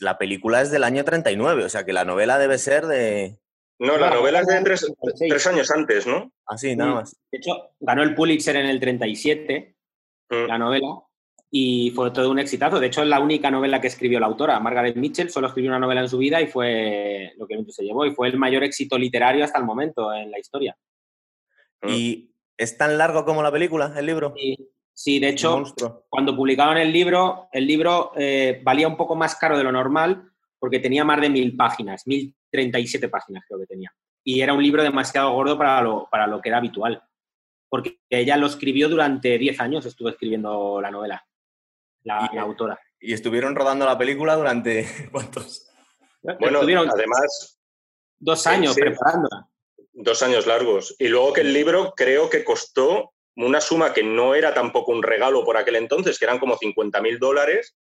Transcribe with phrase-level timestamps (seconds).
[0.00, 3.38] la película es del año 39, o sea que la novela debe ser de...
[3.78, 6.32] No, la novela es de tres, años antes, ¿no?
[6.46, 7.16] Así, nada más.
[7.30, 9.76] De hecho, ganó el Pulitzer en el 37,
[10.30, 10.46] mm.
[10.46, 10.88] la novela,
[11.50, 12.80] y fue todo un exitazo.
[12.80, 15.78] De hecho, es la única novela que escribió la autora, Margaret Mitchell, solo escribió una
[15.78, 18.98] novela en su vida y fue lo que se llevó, y fue el mayor éxito
[18.98, 20.76] literario hasta el momento en la historia.
[21.86, 24.34] ¿Y es tan largo como la película, el libro?
[24.36, 24.56] Sí,
[24.98, 25.62] sí de hecho,
[26.08, 30.32] cuando publicaron el libro, el libro eh, valía un poco más caro de lo normal
[30.58, 33.94] porque tenía más de mil páginas, mil treinta y siete páginas creo que tenía.
[34.24, 37.00] Y era un libro demasiado gordo para lo, para lo que era habitual,
[37.68, 41.24] porque ella lo escribió durante diez años, estuvo escribiendo la novela
[42.02, 42.80] la, autora.
[43.00, 45.70] ¿Y estuvieron rodando la película durante cuántos?
[46.22, 47.60] Bueno, además...
[48.18, 49.48] Dos años preparándola.
[49.92, 50.96] Dos años largos.
[50.98, 53.12] Y luego que el libro creo que costó
[53.46, 57.00] una suma que no era tampoco un regalo por aquel entonces, que eran como 50
[57.00, 57.76] mil dólares,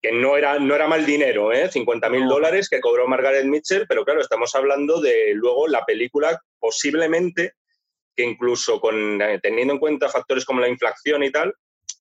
[0.00, 1.70] que no era, no era mal dinero, ¿eh?
[1.70, 6.40] 50 mil dólares que cobró Margaret Mitchell, pero claro, estamos hablando de luego la película
[6.58, 7.54] posiblemente
[8.14, 11.54] que incluso con, eh, teniendo en cuenta factores como la inflación y tal,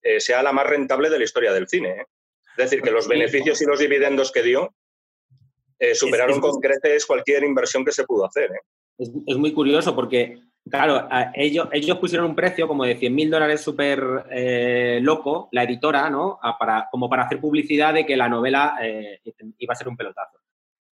[0.03, 1.89] eh, sea la más rentable de la historia del cine.
[1.89, 2.05] ¿eh?
[2.57, 4.73] Es decir, que los beneficios y los dividendos que dio
[5.79, 8.51] eh, superaron con creces cualquier inversión que se pudo hacer.
[8.97, 10.37] Es, muy curioso porque,
[10.69, 14.01] claro, ellos, ellos pusieron un precio como de 100 mil dólares súper
[15.01, 16.39] loco, la editora, ¿no?
[16.59, 18.75] para, como para hacer publicidad de que la novela
[19.57, 20.39] iba a ser un pelotazo.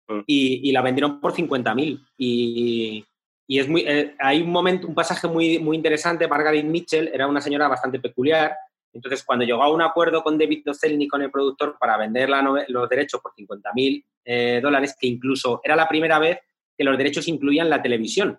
[0.09, 0.21] Mm.
[0.27, 2.05] Y, la vendieron por 50 mil.
[2.19, 3.05] Y,
[3.47, 3.87] y es muy,
[4.19, 6.29] hay un momento, un pasaje muy, muy interesante.
[6.29, 8.55] Margaret Mitchell era una señora bastante peculiar
[8.95, 12.31] entonces, cuando llegó a un acuerdo con David Dozelny, con el productor, para vender
[12.69, 16.39] los derechos por 50 mil eh, dólares, que incluso era la primera vez
[16.77, 18.39] que los derechos incluían la televisión.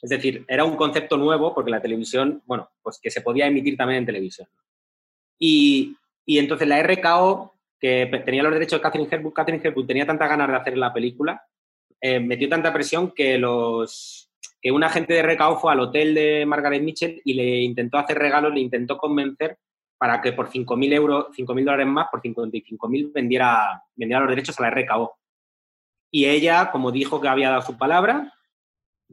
[0.00, 3.76] Es decir, era un concepto nuevo porque la televisión, bueno, pues que se podía emitir
[3.76, 4.48] también en televisión.
[5.38, 10.28] Y, entonces la RKO, que tenía los derechos de Catherine Hepburn, Catherine Hepburn tenía tantas
[10.28, 11.44] ganas de hacer la película,
[12.00, 16.44] eh, metió tanta presión que los que un agente de RKO fue al hotel de
[16.46, 19.58] Margaret Mitchell y le intentó hacer regalos, le intentó convencer
[19.98, 24.62] para que por 5.000 euros, 5.000 dólares más, por 55.000 vendiera, vendiera los derechos a
[24.62, 25.16] la RKO.
[26.10, 28.35] Y ella, como dijo que había dado su palabra,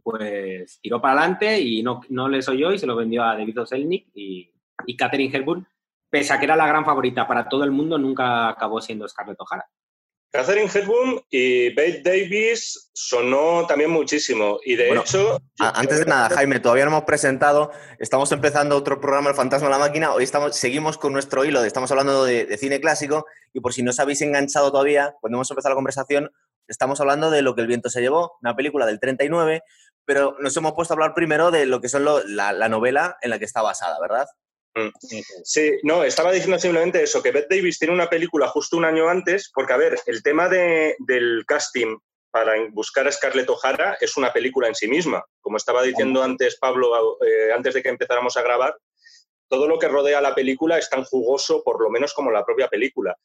[0.02, 3.62] pues tiró para adelante y no, no le oyó y se lo vendió a David
[3.62, 4.52] Oselnik y,
[4.86, 5.68] y Catherine Hepburn,
[6.09, 9.40] pese a que era la gran favorita para todo el mundo, nunca acabó siendo Scarlett
[9.40, 9.66] O'Hara.
[10.34, 14.59] Catherine Hepburn y Bette Davis sonó también muchísimo.
[14.66, 15.40] Y de hecho.
[15.59, 17.70] Antes de nada, Jaime, todavía no hemos presentado.
[18.00, 20.12] Estamos empezando otro programa, El Fantasma de la Máquina.
[20.12, 23.28] Hoy estamos, seguimos con nuestro hilo, estamos hablando de, cine clásico.
[23.53, 26.32] Y por si no os habéis enganchado todavía, cuando hemos empezado la conversación,
[26.68, 29.62] estamos hablando de Lo que el viento se llevó, una película del 39.
[30.06, 33.40] Pero nos hemos puesto a hablar primero de lo que son la novela en la
[33.40, 34.28] que está basada, ¿verdad?
[34.75, 34.90] Mm.
[35.44, 39.07] Sí, no, estaba diciendo simplemente eso, que Bette Davis tiene una película justo un año
[39.07, 41.97] antes, porque a ver, el tema del casting
[42.31, 45.23] para buscar a Scarlett O'Hara es una película en sí misma.
[45.41, 48.75] Como estaba diciendo antes Pablo, eh, antes de que empezáramos a grabar,
[49.47, 52.68] todo lo que rodea la película es tan jugoso, por lo menos como la propia
[52.68, 53.16] película.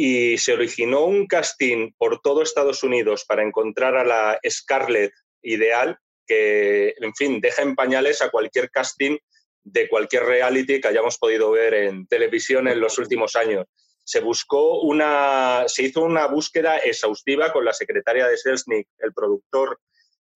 [0.00, 5.98] Y se originó un casting por todo Estados Unidos para encontrar a la Scarlett ideal,
[6.24, 9.18] que, en fin, deja en pañales a cualquier casting
[9.64, 13.66] de cualquier reality que hayamos podido ver en televisión en los últimos años.
[14.04, 19.80] Se buscó una, se hizo una búsqueda exhaustiva con la secretaria de Selznick, el productor,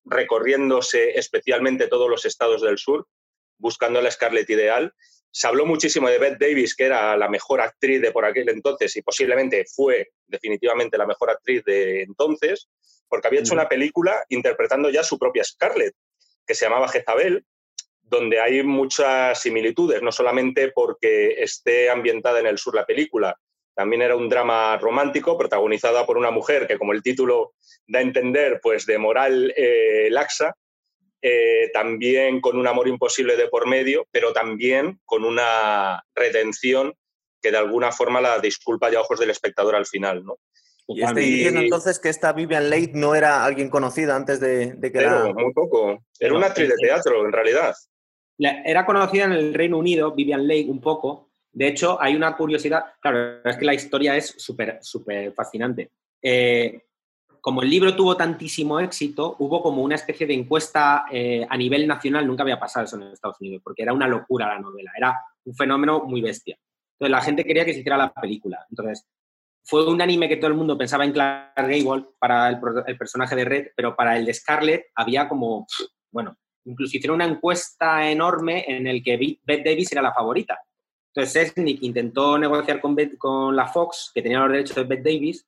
[0.05, 3.07] recorriéndose especialmente todos los estados del sur,
[3.59, 4.93] buscando la Scarlett ideal.
[5.35, 8.95] Se habló muchísimo de Bette Davis, que era la mejor actriz de por aquel entonces
[8.97, 12.69] y posiblemente fue definitivamente la mejor actriz de entonces,
[13.09, 15.95] porque había hecho una película interpretando ya su propia Scarlett,
[16.47, 17.45] que se llamaba Jezabel,
[18.03, 23.35] donde hay muchas similitudes, no solamente porque esté ambientada en el sur la película,
[23.75, 27.55] también era un drama romántico protagonizada por una mujer que, como el título
[27.87, 30.55] da a entender, pues de moral eh, laxa,
[31.23, 36.95] eh, también con un amor imposible de por medio, pero también con una redención
[37.41, 40.39] que de alguna forma la disculpa ya a ojos del espectador al final, ¿no?
[40.89, 44.91] Y estoy diciendo entonces que esta Vivian Leigh no era alguien conocida antes de, que
[44.91, 46.05] pero, muy poco.
[46.19, 47.75] Era una actriz de teatro, en realidad.
[48.39, 51.31] Era conocida en el Reino Unido, Vivian Leigh, un poco.
[51.53, 55.93] De hecho, hay una curiosidad, claro, es que la historia es súper súper fascinante.
[56.21, 56.81] Eh,
[57.43, 61.89] como el libro tuvo tantísimo éxito, hubo como una especie de encuesta eh, a nivel
[61.89, 65.19] nacional, nunca había pasado eso en Estados Unidos, porque era una locura la novela, era
[65.45, 66.57] un fenómeno muy bestia.
[66.95, 68.65] Entonces la gente quería que se hiciera la película.
[68.71, 69.05] Entonces
[69.65, 73.45] fue un anime que todo el mundo pensaba en Clark Gable para el, personaje de
[73.45, 75.67] Red, pero para el de Scarlett había como,
[76.13, 80.59] bueno, Incluso hicieron una encuesta enorme en el que Bette Davis era la favorita.
[81.15, 85.47] Entonces Sesnick intentó negociar con, con la Fox, que tenía los derechos de Bette Davis,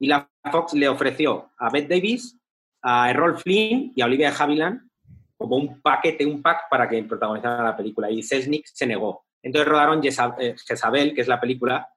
[0.00, 2.36] Y la Fox le ofreció a Bette Davis,
[2.82, 4.90] a Errol Flynn y a Olivia Havilland
[5.36, 8.10] como un paquete, un pack para que protagonizara la película.
[8.10, 9.24] Y Selznick se negó.
[9.42, 11.88] Entonces rodaron eh, Jezabel, que es la película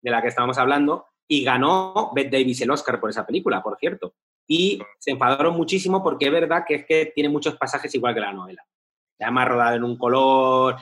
[0.00, 3.76] de la que estábamos hablando, y ganó Bette Davis el Oscar por esa película, por
[3.76, 4.14] cierto.
[4.46, 8.20] Y se enfadaron muchísimo porque es verdad que es que tiene muchos pasajes igual que
[8.20, 8.64] la novela.
[9.18, 10.76] Además, rodado en un color.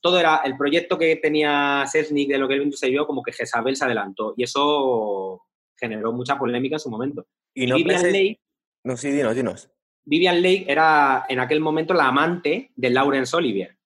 [0.00, 3.32] todo era el proyecto que tenía Selznick de lo que el se vio, como que
[3.32, 4.34] Jezabel se adelantó.
[4.36, 5.42] Y eso
[5.78, 7.26] generó mucha polémica en su momento.
[7.54, 8.40] Y no Vivian Lake.
[8.84, 9.70] No, sí, dinos, dinos.
[10.04, 13.78] Vivian Lake era en aquel momento la amante de Laurence Olivier.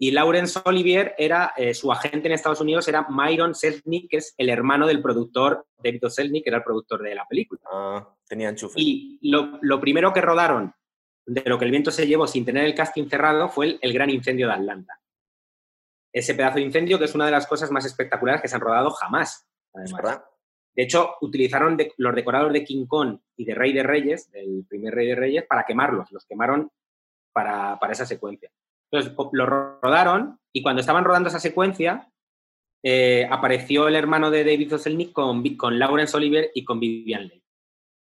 [0.00, 4.32] Y Laurence Olivier era, eh, su agente en Estados Unidos era Myron Selznick, que es
[4.36, 7.60] el hermano del productor David Selznick, que era el productor de la película.
[7.72, 8.74] Ah, tenía enchufe.
[8.76, 10.72] Y lo, primero que rodaron
[11.26, 14.08] de lo que el viento se llevó sin tener el casting cerrado fue el, gran
[14.08, 15.00] incendio de Atlanta.
[16.12, 18.60] Ese pedazo de incendio que es una de las cosas más espectaculares que se han
[18.60, 19.48] rodado jamás.
[19.74, 20.22] verdad.
[20.78, 24.94] De hecho, utilizaron los decorados de King Kong y de Rey de Reyes, del primer
[24.94, 26.12] Rey de Reyes, para quemarlos.
[26.12, 26.70] Los quemaron
[27.32, 28.48] para, para esa secuencia.
[28.88, 32.08] Entonces lo rodaron y cuando estaban rodando esa secuencia,
[32.84, 37.42] eh, apareció el hermano de David Oselnik con, con Laurence Oliver y con Vivian Leigh.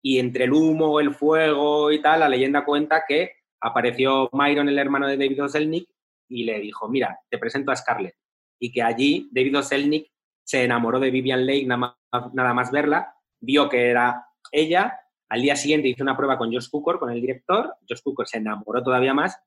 [0.02, 4.78] Y entre el humo, el fuego y tal, la leyenda cuenta que apareció Myron, el
[4.78, 5.90] hermano de David Oselnik,
[6.26, 8.16] y le dijo, mira, te presento a Scarlett.
[8.58, 10.11] Y que allí David Oselnik
[10.44, 14.98] se enamoró de Vivian Leigh nada más, nada más verla, vio que era ella,
[15.28, 18.38] al día siguiente hizo una prueba con Josh Cooker, con el director, Josh Cooker se
[18.38, 19.40] enamoró todavía más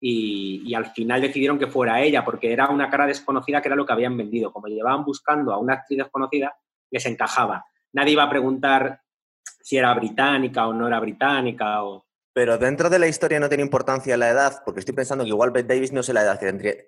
[0.00, 3.86] y, al final decidieron que fuera ella, porque era una cara desconocida que era lo
[3.86, 4.52] que habían vendido.
[4.52, 6.56] Como llevaban buscando a una actriz desconocida,
[6.90, 7.64] les encajaba.
[7.92, 9.00] Nadie iba a preguntar
[9.42, 12.05] si era británica o no era británica o...
[12.36, 15.52] Pero dentro de la historia no tiene importancia la edad, porque estoy pensando que igual
[15.52, 16.44] Bette Davis no sé la edad que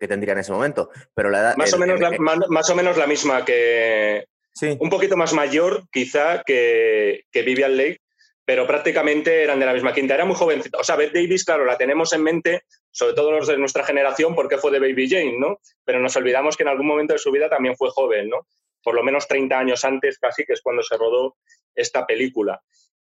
[0.06, 1.56] tendría, en ese momento, pero la edad...
[1.56, 2.10] Más, o, menos la,
[2.50, 4.26] más, o menos la misma que...
[4.52, 4.76] Sí.
[4.78, 8.02] Un poquito más mayor, quizá, que, que Vivian Lake,
[8.44, 10.16] pero prácticamente eran de la misma quinta.
[10.16, 10.76] Era muy jovencita.
[10.76, 14.34] O sea, Bette Davis, claro, la tenemos en mente, sobre todo los de nuestra generación,
[14.34, 15.60] porque fue de Baby Jane, ¿no?
[15.82, 18.46] Pero nos olvidamos que en algún momento de su vida también fue joven, ¿no?
[18.82, 21.38] Por lo menos 30 años antes casi, que es cuando se rodó
[21.74, 22.60] esta película.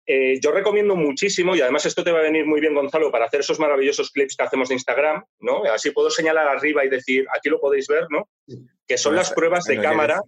[0.07, 3.25] Eh, yo recomiendo muchísimo, y además esto te va a venir muy bien, Gonzalo, para
[3.25, 5.63] hacer esos maravillosos clips que hacemos de Instagram, ¿no?
[5.63, 8.30] Así puedo señalar arriba y decir, aquí lo podéis ver, ¿no?
[8.88, 10.22] Que son las pruebas de cámara,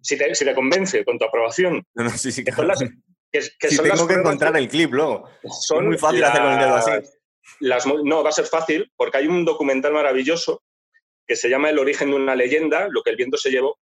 [0.00, 1.84] si te, si te, convence con tu aprobación.
[1.94, 5.28] No, no, sí, sí, que son las, si tengo que encontrar el clip luego.
[5.48, 7.88] Son muy fácil hacerlo con el dedo así.
[8.04, 10.62] no, va a ser fácil porque hay un documental maravilloso
[11.26, 13.78] que se llama El origen de una leyenda, lo que el viento se llevó,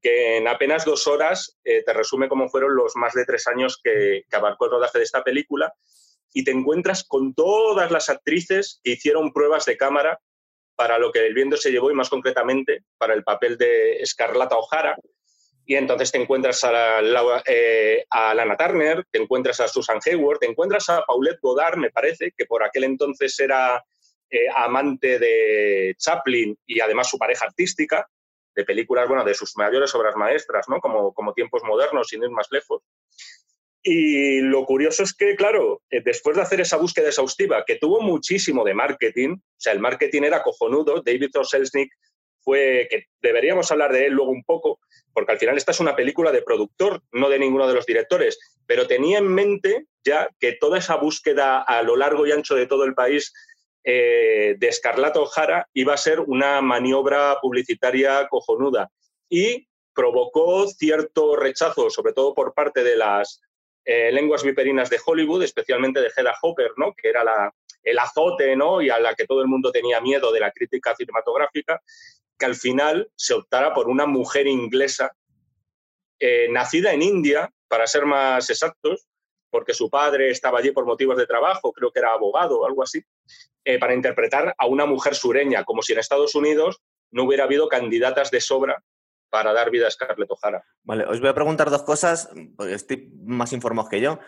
[0.00, 3.80] que en apenas dos horas eh, te resume cómo fueron los más de tres años
[3.82, 5.72] que, que abarcó el rodaje de esta película
[6.32, 10.20] y te encuentras con todas las actrices que hicieron pruebas de cámara
[10.76, 14.56] para lo que el viento se llevó y más concretamente para el papel de Escarlata
[14.56, 14.96] O'Hara,
[15.68, 16.64] y entonces te encuentras
[17.46, 21.90] eh, a, Lana Turner, te encuentras a Susan Hayward, te encuentras a Paulette Goddard, me
[21.90, 23.84] parece, que por aquel entonces era
[24.30, 28.08] eh, amante de Chaplin y además su pareja artística,
[28.58, 30.80] de películas, bueno, de sus mayores obras maestras, ¿no?
[30.80, 32.82] Como, como Tiempos Modernos, sin ir más lejos.
[33.84, 38.00] Y lo curioso es que, claro, eh, después de hacer esa búsqueda exhaustiva, que tuvo
[38.00, 41.42] muchísimo de marketing, o sea, el marketing era cojonudo, David O.
[42.40, 44.80] fue, que deberíamos hablar de él luego un poco,
[45.12, 48.40] porque al final esta es una película de productor, no de ninguno de los directores,
[48.66, 52.66] pero tenía en mente ya que toda esa búsqueda a lo largo y ancho de
[52.66, 53.32] todo el país
[53.90, 58.90] eh, de Escarlata O'Hara iba a ser una maniobra publicitaria cojonuda
[59.30, 63.40] y provocó cierto rechazo, sobre todo por parte de las
[63.86, 66.92] eh, lenguas viperinas de Hollywood, especialmente de Hedda Hopper, ¿no?
[66.94, 67.50] que era la,
[67.82, 68.82] el azote ¿no?
[68.82, 71.80] y a la que todo el mundo tenía miedo de la crítica cinematográfica,
[72.38, 75.12] que al final se optara por una mujer inglesa
[76.20, 79.08] eh, nacida en India, para ser más exactos,
[79.50, 83.02] porque su padre estaba allí por motivos de trabajo, creo que era abogado algo así,
[83.68, 87.68] eh, para interpretar a una mujer sureña, como si en Estados Unidos no hubiera habido
[87.68, 88.82] candidatas de sobra
[89.28, 90.64] para dar vida a Scarlett O'Hara.
[90.84, 94.20] Vale, os voy a preguntar dos cosas, porque estoy más informado que yo.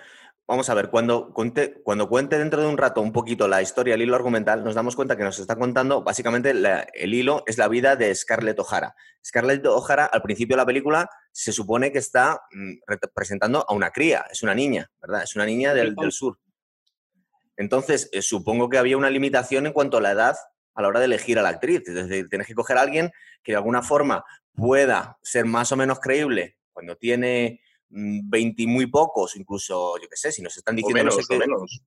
[0.46, 3.94] Vamos a ver, cuando cuente, cuando cuente dentro de un rato un poquito la historia,
[3.94, 7.68] el hilo argumental, nos damos cuenta que nos está contando, básicamente el hilo es la
[7.68, 8.94] vida de Scarlett O'Hara.
[9.26, 13.90] Scarlett O'Hara, al principio de la película, se supone que está mm, representando a una
[13.90, 15.22] cría, es una niña, ¿verdad?
[15.22, 16.36] Es una niña del, sur.
[17.56, 20.36] Entonces, eh, supongo que había una limitación en cuanto a la edad
[20.74, 21.82] a la hora de elegir a la actriz.
[21.86, 23.10] Es decir, tienes que coger a alguien
[23.42, 28.86] que de alguna forma pueda ser más o menos creíble cuando tiene 20 y muy
[28.86, 31.40] pocos, incluso, yo qué sé, si nos están diciendo no sé qué,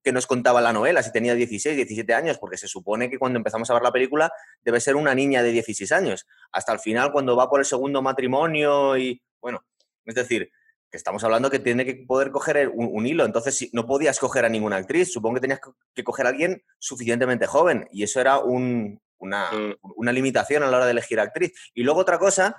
[0.03, 3.37] que nos contaba la novela, si tenía 16, 17 años, porque se supone que cuando
[3.37, 4.31] empezamos a ver la película
[4.63, 8.01] debe ser una niña de 16 años, hasta el final cuando va por el segundo
[8.01, 9.63] matrimonio y, bueno,
[10.05, 10.51] es decir,
[10.93, 13.25] que estamos hablando que tiene que poder coger un, hilo.
[13.25, 15.11] Entonces, si, no podías coger a ninguna actriz.
[15.11, 15.59] Supongo que tenías
[15.95, 17.87] que coger a alguien suficientemente joven.
[17.91, 18.99] Y eso era mm.
[19.17, 21.51] una, limitación a la hora de elegir actriz.
[21.73, 22.55] Y luego otra cosa,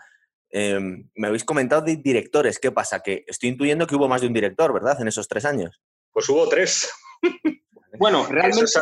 [0.51, 2.59] em, me habéis comentado de directores.
[2.59, 2.99] ¿Qué pasa?
[2.99, 5.01] Que estoy intuyendo que hubo más de un director, ¿verdad?
[5.01, 5.81] En esos tres años.
[6.11, 6.91] Pues hubo tres.
[7.97, 8.73] Bueno, realmente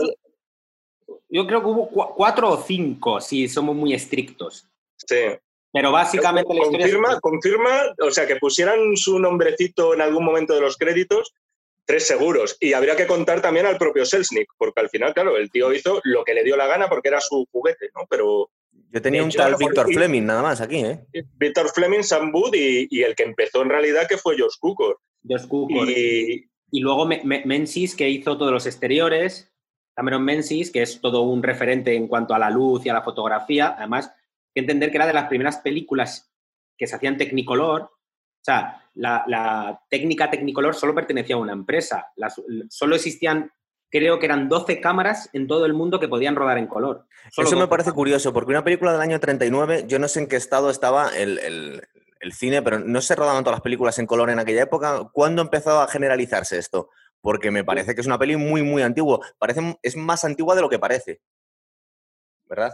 [1.29, 4.67] yo creo que hubo cuatro o cinco, si somos muy estrictos.
[4.97, 5.37] Sí.
[5.73, 10.61] Pero básicamente la confirma, confirma, o sea, que pusieran su nombrecito en algún momento de
[10.61, 11.33] los créditos,
[11.87, 12.57] tres seguros.
[12.61, 16.01] Y habría que contar también al propio Selznick, porque al final, claro, el tío hizo
[16.05, 18.07] lo que le dio la gana porque era su juguete, ¿no?
[18.09, 18.51] Pero...
[18.91, 21.07] Yo tenía un tal Víctor Fleming nada más aquí, ¿eh?
[21.39, 24.99] Víctor Fleming, Sam Wood y, el que empezó en realidad que fue George Cukor.
[25.27, 25.89] George Cukor.
[25.89, 29.51] Y, y luego Menzies, que hizo todos los exteriores.
[29.95, 33.03] Cameron Menzies, que es todo un referente en cuanto a la luz y a la
[33.03, 33.75] fotografía.
[33.79, 34.13] Además,
[34.55, 36.33] que entender que era de las primeras películas
[36.77, 37.83] que se hacían Technicolor.
[37.83, 42.07] O sea, la, técnica Technicolor solo pertenecía a una empresa.
[42.69, 43.51] solo existían,
[43.91, 47.07] creo que eran 12 cámaras en todo el mundo que podían rodar en color.
[47.37, 50.37] Eso me parece curioso, porque una película del año 39, yo no sé en qué
[50.37, 51.83] estado estaba el,
[52.33, 55.11] cine, pero no se rodaban todas las películas en color en aquella época.
[55.13, 56.91] ¿Cuándo empezó a generalizarse esto?
[57.21, 59.21] Porque me parece que es una peli muy, muy antigua.
[59.39, 61.21] Parece, es más antigua de lo que parece.
[62.47, 62.73] ¿Verdad?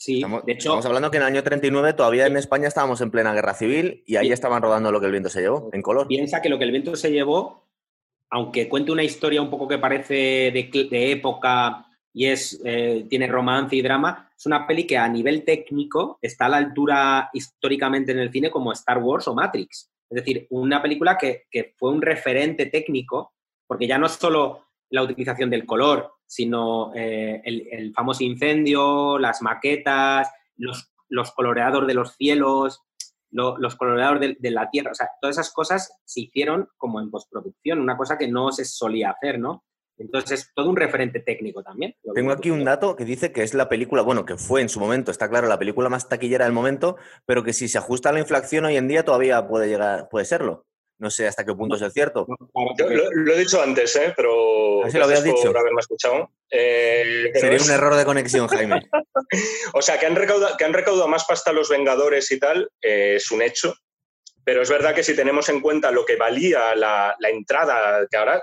[0.00, 0.70] Sí, estamos, de hecho.
[0.70, 4.02] Estamos hablando que en el año 39 todavía en España estábamos en plena guerra civil
[4.06, 6.08] y ahí estaban rodando lo que el viento se llevó, en color.
[6.08, 7.68] Piensa que lo que el viento se llevó,
[8.30, 13.76] aunque cuente una historia un poco que parece de, época y es, eh, tiene romance
[13.76, 18.20] y drama, es una peli que a nivel técnico está a la altura históricamente en
[18.20, 19.90] el cine como Star Wars o Matrix.
[20.08, 23.34] Es decir, una película que, que fue un referente técnico,
[23.66, 29.42] porque ya no es solo la utilización del color, sino eh, el, famoso incendio, las
[29.42, 32.82] maquetas, los, los coloreados de los cielos,
[33.30, 37.80] los coloreadores de, la tierra, o sea, todas esas cosas se hicieron como en postproducción,
[37.80, 39.64] una cosa que no se solía hacer, ¿no?
[39.98, 41.94] Entonces, es todo un referente técnico también.
[42.14, 44.80] Tengo aquí un dato que dice que es la película, bueno, que fue en su
[44.80, 48.12] momento, está claro, la película más taquillera del momento, pero que si se ajusta a
[48.12, 50.64] la inflación hoy en día todavía puede llegar, puede serlo.
[51.00, 52.26] No sé hasta qué punto es cierto.
[52.28, 54.12] lo, he dicho antes, ¿eh?
[54.14, 55.44] pero Así lo habías dicho.
[55.46, 56.30] por haberme escuchado.
[56.50, 58.82] Eh, Sería un error de conexión, Jaime.
[59.72, 63.14] o sea, que han, recaudado, que han recaudado más pasta los Vengadores y tal, eh,
[63.16, 63.74] es un hecho.
[64.44, 68.16] Pero es verdad que si tenemos en cuenta lo que valía la, la entrada, que
[68.18, 68.42] ahora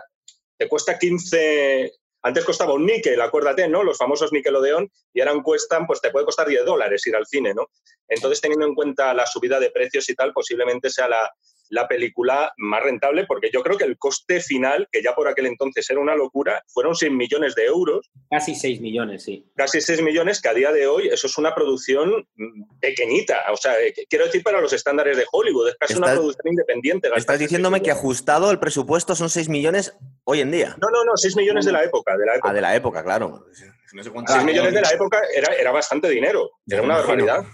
[0.58, 1.92] te cuesta 15,
[2.24, 3.84] antes costaba un níquel, acuérdate, ¿no?
[3.84, 7.54] Los famosos Nickelodeon, y ahora cuestan, pues te puede costar 10 dólares ir al cine,
[7.54, 7.68] ¿no?
[8.08, 11.32] Entonces, teniendo en cuenta la subida de precios y tal, posiblemente sea la,
[11.70, 15.48] la película más rentable, porque yo creo que el coste final, que ya por aquel
[15.48, 18.10] entonces era una locura, fueron 6 millones de euros.
[18.30, 19.46] Casi 6 millones, sí.
[19.56, 23.44] Casi 6 millones, que a día de hoy eso es una producción mm, pequeñita.
[23.52, 27.10] O sea, eh, quiero decir para los estándares de Hollywood, es casi una producción independiente.
[27.16, 30.76] Estás diciéndome que ajustado el presupuesto son 6 millones hoy en día.
[30.82, 32.18] No, no, no, 6 millones de la época.
[32.18, 32.50] De la época.
[32.50, 33.46] Ah, de la época, claro.
[33.92, 37.46] 6 millones de la época era, era bastante dinero, era una barbaridad.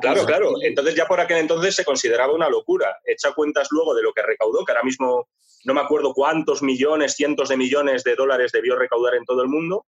[0.00, 0.54] Claro, claro.
[0.62, 2.98] Entonces ya por aquel entonces se consideraba una locura.
[3.04, 5.28] Echa cuentas luego de lo que recaudó, que ahora mismo
[5.64, 9.48] no me acuerdo cuántos millones, cientos de millones de dólares debió recaudar en todo el
[9.48, 9.86] mundo,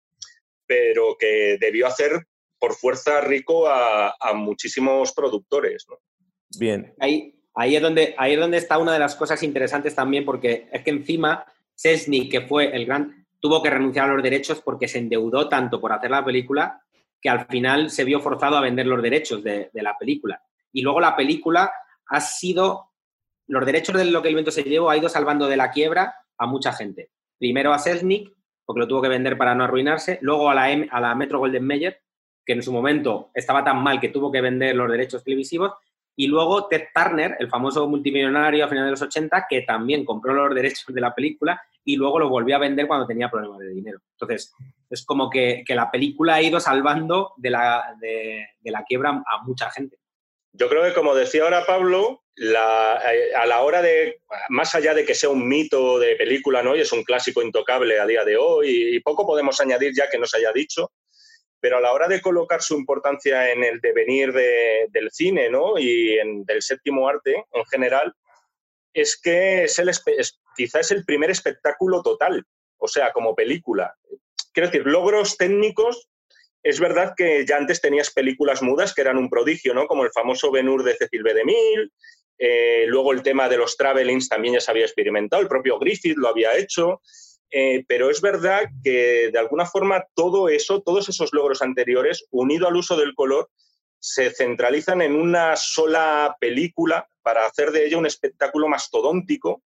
[0.66, 2.26] pero que debió hacer
[2.60, 5.86] por fuerza rico a, muchísimos productores.
[6.58, 6.94] Bien.
[7.00, 10.68] Ahí, ahí, es donde, ahí es donde está una de las cosas interesantes también, porque
[10.72, 14.88] es que encima Sesni, que fue el gran, tuvo que renunciar a los derechos porque
[14.88, 16.84] se endeudó tanto por hacer la película
[17.22, 20.42] que al final se vio forzado a vender los derechos de, la película.
[20.72, 21.72] Y luego la película
[22.08, 22.92] ha sido,
[23.48, 26.16] los derechos de lo que el viento se llevó ha ido salvando de la quiebra
[26.38, 27.12] a mucha gente.
[27.38, 28.34] Primero a Selznick,
[28.66, 31.66] porque lo tuvo que vender para no arruinarse, luego a la, a la Metro Golden
[31.66, 32.02] Mayer,
[32.46, 35.74] que en su momento estaba tan mal que tuvo que vender los derechos televisivos,
[36.20, 40.34] y luego Ted Turner, el famoso multimillonario a finales de los 80, que también compró
[40.34, 43.70] los derechos de la película y luego lo volvió a vender cuando tenía problemas de
[43.70, 44.00] dinero.
[44.14, 44.52] Entonces,
[44.90, 49.70] es como que, la película ha ido salvando de la, de, la, quiebra a mucha
[49.70, 50.00] gente.
[50.54, 54.20] Yo creo que, como decía ahora Pablo, eh, a la hora de,
[54.50, 56.76] más allá de que sea un mito de película, ¿no?
[56.76, 60.18] y es un clásico intocable a día de hoy, y poco podemos añadir ya que
[60.18, 60.92] nos haya dicho,
[61.60, 65.78] pero a la hora de colocar su importancia en el devenir del cine ¿no?
[65.78, 68.14] y en, del séptimo arte en general,
[68.94, 69.92] es que es el,
[70.56, 72.46] quizá es el primer espectáculo total,
[72.78, 73.96] o sea, como película.
[74.54, 76.10] Quiero decir, logros técnicos,
[76.64, 79.88] es verdad que ya antes tenías películas mudas que eran un prodigio, ¿no?
[79.88, 81.34] como el famoso Ben-Hur de Cecil B.
[81.34, 81.92] DeMille,
[82.40, 86.18] eh, luego el tema de los travelings también ya se había experimentado, el propio Griffith
[86.18, 87.02] lo había hecho,
[87.50, 92.68] eh, pero es verdad que de alguna forma todo eso, todos esos logros anteriores, unido
[92.68, 93.50] al uso del color,
[94.00, 99.64] se centralizan en una sola película para hacer de ella un espectáculo mastodóntico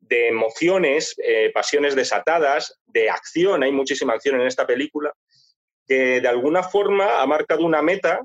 [0.00, 5.12] de emociones, eh, pasiones desatadas, de acción, hay muchísima acción en esta película,
[5.86, 8.20] que de alguna forma ha marcado una meta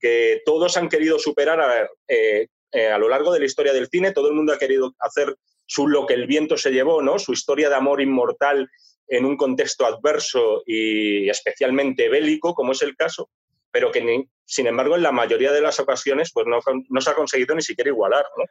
[0.00, 2.48] que todos han querido superar a, eh,
[2.92, 5.36] a lo largo de la historia del cine, todo el mundo ha querido hacer
[5.68, 7.18] su lo que el viento se llevó, ¿no?
[7.18, 8.68] Su historia de amor inmortal
[9.06, 13.30] en un contexto adverso y especialmente bélico, como es el caso,
[13.70, 16.58] pero que, sin embargo, en la mayoría de las ocasiones pues no,
[16.88, 18.44] no se ha conseguido ni siquiera igualar, ¿no?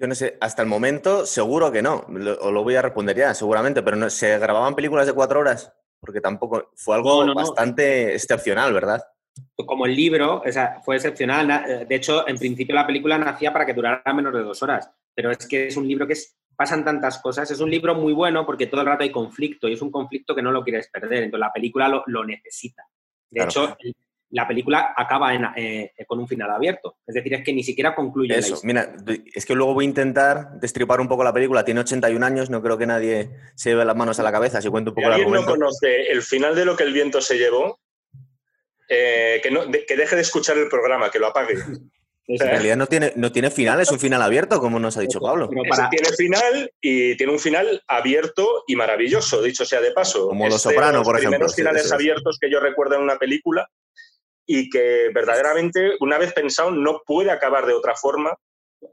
[0.00, 2.04] Yo no sé, hasta el momento seguro que no,
[2.40, 5.72] o lo voy a responder ya, seguramente, pero no, ¿se grababan películas de cuatro horas?
[6.00, 9.00] Porque tampoco fue algo bastante excepcional, ¿verdad?
[9.54, 11.86] Como el libro, o sea, fue excepcional.
[11.88, 15.30] De hecho, en principio la película nacía para que durara menos de dos horas, pero
[15.30, 17.50] es que es un libro que es, pasan tantas cosas.
[17.50, 20.34] Es un libro muy bueno porque todo el rato hay conflicto y es un conflicto
[20.34, 22.84] que no lo quieres perder, entonces la película lo, necesita.
[23.30, 23.76] De hecho,
[24.30, 26.96] la película acaba eh, con un final abierto.
[27.06, 28.36] Es decir, es que ni siquiera concluye.
[28.36, 28.94] Eso, mira,
[29.32, 31.64] es que luego voy a intentar destripar un poco la película.
[31.64, 34.68] Tiene 81 años, no creo que nadie se lleve las manos a la cabeza si
[34.68, 37.38] cuento un poco la ¿Alguien no conoce el final de lo que el viento se
[37.38, 37.80] llevó?
[38.88, 41.54] Eh, que, no, que deje de escuchar el programa, que lo apague.
[42.26, 45.20] En realidad no tiene, no tiene final, es un final abierto, como nos ha dicho
[45.20, 45.48] Pablo.
[45.48, 50.28] Tiene final y tiene un final abierto y maravilloso, dicho sea de paso.
[50.28, 51.40] Como Los Soprano, por ejemplo.
[51.40, 53.68] Los primeros finales abiertos que yo recuerdo en una película
[54.46, 58.36] y que verdaderamente, una vez pensado, no puede acabar de otra forma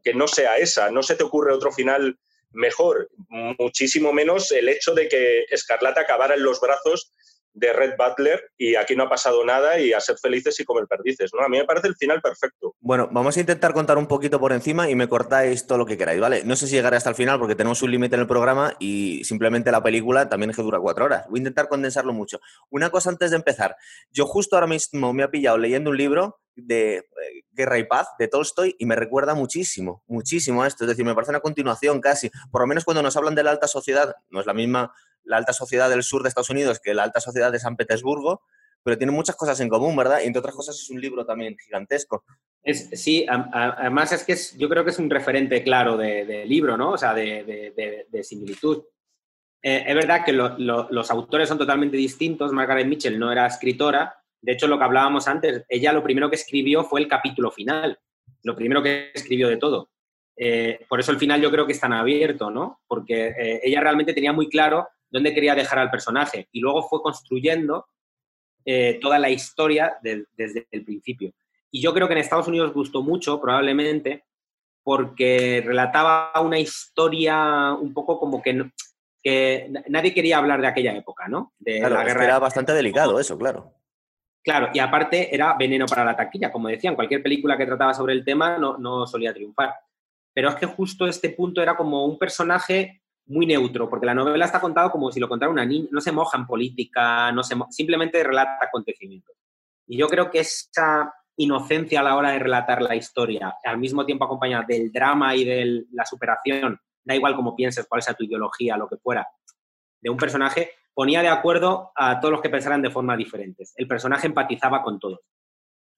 [0.03, 0.91] que no sea esa.
[0.91, 2.17] No se te ocurre otro final
[2.51, 7.13] mejor, muchísimo menos el hecho de que Escarlata acabara en los brazos
[7.53, 10.88] de Red Butler y aquí no ha pasado nada y a ser felices y comer
[10.88, 11.43] perdices, ¿no?
[11.43, 12.75] A mí me parece el final perfecto.
[12.79, 15.98] Bueno, vamos a intentar contar un poquito por encima y me cortáis todo lo que
[15.98, 16.43] queráis, ¿vale?
[16.43, 19.24] No sé si llegaré hasta el final porque tenemos un límite en el programa y
[19.24, 21.25] simplemente la película también es que dura cuatro horas.
[21.29, 22.39] Voy a intentar condensarlo mucho.
[22.70, 23.75] Una cosa antes de empezar.
[24.12, 27.03] Yo justo ahora mismo me ha pillado leyendo un libro de eh,
[27.51, 30.84] Guerra y Paz de Tolstoy y me recuerda muchísimo, muchísimo a esto.
[30.84, 32.30] Es decir, me parece una continuación casi.
[32.52, 34.93] Por lo menos cuando nos hablan de la alta sociedad, no es la misma
[35.24, 38.41] la alta sociedad del sur de Estados Unidos que la alta sociedad de San Petersburgo,
[38.84, 40.19] pero tiene muchas cosas en común, ¿verdad?
[40.24, 42.24] Y entre otras cosas es un libro también gigantesco.
[42.63, 46.78] Es, sí, además es que es, yo creo que es un referente claro de, libro,
[46.78, 46.91] ¿no?
[46.91, 48.84] O sea, de, similitud.
[49.63, 52.52] Eh, es verdad que los autores son totalmente distintos.
[52.52, 54.20] Margaret Mitchell no era escritora.
[54.41, 57.99] De hecho, lo que hablábamos antes, ella lo primero que escribió fue el capítulo final.
[58.43, 59.89] Lo primero que escribió de todo.
[60.36, 62.82] Eh, por eso el final yo creo que es tan abierto, ¿no?
[62.88, 67.01] Porque eh, ella realmente tenía muy claro dónde quería dejar al personaje y luego fue
[67.01, 67.86] construyendo
[68.65, 71.32] eh, toda la historia desde el principio.
[71.69, 74.25] Y yo creo que en Estados Unidos gustó mucho, probablemente,
[74.84, 78.71] porque relataba una historia un poco como que,
[79.21, 81.54] que nadie quería hablar de aquella época, ¿no?
[81.60, 82.23] De la guerra.
[82.23, 83.73] Era bastante delicado eso, claro.
[84.43, 88.13] Claro, y aparte era veneno para la taquilla, como decían, cualquier película que trataba sobre
[88.13, 89.73] el tema no, no solía triunfar.
[90.34, 94.45] Pero es que justo este punto era como un personaje muy neutro, porque la novela
[94.45, 97.56] está contada como si lo contara una niña, no se moja en política, no se
[97.69, 99.36] simplemente relata acontecimientos.
[99.88, 104.06] Y yo creo que esa inocencia a la hora de relatar la historia, al mismo
[104.06, 108.23] tiempo acompañada del drama y de la superación, da igual cómo pienses, cuál sea tu
[108.23, 109.27] ideología, lo que fuera,
[110.01, 113.73] de un personaje, ponía de acuerdo a todos los que pensaran de forma diferentes.
[113.77, 115.19] El personaje empatizaba con todos.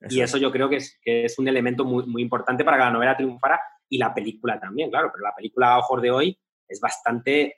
[0.09, 2.83] Y eso yo creo que es, que es un elemento muy, muy importante para que
[2.83, 6.39] la novela triunfara y la película también, claro, pero la película a ojos de hoy
[6.67, 7.55] es bastante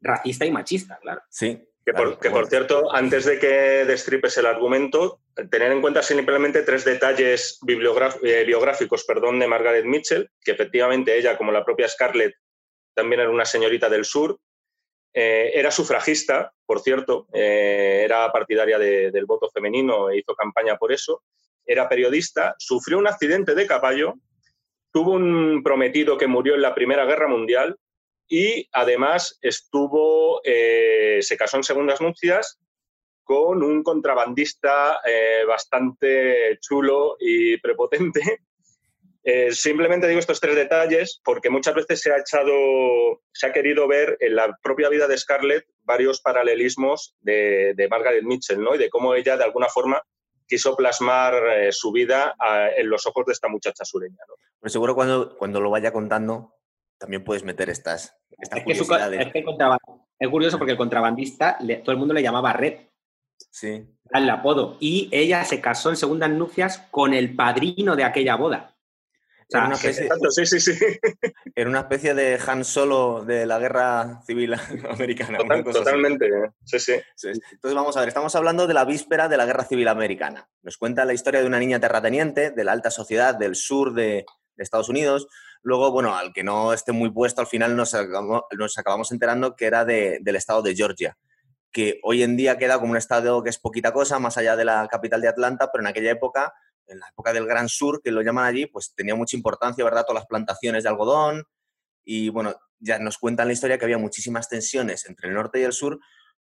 [0.00, 1.22] racista y machista, claro.
[1.28, 1.68] Sí.
[1.84, 7.60] Que, por, cierto, antes de que destripes el argumento, tener en cuenta simplemente tres detalles
[7.68, 12.36] eh, biográficos perdón, de Margaret Mitchell, que efectivamente ella, como la propia Scarlett,
[12.94, 14.40] también era una señorita del sur.
[15.16, 20.90] Eh, era sufragista, por cierto, eh, era partidaria del voto femenino e hizo campaña por
[20.90, 21.22] eso.
[21.64, 24.14] Era periodista, sufrió un accidente de caballo,
[24.92, 27.78] tuvo un prometido que murió en la Primera Guerra Mundial
[28.28, 32.58] y además estuvo, eh, se casó en segundas nupcias
[33.22, 35.00] con un contrabandista
[35.46, 38.40] bastante chulo y prepotente.
[39.24, 43.88] Eh, simplemente digo estos tres detalles porque muchas veces se ha echado, se ha querido
[43.88, 48.74] ver en la propia vida de Scarlett varios paralelismos de, Margaret Mitchell, ¿no?
[48.74, 50.02] Y de cómo ella de alguna forma
[50.46, 51.34] quiso plasmar
[51.70, 52.34] su vida
[52.76, 54.22] en los ojos de esta muchacha sureña.
[54.28, 54.34] ¿no?
[54.60, 56.54] Pero seguro cuando, cuando lo vaya contando
[56.98, 62.14] también puedes meter estas, estas es, que es, curioso porque el contrabandista, todo el mundo
[62.14, 62.88] le llamaba Red.
[63.50, 63.86] Sí.
[64.12, 64.76] Al apodo.
[64.80, 68.73] Y ella se casó en segundas nupcias con el padrino de aquella boda.
[69.48, 70.98] Era, una especie, sí, sí, sí.
[71.54, 74.54] era una especie de Han Solo de la guerra civil
[74.90, 75.38] americana.
[75.64, 76.28] totalmente,
[76.64, 76.94] sí, sí.
[77.22, 80.48] Entonces vamos a ver, estamos hablando de la víspera de la guerra civil americana.
[80.62, 84.24] Nos cuenta la historia de una niña terrateniente de la alta sociedad del sur de,
[84.56, 85.26] Estados Unidos.
[85.62, 89.84] Luego, bueno, al que no esté muy puesto, al final nos acabamos, enterando que era
[89.84, 91.16] del estado de Georgia
[91.74, 94.64] que hoy en día queda como un estado que es poquita cosa, más allá de
[94.64, 96.54] la capital de Atlanta, pero en aquella época,
[96.86, 100.04] en la época del Gran Sur, que lo llaman allí, pues tenía mucha importancia, ¿verdad?
[100.06, 101.44] Todas las plantaciones de algodón
[102.04, 105.62] y, bueno, ya nos cuentan la historia que había muchísimas tensiones entre el norte y
[105.62, 105.98] el sur,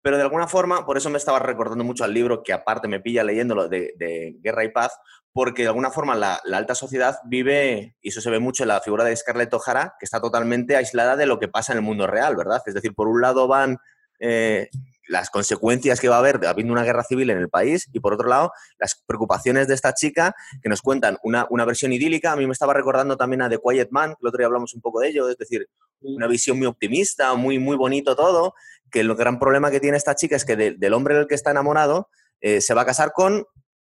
[0.01, 2.99] pero de alguna forma, por eso me estaba recordando mucho al libro, que aparte me
[2.99, 4.97] pilla leyéndolo de, Guerra y Paz,
[5.33, 8.81] porque de alguna forma la, alta sociedad vive, y eso se ve mucho en la
[8.81, 12.07] figura de Scarlett O'Hara, que está totalmente aislada de lo que pasa en el mundo
[12.07, 12.61] real, ¿verdad?
[12.65, 13.77] Es decir, por un lado van
[14.19, 14.69] eh,
[15.07, 17.99] las consecuencias que va a haber de habiendo una guerra civil en el país y
[17.99, 22.33] por otro lado las preocupaciones de esta chica que nos cuentan una, versión idílica.
[22.33, 24.73] A mí me estaba recordando también a The Quiet Man, que el otro día hablamos
[24.73, 25.67] un poco de ello, es decir,
[26.01, 28.53] una visión muy optimista, muy, muy bonito todo,
[28.91, 31.51] que el gran problema que tiene esta chica es que del hombre del que está
[31.51, 32.09] enamorado
[32.41, 33.45] eh, se va a casar con,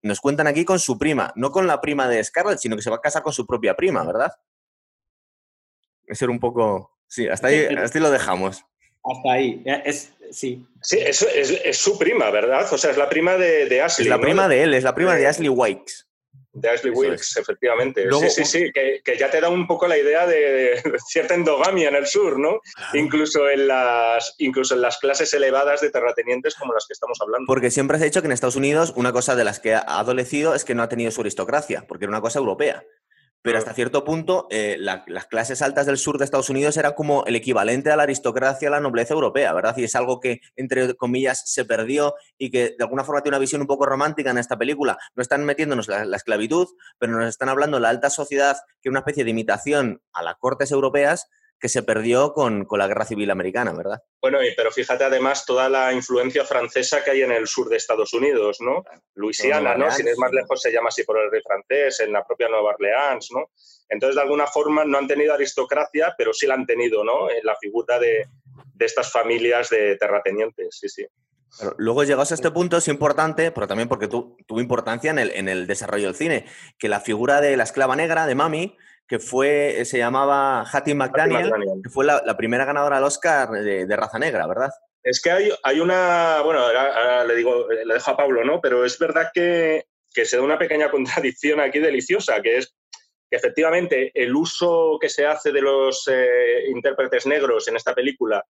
[0.02, 2.89] nos cuentan aquí, con su prima, no con la prima de Scarlett, sino que se
[2.89, 4.32] va a casar con su propia prima, ¿verdad?
[6.06, 6.93] Es ser un poco...
[7.08, 8.65] Sí, hasta ahí, hasta ahí lo dejamos.
[9.08, 9.63] Hasta ahí.
[9.86, 10.65] Es, sí.
[10.82, 12.67] Sí, es, es, su prima, ¿verdad?
[12.72, 14.08] O sea, es la prima de, Ashley.
[14.08, 16.08] Es la prima de él, es la prima de, Ashley Wakes.
[16.54, 18.08] De Ashley Wakes, efectivamente.
[18.12, 21.96] sí, sí, sí, que, ya te da un poco la idea de, cierta endogamia en
[21.96, 22.60] el sur, ¿no?
[22.93, 27.46] Incluso, en las, incluso en las clases elevadas de terratenientes como las que estamos hablando.
[27.48, 30.56] Porque siempre has dicho que en Estados Unidos una cosa de las que ha adolecido
[30.56, 32.84] es que no ha tenido su aristocracia, porque era una cosa europea
[33.41, 37.26] pero hasta cierto punto eh, las clases altas del sur de Estados Unidos era como
[37.26, 39.78] el equivalente a la aristocracia, a la nobleza europea, ¿verdad?
[39.78, 43.41] Y es algo que, entre comillas, se perdió y que de alguna forma tiene una
[43.41, 44.97] visión un poco romántica en esta película.
[45.15, 48.89] No están metiéndonos la, la esclavitud, pero nos están hablando de la alta sociedad, que
[48.89, 53.06] es una especie de imitación a las cortes europeas, que se perdió con, la guerra
[53.06, 54.02] civil americana, ¿verdad?
[54.22, 58.13] Bueno, pero fíjate además toda la influencia francesa que hay en el sur de Estados
[58.13, 58.84] Unidos, ¿no?
[59.15, 59.89] Luisiana, ¿no?
[59.91, 62.76] Si es más lejos se llama así por el rey francés, en la propia Nueva
[62.76, 63.50] Orleans, ¿no?
[63.89, 67.30] Entonces, de alguna forma no han tenido aristocracia, pero sí la han tenido, ¿no?
[67.32, 68.28] En la figura de,
[68.80, 71.08] estas familias de terratenientes, sí, sí.
[71.78, 75.50] luego llegados a este punto es importante, pero también porque tuvo importancia en el, en
[75.50, 76.46] el desarrollo del cine,
[76.78, 81.52] que la figura de la esclava negra, de Mami, que fue, se llamaba Hattie McDaniel,
[81.84, 84.70] que fue la, primera ganadora del Oscar de, raza negra, ¿verdad?
[85.02, 88.60] Es que hay, hay una, bueno, ahora, le digo, le dejo a Pablo, ¿no?
[88.60, 92.76] Pero es verdad que, se da una pequeña contradicción aquí deliciosa, que es
[93.30, 98.43] que efectivamente el uso que se hace de los eh, intérpretes negros en esta película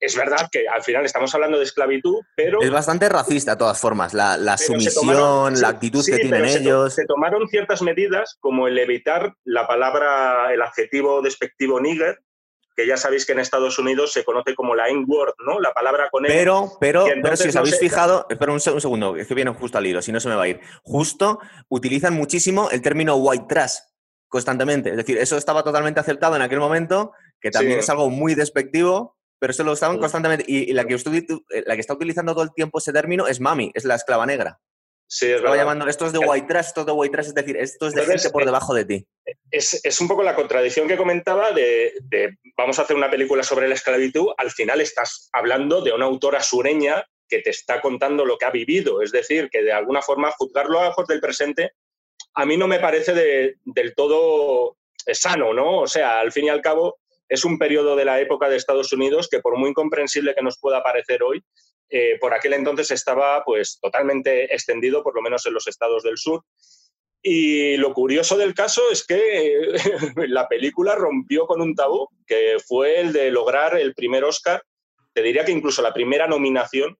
[0.00, 2.62] es verdad que al final estamos hablando de esclavitud, pero...
[2.62, 6.94] Es bastante racista, de todas formas, la, sumisión, la actitud que tienen ellos.
[6.94, 12.20] Se, tomaron ciertas medidas, como el evitar la palabra, el adjetivo despectivo nigger,
[12.76, 15.58] que ya sabéis que en Estados Unidos se conoce como la N-word, ¿no?
[15.58, 16.32] La palabra con N.
[16.32, 19.86] Pero, pero, pero si os habéis fijado, espera un, segundo, es que viene justo al
[19.86, 20.60] hilo, si no se me va a ir.
[20.84, 23.78] Justo utilizan muchísimo el término white trash
[24.28, 24.90] constantemente.
[24.90, 29.17] Es decir, eso estaba totalmente aceptado en aquel momento, que también es algo muy despectivo,
[29.38, 30.44] pero eso lo estaban constantemente.
[30.46, 33.70] Y, la, que eh, la que está utilizando todo el tiempo ese término es mami,
[33.74, 34.58] es la esclava negra.
[35.10, 37.34] Sí, es Estaba llamando, esto es de white trash, esto es de white trash, es
[37.34, 39.06] decir, esto es de gente por eh, debajo de ti.
[39.50, 41.94] Es, es, un poco la contradicción que comentaba de,
[42.58, 46.42] vamos a hacer una película sobre la esclavitud, al final estás hablando de una autora
[46.42, 50.30] sureña que te está contando lo que ha vivido, es decir, que de alguna forma
[50.32, 51.72] juzgarlo a ojos del presente
[52.34, 54.76] a mí no me parece del todo
[55.12, 55.80] sano, ¿no?
[55.80, 56.98] O sea, al fin y al cabo,
[57.28, 60.58] es un periodo de la época de Estados Unidos que por muy incomprensible que nos
[60.58, 61.42] pueda parecer hoy,
[61.90, 66.18] eh, por aquel entonces estaba pues totalmente extendido, por lo menos en los estados del
[66.18, 66.42] sur.
[67.22, 69.72] Y lo curioso del caso es que
[70.28, 74.62] la película rompió con un tabú, que fue el de lograr el primer Oscar,
[75.12, 76.96] te diría que incluso la primera nominación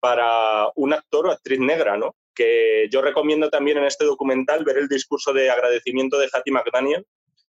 [0.00, 2.16] para un actor o actriz negra, ¿no?
[2.34, 7.06] Que yo recomiendo también en este documental ver el discurso de agradecimiento de Hattie McDaniel,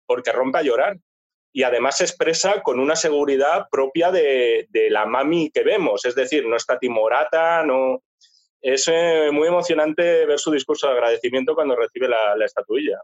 [0.06, 0.97] porque rompe a llorar
[1.55, 6.45] y además se expresa con una seguridad propia de, la mami que vemos, es decir,
[6.45, 8.03] no está timorata, no...
[8.61, 12.99] Es eh, muy emocionante ver su discurso de agradecimiento cuando recibe la, estatuilla.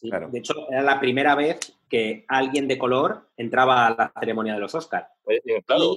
[0.00, 4.60] De hecho, era la primera vez que alguien de color entraba a la ceremonia de
[4.60, 5.06] los Oscars.
[5.28, 5.94] Eh, claro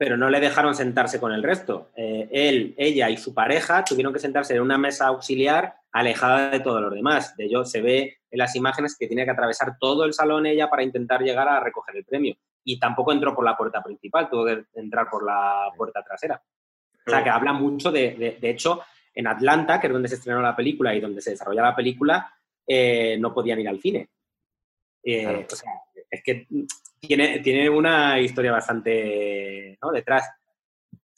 [0.00, 1.90] pero no le dejaron sentarse con el resto.
[1.94, 6.60] Eh, él, ella y su pareja tuvieron que sentarse en una mesa auxiliar alejada de
[6.60, 7.36] todos los demás.
[7.36, 10.70] De ello se ve en las imágenes que tiene que atravesar todo el salón ella
[10.70, 12.34] para intentar llegar a recoger el premio.
[12.64, 16.42] Y tampoco entró por la puerta principal, tuvo que entrar por la puerta trasera.
[17.06, 18.80] O sea, que habla mucho de, de, hecho,
[19.14, 22.32] en Atlanta, que es donde se estrenó la película y donde se desarrolla la película,
[22.66, 24.08] eh, no podían ir al cine
[25.02, 25.72] Eh, o sea,
[26.10, 26.46] es que
[27.00, 30.24] tiene, tiene una historia bastante detrás.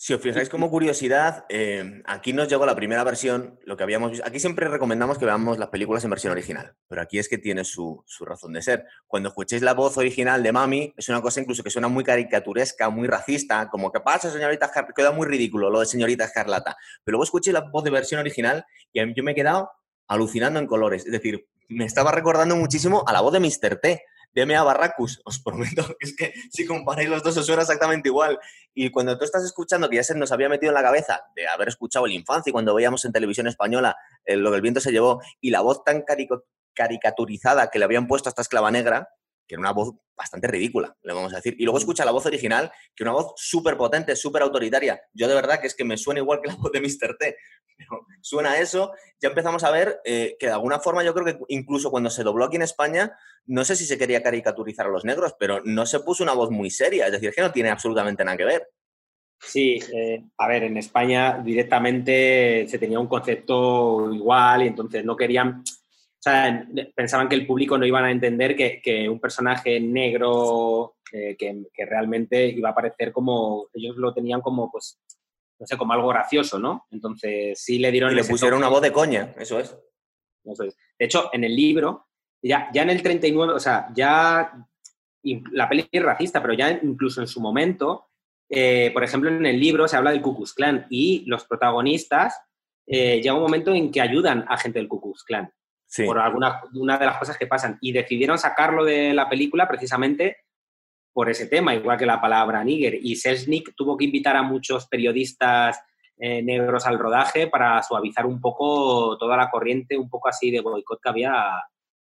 [0.03, 4.11] Si os fijáis como curiosidad, eh, aquí nos llegó la primera versión, lo que habíamos
[4.11, 4.27] visto.
[4.27, 7.63] Aquí siempre recomendamos que veamos las películas en versión original, pero aquí es que tiene
[7.63, 8.85] su, razón de ser.
[9.07, 12.91] Cuando escuchéis la voz original de Mami, es una cosa incluso que suena muy caricaturesca,
[12.91, 16.77] muy racista, como que pasa, señorita Escarlata, queda muy ridículo lo de señorita Escarlata.
[17.05, 19.71] Pero luego escuché la voz de versión original y yo me he quedado
[20.09, 21.07] alucinando en colores.
[21.07, 23.77] Es decir, me estaba recordando muchísimo a la voz de Mr.
[23.77, 24.03] T,
[24.35, 28.09] de a Barracus, os prometo que es que si comparáis los dos os suena exactamente
[28.09, 28.39] igual.
[28.75, 31.47] Y cuando tú estás escuchando, que ya se nos había metido en la cabeza de
[31.49, 34.81] haber escuchado el infancia y cuando veíamos en televisión española eh, lo que el viento
[34.81, 36.05] se llevó y la voz tan
[36.75, 39.09] caricaturizada que le habían puesto a esta esclava negra,
[39.47, 41.57] que era una voz bastante ridícula, le vamos a decir.
[41.59, 41.83] Y luego mm.
[41.83, 45.01] escucha la voz original, que una voz súper potente, súper autoritaria.
[45.13, 47.17] Yo de verdad que es que me suena igual que la voz de Mr.
[47.19, 47.37] T.
[48.21, 51.91] suena eso, ya empezamos a ver eh, que de alguna forma yo creo que incluso
[51.91, 55.35] cuando se dobló aquí en España, no sé si se quería caricaturizar a los negros,
[55.39, 58.37] pero no se puso una voz muy seria, es decir, que no tiene absolutamente nada
[58.37, 58.69] que ver.
[59.41, 65.17] Sí, eh, a ver, en España directamente se tenía un concepto igual y entonces no
[65.17, 65.65] querían
[66.23, 71.37] o sea, pensaban que el público no iban a entender que, un personaje negro eh,
[71.37, 75.01] que, realmente iba a parecer como, ellos lo tenían como, pues,
[75.59, 76.87] no sé, como algo gracioso, ¿no?
[76.93, 78.13] Entonces sí le dieron...
[78.13, 79.77] Y le pusieron una voz de coña, eso es.
[80.45, 80.77] Eso es.
[80.97, 82.07] De hecho, en el libro,
[82.41, 84.65] ya, ya en el 39, o sea, ya
[85.25, 88.11] la peli es racista, pero ya incluso en su momento,
[88.49, 92.41] eh, por ejemplo, en el libro se habla del Ku Klux Klan y los protagonistas
[92.87, 95.53] eh, llega un momento en que ayudan a gente del Ku Klux Klan
[96.07, 97.79] por alguna una de las cosas que pasan.
[97.81, 100.39] Y decidieron sacarlo de la película precisamente
[101.13, 102.95] por ese tema, igual que la palabra nigger.
[102.95, 105.79] Y Selznick tuvo que invitar a muchos periodistas
[106.17, 110.61] eh, negros al rodaje para suavizar un poco toda la corriente, un poco así de
[110.61, 111.35] boicot que había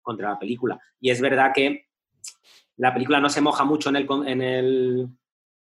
[0.02, 0.80] contra la película.
[1.00, 1.88] Y es verdad que
[2.78, 5.08] la película no se moja mucho en el, en el,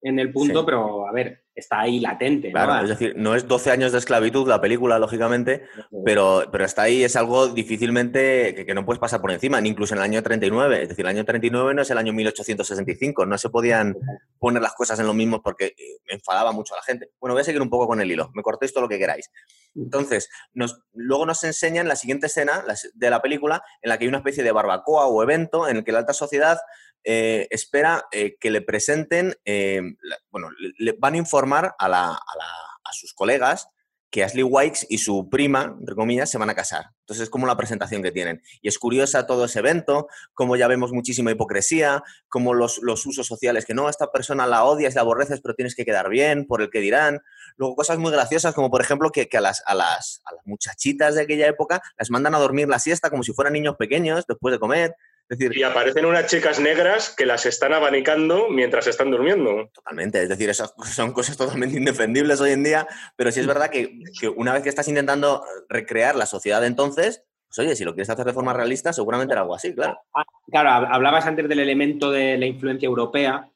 [0.02, 2.52] en el punto, pero a ver, está ahí latente.
[2.52, 5.64] Claro, es decir, no es 12 años de esclavitud la película, lógicamente,
[6.06, 9.94] pero, pero está ahí, es algo difícilmente que, no puedes pasar por encima, ni incluso
[9.94, 10.84] en el año 39.
[10.84, 13.96] Es decir, el año 39 no es el año 1865, no se podían
[14.40, 17.12] poner las cosas en lo mismo porque eh, enfadaba mucho a la gente.
[17.20, 19.30] Bueno, voy a seguir un poco con el hilo, me cortéis todo lo que queráis.
[19.76, 24.10] Entonces, nos, luego nos enseñan la siguiente escena de la película en la que hay
[24.10, 26.58] una especie de barbacoa o evento en el que la alta sociedad
[27.04, 29.82] eh, espera eh, que le presenten, eh,
[30.30, 32.20] bueno, le, van a informar a,
[32.92, 33.68] sus colegas
[34.10, 36.88] que Ashley Wikes y su prima, entre comillas, se van a casar.
[37.02, 38.42] Entonces es como la presentación que tienen.
[38.62, 43.66] Y es curiosa todo ese evento, como ya vemos muchísima hipocresía, como los, usos sociales,
[43.66, 46.72] que no, esta persona la odias, la aborreces, pero tienes que quedar bien por el
[46.72, 47.22] que dirán.
[47.58, 51.14] Luego cosas muy graciosas, como por ejemplo que, a, las, a, las, a las muchachitas
[51.14, 54.52] de aquella época las mandan a dormir la siesta como si fueran niños pequeños después
[54.52, 54.96] de comer
[55.30, 59.70] y aparecen unas chicas negras que las están abanicando mientras están durmiendo.
[59.74, 63.70] Totalmente, es decir, esas son cosas totalmente indefendibles hoy en día, pero sí es verdad
[63.70, 64.00] que,
[64.36, 68.10] una vez que estás intentando recrear la sociedad de entonces, pues oye, si lo quieres
[68.10, 70.00] hacer de forma realista, seguramente era algo así, claro.
[70.16, 73.50] Ah, claro, hablabas antes del elemento de la influencia europea.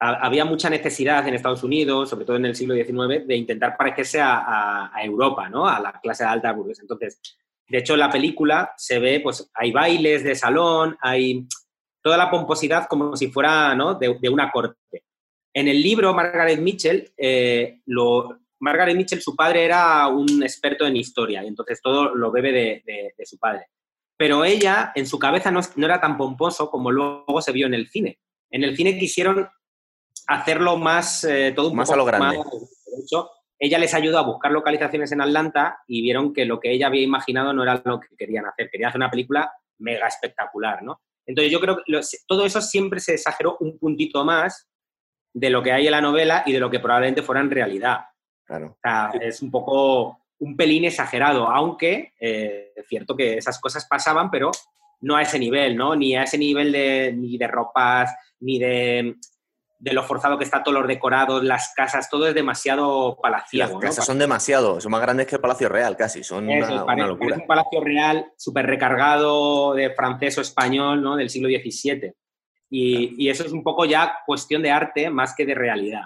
[0.00, 4.20] Había mucha necesidad en Estados Unidos, sobre todo en el siglo XIX, de intentar parecerse
[4.20, 5.66] a, a Europa, ¿no?
[5.66, 6.82] A la clase de alta burguesa.
[6.82, 7.20] Entonces,
[7.68, 11.46] de hecho, en la película se ve, pues hay bailes de salón, hay
[12.02, 13.94] toda la pomposidad como si fuera ¿no?
[13.94, 15.04] de, una corte.
[15.52, 20.96] En el libro, Margaret Mitchell, eh, lo, Margaret Mitchell, su padre era un experto en
[20.96, 23.66] historia, y entonces todo lo bebe de, su padre.
[24.16, 27.88] Pero ella, en su cabeza, no, era tan pomposo como luego se vio en el
[27.88, 28.18] cine.
[28.50, 29.48] En el cine quisieron
[30.26, 32.36] hacerlo más, eh, todo un más a lo grande.
[32.36, 36.70] de hecho, ella les ayudó a buscar localizaciones en Atlanta y vieron que lo que
[36.70, 38.70] ella había imaginado no era lo que querían hacer.
[38.70, 41.00] Querían hacer una película mega espectacular, ¿no?
[41.26, 44.68] Entonces yo creo que todo eso siempre se exageró un puntito más
[45.34, 47.98] de lo que hay en la novela y de lo que probablemente fuera en realidad.
[48.44, 48.68] Claro.
[48.68, 53.86] O sea, es un poco, un pelín exagerado, aunque eh, es cierto que esas cosas
[53.86, 54.50] pasaban, pero
[55.00, 55.94] no a ese nivel, ¿no?
[55.94, 59.16] Ni a ese nivel de, ni de ropas, ni de
[59.78, 63.74] de lo forzado que está todos los decorados, las casas, todo es demasiado palaciego.
[63.74, 67.36] Las casas son demasiado, son más grandes que el Palacio Real casi, son una, locura.
[67.36, 71.16] Es un Palacio Real súper recargado de francés o español ¿no?
[71.16, 72.12] del siglo XVII.
[72.70, 76.02] Y, y, eso es un poco ya cuestión de arte más que de realidad.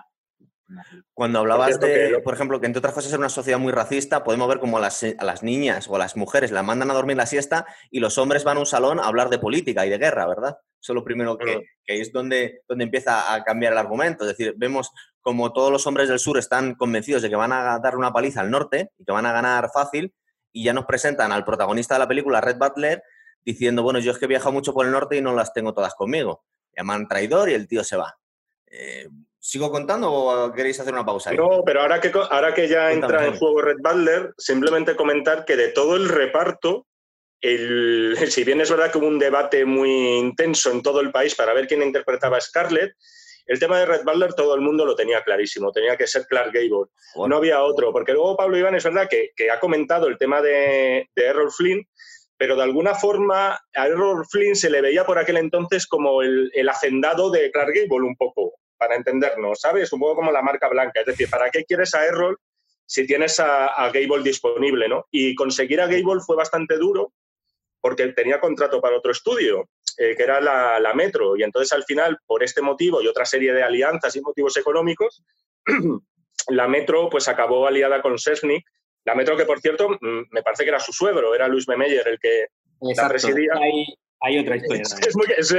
[1.13, 4.49] Cuando hablabas de, por ejemplo, que entre otras cosas es una sociedad muy racista, podemos
[4.49, 7.17] ver como a las, a las, niñas o a las mujeres las mandan a dormir
[7.17, 9.99] la siesta y los hombres van a un salón a hablar de política y de
[9.99, 10.59] guerra, ¿verdad?
[10.83, 14.25] Eso es lo primero que, es donde, donde empieza a cambiar el argumento.
[14.25, 14.91] Es decir, vemos
[15.21, 18.41] como todos los hombres del sur están convencidos de que van a dar una paliza
[18.41, 20.13] al norte y que van a ganar fácil
[20.53, 23.01] y ya nos presentan al protagonista de la película, Red Butler,
[23.45, 25.73] diciendo, bueno, yo es que he viajado mucho por el norte y no las tengo
[25.73, 26.45] todas conmigo.
[26.77, 28.19] Llaman traidor y el tío se va.
[28.67, 31.33] Eh, ¿Sigo contando o queréis hacer una pausa?
[31.33, 35.57] No, pero ahora que, ahora que ya entra en juego Red Butler, simplemente comentar que
[35.57, 36.87] de todo el reparto,
[37.43, 41.35] el, si bien es verdad que hubo un debate muy intenso en todo el país
[41.35, 42.95] para ver quién interpretaba a Scarlett,
[43.47, 46.53] el tema de Red Butler todo el mundo lo tenía clarísimo, tenía que ser Clark
[46.53, 46.91] Gable.
[47.29, 51.09] No había otro, porque luego Pablo Iván es verdad que, ha comentado el tema de,
[51.17, 51.85] Errol Flynn,
[52.37, 56.51] pero de alguna forma a Errol Flynn se le veía por aquel entonces como el,
[56.71, 59.93] hacendado de Clark Gable un poco, para entendernos, ¿sabes?
[59.93, 61.01] Un poco como la marca blanca.
[61.01, 62.39] Es decir, ¿para qué quieres a Errol
[62.87, 65.07] si tienes a, a Gable disponible, ¿no?
[65.11, 67.13] Y conseguir a Gable fue bastante duro
[67.83, 69.69] porque tenía contrato para otro estudio.
[69.99, 71.37] Eh, que era la, Metro.
[71.37, 75.23] Y entonces al final, por este motivo y otra serie de alianzas y motivos económicos,
[76.49, 78.65] la Metro pues acabó aliada con Sesnick.
[79.05, 82.07] La Metro que, por cierto, mm, me parece que era su suegro, era Luis Memeyer
[82.09, 82.47] el que
[82.81, 83.53] la presidía.
[84.25, 84.85] Hay, otra historia.
[85.37, 85.53] Es,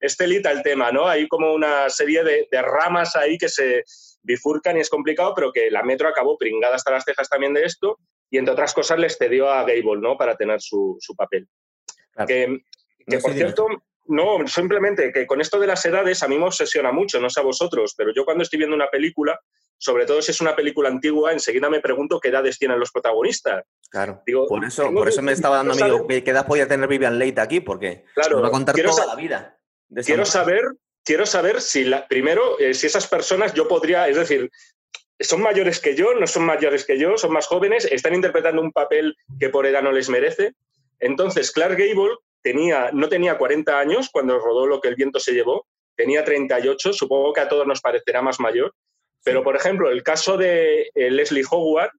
[0.00, 1.06] es, telita el tema, ¿no?
[1.06, 3.84] Hay como una serie de, ramas ahí que se
[4.22, 7.62] bifurcan y es complicado, pero que la Metro acabó pringada hasta las cejas también de
[7.62, 7.96] esto
[8.30, 10.16] y, entre otras cosas, les cedió a Gable, ¿no?
[10.16, 11.48] Para tener su, papel.
[12.26, 12.62] Que,
[13.06, 13.66] que por cierto,
[14.08, 17.40] no, simplemente que con esto de las edades a mí me obsesiona mucho, no sé
[17.40, 19.38] a vosotros, pero yo cuando estoy viendo una película,
[19.76, 23.64] sobre todo si es una película antigua, enseguida me pregunto qué edades tienen los protagonistas.
[23.90, 24.22] Claro.
[24.48, 27.60] por eso, por eso me estaba dando miedo qué edad podía tener Vivian Leite aquí,
[27.60, 29.58] porque claro, va a contar toda la vida.
[30.04, 30.62] Quiero saber,
[31.04, 34.50] quiero saber si la, primero, eh, si esas personas yo podría, es decir,
[35.20, 38.72] son mayores que yo, no son mayores que yo, son más jóvenes, están interpretando un
[38.72, 40.52] papel que por edad no les merece.
[41.00, 45.32] Entonces, Clark Gable tenía, no tenía 40 años cuando rodó Lo que el viento se
[45.32, 48.72] llevó, tenía 38, supongo que a todos nos parecerá más mayor,
[49.24, 51.90] pero por ejemplo, el caso de eh, Leslie Howard,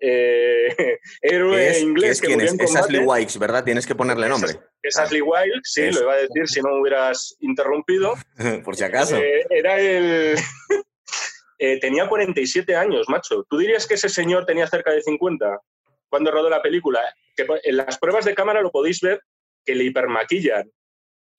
[0.00, 0.68] eh,
[1.22, 3.64] héroe inglés que, es, es Ashley Wilkes, ¿verdad?
[3.64, 4.52] Tienes que ponerle nombre.
[4.82, 8.14] Es, Ashley Wilkes, sí, lo iba a decir si no me hubieras interrumpido.
[8.64, 9.16] por si acaso.
[9.16, 10.36] Eh, era el...
[11.58, 13.44] tenía 47 años, macho.
[13.48, 15.60] ¿Tú dirías que ese señor tenía cerca de 50
[16.08, 17.00] cuando rodó la película?
[17.36, 19.20] Que en las pruebas de cámara lo podéis ver
[19.64, 20.70] que le hipermaquillan.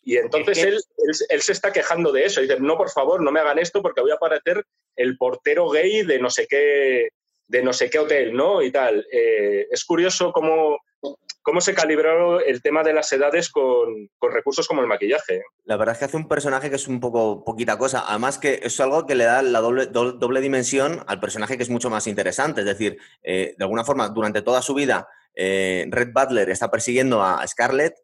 [0.01, 0.79] Y entonces él,
[1.29, 2.41] él, se está quejando de eso.
[2.41, 6.03] Dice, no, por favor, no me hagan esto porque voy a parecer el portero gay
[6.03, 7.09] de no sé qué,
[7.49, 8.61] de no sé qué hotel, ¿no?
[8.61, 9.05] Y tal.
[9.11, 10.77] Eh, es curioso cómo,
[11.41, 15.41] cómo se calibró el tema de las edades con, con, recursos como el maquillaje.
[15.65, 18.05] La verdad es que hace un personaje que es un poco poquita cosa.
[18.07, 21.69] Además que es algo que le da la doble, doble, dimensión al personaje que es
[21.69, 22.61] mucho más interesante.
[22.61, 27.23] Es decir, eh, de alguna forma, durante toda su vida, eh, Red Butler está persiguiendo
[27.23, 27.95] a Scarlett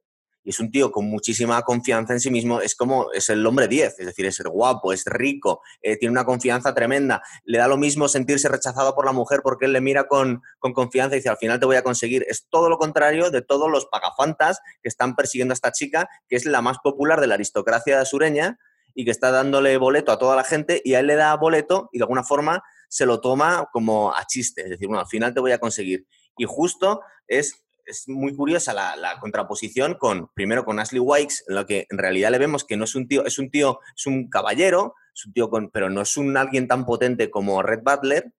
[0.46, 3.68] y es un tío con muchísima confianza en sí mismo, es como, es el hombre
[3.68, 7.78] 10, es decir, es guapo, es rico, eh, tiene una confianza tremenda, le da lo
[7.78, 11.38] mismo sentirse rechazado por la mujer porque él le mira con, confianza y dice, al
[11.38, 12.26] final te voy a conseguir.
[12.28, 16.36] Es todo lo contrario de todos los pagafantas que están persiguiendo a esta chica, que
[16.36, 18.60] es la más popular de la aristocracia sureña
[18.94, 21.90] y que está dándole boleto a toda la gente y a él le da boleto
[21.92, 25.34] y de alguna forma se lo toma como a chiste, es decir, bueno, al final
[25.34, 26.06] te voy a conseguir.
[26.38, 31.66] Y justo es es muy curiosa la, contraposición con, primero con Ashley Wikes, en lo
[31.66, 34.30] que en realidad le vemos que no es un tío, es un tío, es un
[34.30, 38.32] caballero, es un tío con, pero no es un alguien tan potente como Red Butler,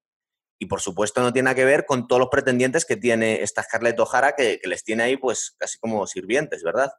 [0.59, 3.63] y por supuesto no tiene nada que ver con todos los pretendientes que tiene esta
[3.63, 6.93] Scarlett O'Hara, que, les tiene ahí pues casi como sirvientes, ¿verdad?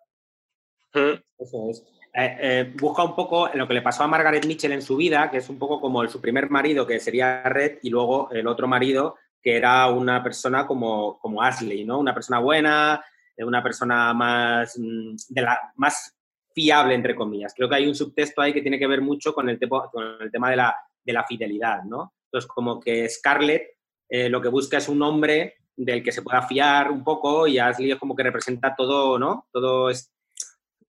[0.93, 1.83] Eso es.
[2.13, 5.29] Eh, eh, busca un poco lo que le pasó a Margaret Mitchell en su vida,
[5.29, 8.47] que es un poco como el, su primer marido, que sería Red, y luego el
[8.47, 9.15] otro marido,
[9.47, 11.99] que era una persona como, como Ashley, ¿no?
[11.99, 13.01] Una persona buena,
[13.33, 15.15] eh, una persona más, mm,
[15.75, 16.13] más
[16.53, 17.53] fiable, entre comillas.
[17.55, 20.57] Creo que hay un subtexto ahí que tiene que ver mucho con el, tema de
[20.57, 22.15] la, de la, fidelidad, ¿no?
[22.25, 23.69] Entonces, como que Scarlett
[24.09, 27.57] eh, lo que busca es un hombre del que se pueda fiar un poco y
[27.57, 29.47] Ashley es como que representa todo, ¿no?
[29.53, 30.11] Todos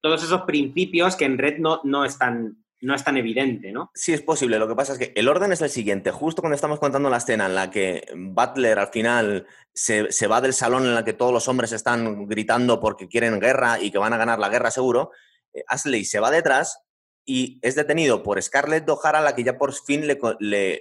[0.03, 3.91] esos principios que en Red no, no están no es tan evidente, ¿no?
[3.95, 4.59] Sí, es posible.
[4.59, 6.11] Lo que pasa es que el orden es el siguiente.
[6.11, 10.53] Justo cuando estamos contando la escena en la que Butler al final se, va del
[10.53, 14.13] salón en la que todos los hombres están gritando porque quieren guerra y que van
[14.13, 15.11] a ganar la guerra seguro,
[15.53, 16.81] eh, Ashley se va detrás
[17.25, 20.19] y es detenido por Scarlett O'Hara, la que ya por fin le,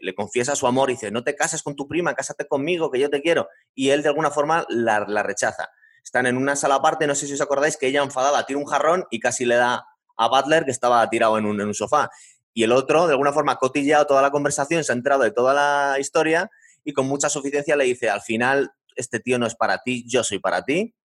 [0.01, 2.99] le, confiesa su amor y dice, no te cases con tu prima, cásate conmigo, que
[2.99, 3.49] yo te quiero.
[3.75, 5.67] Y él de alguna forma la, la rechaza.
[6.01, 8.65] Están en una sala aparte, no sé si os acordáis, que ella enfadada tira un
[8.65, 9.87] jarrón y casi le da
[10.17, 12.09] a Butler que estaba tirado en un, sofá.
[12.53, 15.31] Y el otro, de alguna forma, ha cotilleado toda la conversación, se ha enterado de
[15.31, 16.49] toda la historia
[16.83, 20.23] y con mucha suficiencia le dice, al final, este tío no es para ti, yo
[20.23, 20.95] soy para ti.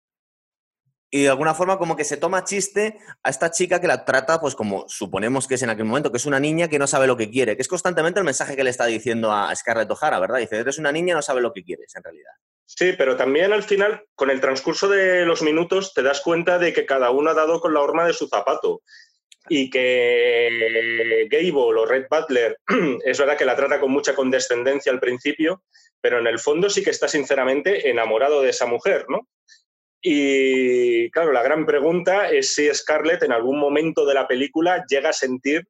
[1.11, 4.41] Y de alguna forma como que se toma chiste a esta chica que la trata,
[4.41, 7.05] pues como suponemos que es en aquel momento, que es una niña que no sabe
[7.05, 10.19] lo que quiere, que es constantemente el mensaje que le está diciendo a Scarlett O'Hara,
[10.19, 10.39] ¿verdad?
[10.39, 12.31] Dice, eres una niña, no sabe lo que quieres, en realidad.
[12.65, 16.73] Sí, pero también al final, con el transcurso de los minutos, te das cuenta de
[16.73, 18.81] que cada uno ha dado con la horma de su zapato.
[19.49, 22.57] Y que Gable o Red Butler
[23.05, 25.63] es verdad que la trata con mucha condescendencia al principio,
[26.01, 29.27] pero en el fondo sí que está sinceramente enamorado de esa mujer, ¿no?
[30.01, 35.09] Y claro, la gran pregunta es si Scarlett en algún momento de la película llega
[35.09, 35.65] a sentir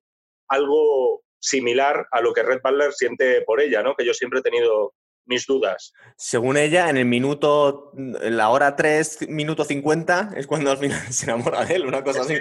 [0.48, 3.96] algo similar a lo que Red Butler siente por ella, ¿no?
[3.96, 4.94] Que yo siempre he tenido
[5.26, 5.94] mis dudas.
[6.18, 11.00] Según ella, en el minuto, en la hora 3, minuto 50, es cuando al final
[11.12, 12.36] se enamora de él, una cosa así.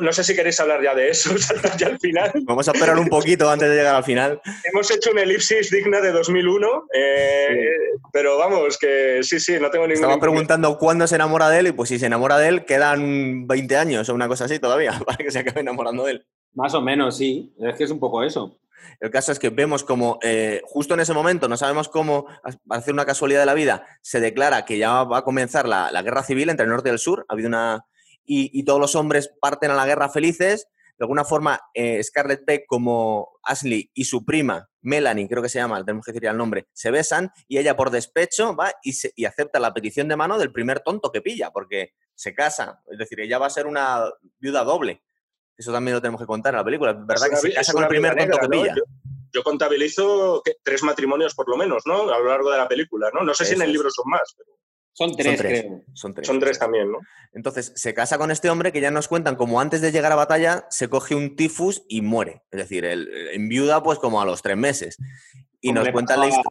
[0.00, 1.30] no sé si queréis hablar ya de eso,
[1.78, 2.32] ya al final.
[2.44, 4.40] Vamos a esperar un poquito antes de llegar al final.
[4.64, 7.68] Hemos hecho una elipsis digna de 2001, eh,
[8.12, 10.02] pero vamos, que sí, sí, no tengo ningún...
[10.02, 13.46] Estaba preguntando cuándo se enamora de él y pues si se enamora de él quedan
[13.46, 16.26] 20 años o una cosa así todavía para que se acabe enamorando de él.
[16.54, 17.54] Más o menos, sí.
[17.58, 18.58] Es que es un poco eso.
[19.00, 22.26] El caso es que vemos como eh, justo en ese momento, no sabemos cómo,
[22.68, 26.22] hacer una casualidad de la vida, se declara que ya va a comenzar la, guerra
[26.22, 27.24] civil entre el norte y el sur.
[27.28, 27.84] Ha habido una.
[28.24, 30.68] Y, todos los hombres parten a la guerra felices.
[30.98, 35.58] De alguna forma, eh, Scarlett Peck, como Ashley y su prima, Melanie, creo que se
[35.58, 39.24] llama, tenemos que decir el nombre, se besan y ella por despecho va y, y
[39.24, 42.82] acepta la petición de mano del primer tonto que pilla, porque se casa.
[42.90, 44.04] Es decir, ella va a ser una
[44.38, 45.02] viuda doble.
[45.60, 46.94] Eso también lo tenemos que contar en la película.
[46.94, 48.74] ¿Verdad que se casa con el primer tonto que pilla?
[49.30, 52.10] Yo, contabilizo tres matrimonios por lo menos, ¿no?
[52.10, 53.22] A lo largo de la película, ¿no?
[53.22, 54.34] No sé si en el libro son más,
[54.94, 55.82] Son tres, creo.
[55.92, 56.26] Son tres.
[56.26, 56.98] Son tres también, ¿no?
[57.34, 60.14] Entonces, se casa con este hombre que ya nos cuentan como antes de llegar a
[60.14, 62.42] batalla se coge un tifus y muere.
[62.50, 64.96] Es decir, en viuda pues como a los tres meses.
[65.60, 66.50] Y nos cuentan la historia.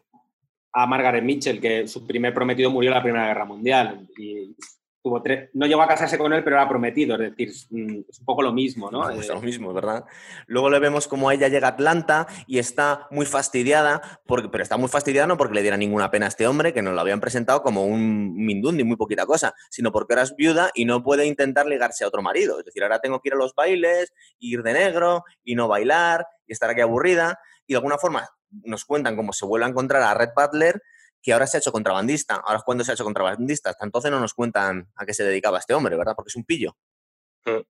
[0.72, 4.06] A Margaret Mitchell, que su primer prometido murió en la Primera Guerra Mundial.
[4.16, 4.54] Y
[5.02, 8.52] no llegó a casarse con él, pero era prometido, es decir, es un poco lo
[8.52, 9.08] mismo, ¿no?
[9.08, 10.04] Es lo mismo, ¿verdad?
[10.46, 14.76] Luego le vemos como ella llega a Atlanta y está muy fastidiada, porque, pero está
[14.76, 17.20] muy fastidiada no porque le diera ninguna pena a este hombre, que nos lo habían
[17.20, 21.26] presentado como un mindundi, muy poquita cosa, sino porque ahora es viuda y no puede
[21.26, 22.58] intentar ligarse a otro marido.
[22.58, 26.26] Es decir, ahora tengo que ir a los bailes, ir de negro y no bailar
[26.46, 27.38] y estar aquí aburrida.
[27.66, 28.28] Y de alguna forma
[28.64, 30.82] nos cuentan cómo se vuelve a encontrar a Red Butler
[31.22, 32.36] que ahora se ha hecho contrabandista.
[32.36, 33.70] Ahora es cuando se ha hecho contrabandista.
[33.70, 36.14] Hasta entonces no nos cuentan a qué se dedicaba este hombre, ¿verdad?
[36.16, 36.76] Porque es un pillo.
[37.44, 37.60] Mm.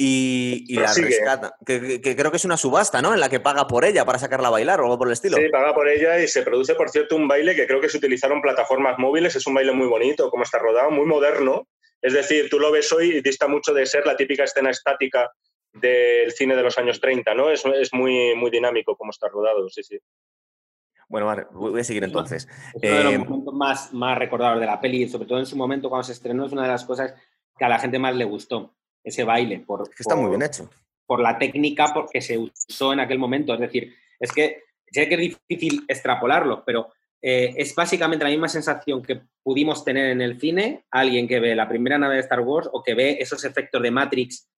[0.00, 1.56] Y, la rescata.
[1.66, 3.14] Que, creo que es una subasta, ¿no?
[3.14, 5.36] En la que paga por ella para sacarla a bailar o algo por el estilo.
[5.36, 7.98] Sí, paga por ella y se produce, por cierto, un baile que creo que se
[7.98, 9.34] utilizaron plataformas móviles.
[9.34, 11.66] Es un baile muy bonito, como está rodado, muy moderno.
[12.00, 15.32] Es decir, tú lo ves hoy y dista mucho de ser la típica escena estática
[15.72, 17.50] del cine de los años 30, ¿no?
[17.50, 19.98] Es, es muy, muy dinámico como está rodado, sí, sí.
[21.08, 22.46] Bueno, vale, voy a seguir entonces.
[22.74, 25.46] Es uno de los eh, momentos más, más recordados de la peli, sobre todo en
[25.46, 27.14] su momento cuando se estrenó, es una de las cosas
[27.56, 29.60] que a la gente más le gustó, ese baile.
[29.60, 30.68] Por, es que está muy bien hecho.
[31.06, 33.54] Por la técnica porque se usó en aquel momento.
[33.54, 38.48] Es decir, es que sé que es difícil extrapolarlo, pero eh, es básicamente la misma
[38.48, 42.40] sensación que pudimos tener en el cine, alguien que ve la primera nave de Star
[42.40, 44.48] Wars o que ve esos efectos de Matrix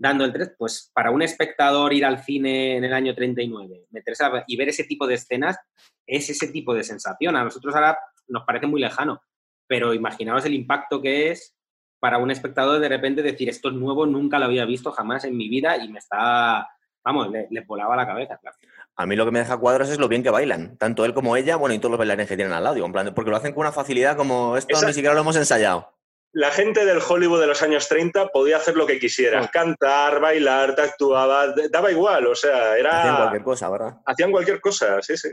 [0.00, 4.24] dando el 3, pues para un espectador ir al cine en el año 39 meterse
[4.46, 5.58] y ver ese tipo de escenas
[6.06, 7.36] es ese tipo de sensación.
[7.36, 9.20] A nosotros ahora nos parece muy lejano,
[9.66, 11.54] pero imaginaos el impacto que es
[11.98, 15.36] para un espectador de repente decir esto es nuevo, nunca lo había visto jamás en
[15.36, 16.66] mi vida y me está,
[17.04, 18.38] vamos, le, volaba la cabeza.
[18.38, 18.56] Claro.
[18.96, 21.36] A mí lo que me deja cuadros es lo bien que bailan, tanto él como
[21.36, 23.52] ella, bueno, y todos los bailarines que tienen al lado, en plan, porque lo hacen
[23.52, 25.99] con una facilidad como esto ni siquiera lo hemos ensayado
[26.32, 30.74] la gente del Hollywood de los años 30 podía hacer lo que quisiera, cantar, bailar,
[30.74, 33.00] te actuaba, daba igual, o sea, era...
[33.00, 33.96] Hacían cualquier cosa, ¿verdad?
[34.06, 35.28] Hacían cualquier cosa, sí, sí.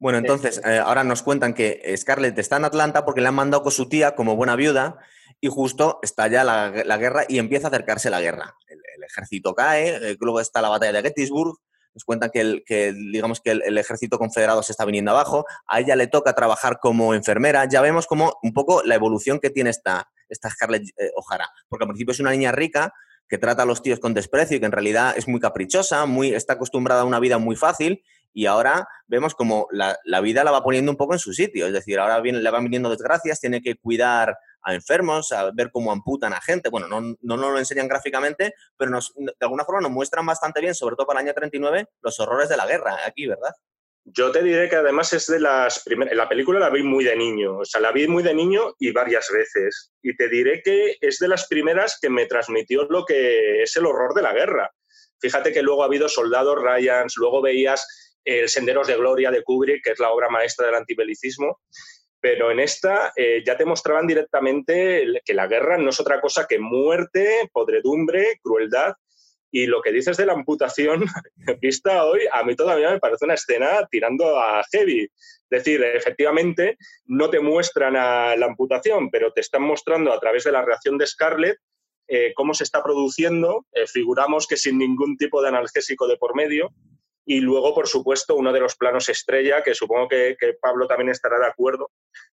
[0.00, 3.62] Bueno, entonces, eh, ahora nos cuentan que Scarlett está en Atlanta porque le han mandado
[3.62, 4.98] con su tía como buena viuda
[5.40, 8.54] y justo está ya la, guerra y empieza a acercarse la guerra.
[8.66, 11.58] El, ejército cae, eh, luego está la batalla de Gettysburg,
[11.94, 15.80] nos cuentan que, el, que digamos que el, ejército confederado se está viniendo abajo, a
[15.80, 19.70] ella le toca trabajar como enfermera, ya vemos como un poco la evolución que tiene
[19.70, 22.92] esta, esta Scarlett eh, O'Hara, porque al principio es una niña rica
[23.28, 26.34] que trata a los tíos con desprecio y que en realidad es muy caprichosa, muy,
[26.34, 28.02] está acostumbrada a una vida muy fácil
[28.34, 31.72] y ahora vemos como la, vida la va poniendo un poco en su sitio, es
[31.72, 35.92] decir, ahora viene, le van viniendo desgracias, tiene que cuidar a enfermos, a ver cómo
[35.92, 36.68] amputan a gente.
[36.68, 40.60] Bueno, no, no nos lo enseñan gráficamente, pero nos, de alguna forma nos muestran bastante
[40.60, 43.52] bien, sobre todo para el año 39, los horrores de la guerra aquí, ¿verdad?
[44.06, 46.14] Yo te diré que además es de las primeras.
[46.14, 48.92] La película la vi muy de niño, o sea, la vi muy de niño y
[48.92, 49.92] varias veces.
[50.02, 53.86] Y te diré que es de las primeras que me transmitió lo que es el
[53.86, 54.70] horror de la guerra.
[55.20, 59.84] Fíjate que luego ha habido Soldados Ryans, luego veías El Senderos de Gloria de Kubrick,
[59.84, 61.60] que es la obra maestra del antibelicismo
[62.24, 66.46] pero en esta eh, ya te mostraban directamente que la guerra no es otra cosa
[66.48, 68.94] que muerte, podredumbre, crueldad,
[69.50, 71.04] Y lo que dices de la amputación
[71.60, 75.02] vista hoy, a mí todavía me parece una escena tirando a heavy.
[75.02, 75.10] Es
[75.50, 80.52] decir, efectivamente, no te muestran a la amputación, pero te están mostrando a través de
[80.52, 81.58] la reacción de Scarlett
[82.08, 83.66] eh, cómo se está produciendo.
[83.72, 86.70] Eh, figuramos que sin ningún tipo de analgésico de por medio.
[87.26, 91.38] Y luego, por supuesto, uno de los planos estrella, que supongo que, Pablo también estará
[91.38, 91.90] de acuerdo,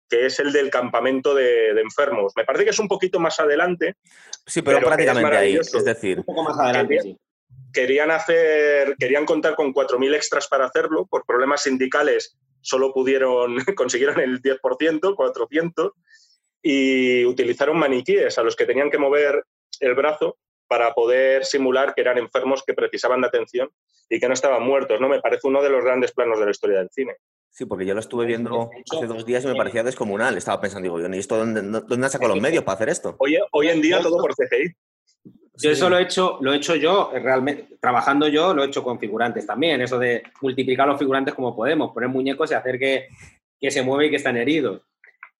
[0.09, 2.33] que es el del campamento de, enfermos.
[2.35, 3.95] Me parece que es un poquito más adelante.
[4.45, 6.19] Sí, pero, prácticamente ahí, es decir.
[6.19, 7.17] Un poco más adelante, sí.
[7.71, 14.19] Querían hacer, querían contar con 4.000 extras para hacerlo, por problemas sindicales solo pudieron, consiguieron
[14.19, 15.91] el 10%, 400,
[16.61, 19.45] y utilizaron maniquíes a los que tenían que mover
[19.79, 20.37] el brazo
[20.69, 23.69] para poder simular que eran enfermos que precisaban de atención
[24.07, 25.09] y que no estaban muertos, ¿no?
[25.09, 27.15] Me parece uno de los grandes planos de la historia del cine.
[27.49, 30.37] Sí, porque yo lo estuve viendo hace dos días y me parecía descomunal.
[30.37, 33.15] Estaba pensando, digo, ¿y esto dónde, dónde han sacado los medios para hacer esto?
[33.17, 34.75] Hoy, hoy en día todo por CGI.
[35.61, 38.81] Yo eso lo he hecho, lo he hecho yo, realmente, trabajando yo, lo he hecho
[38.81, 43.07] con figurantes también, eso de multiplicar los figurantes como podemos, poner muñecos y hacer que,
[43.59, 44.83] que se mueve y que están heridos.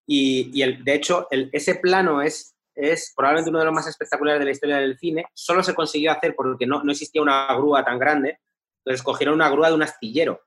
[0.05, 3.87] Y, y el, de hecho, el, ese plano es es probablemente uno de los más
[3.87, 5.25] espectaculares de la historia del cine.
[5.33, 8.39] Solo se consiguió hacer porque no, no existía una grúa tan grande.
[8.77, 10.41] Entonces cogieron una grúa de un astillero,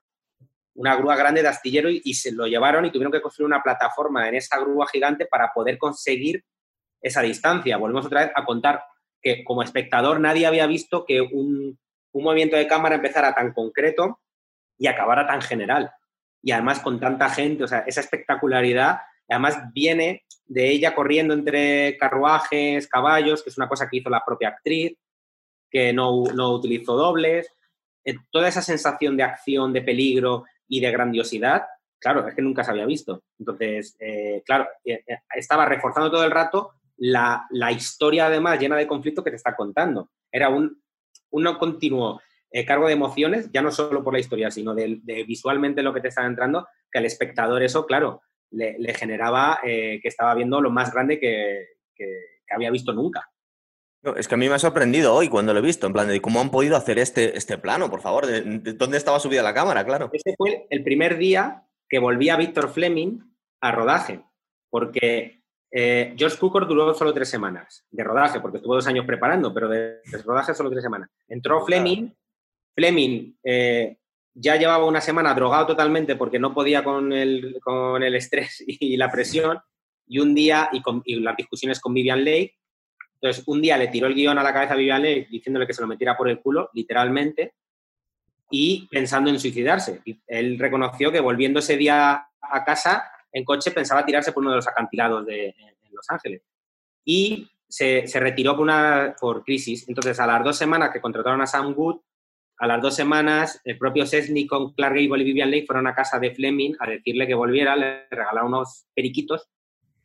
[0.73, 4.27] una grúa grande de astillero y, se lo llevaron y tuvieron que construir una plataforma
[4.27, 6.43] en esa grúa gigante para poder conseguir
[6.99, 7.77] esa distancia.
[7.77, 8.83] Volvemos otra vez a contar
[9.21, 11.77] que como espectador nadie había visto que un,
[12.13, 14.21] un movimiento de cámara empezara tan concreto
[14.77, 15.91] y acabara tan general.
[16.41, 21.97] Y además con tanta gente, o sea, esa espectacularidad Además, viene de ella corriendo entre
[21.97, 24.97] carruajes, caballos, que es una cosa que hizo la propia actriz,
[25.69, 27.49] que no, no utilizó dobles.
[28.05, 31.63] Eh, toda esa sensación de acción, de peligro y de grandiosidad,
[31.99, 33.23] claro, es que nunca se había visto.
[33.39, 35.03] Entonces, eh, claro, eh,
[35.35, 39.55] estaba reforzando todo el rato la, la, historia, además, llena de conflicto que te está
[39.55, 40.11] contando.
[40.31, 40.81] Era un,
[41.31, 42.21] un continuo
[42.67, 46.01] cargo de emociones, ya no solo por la historia, sino de, de, visualmente lo que
[46.01, 48.21] te está entrando, que al espectador eso, claro,
[48.53, 51.67] le, generaba eh, que estaba viendo lo más grande que,
[52.49, 53.31] había visto nunca.
[54.15, 56.21] es que a mí me ha sorprendido hoy cuando lo he visto, en plan de
[56.21, 58.41] cómo han podido hacer este, este plano, por favor, de,
[58.73, 60.11] dónde estaba subida la cámara, claro.
[60.13, 63.19] Ese fue el primer día que volvía Víctor Fleming
[63.61, 64.21] a rodaje,
[64.69, 65.41] porque
[65.71, 69.67] eh, George Cukor duró solo tres semanas de rodaje, porque estuvo dos años preparando, pero
[69.67, 71.09] de, rodaje solo tres semanas.
[71.27, 72.11] Entró Fleming,
[72.75, 73.97] Fleming eh,
[74.33, 78.97] ya llevaba una semana drogado totalmente porque no podía con el, con el estrés y
[78.97, 79.59] la presión,
[80.05, 82.53] y un día, y, con, las discusiones con Vivian Leigh,
[83.15, 85.73] entonces un día le tiró el guion a la cabeza a Vivian Leigh diciéndole que
[85.73, 87.53] se lo metiera por el culo, literalmente,
[88.51, 90.01] y pensando en suicidarse.
[90.27, 94.57] Él reconoció que volviendo ese día a casa en coche pensaba tirarse por uno de
[94.57, 95.55] los acantilados de
[95.91, 96.43] Los Ángeles.
[97.03, 99.89] Y se, se retiró por, una, por crisis.
[99.89, 102.01] Entonces, a las dos semanas que contrataron a Sam Good,
[102.63, 105.93] a las dos semanas, el propio Sesni con Clark Gable y Vivian Leigh fueron a
[105.93, 109.49] casa de Fleming a decirle que volviera, le regalaron unos periquitos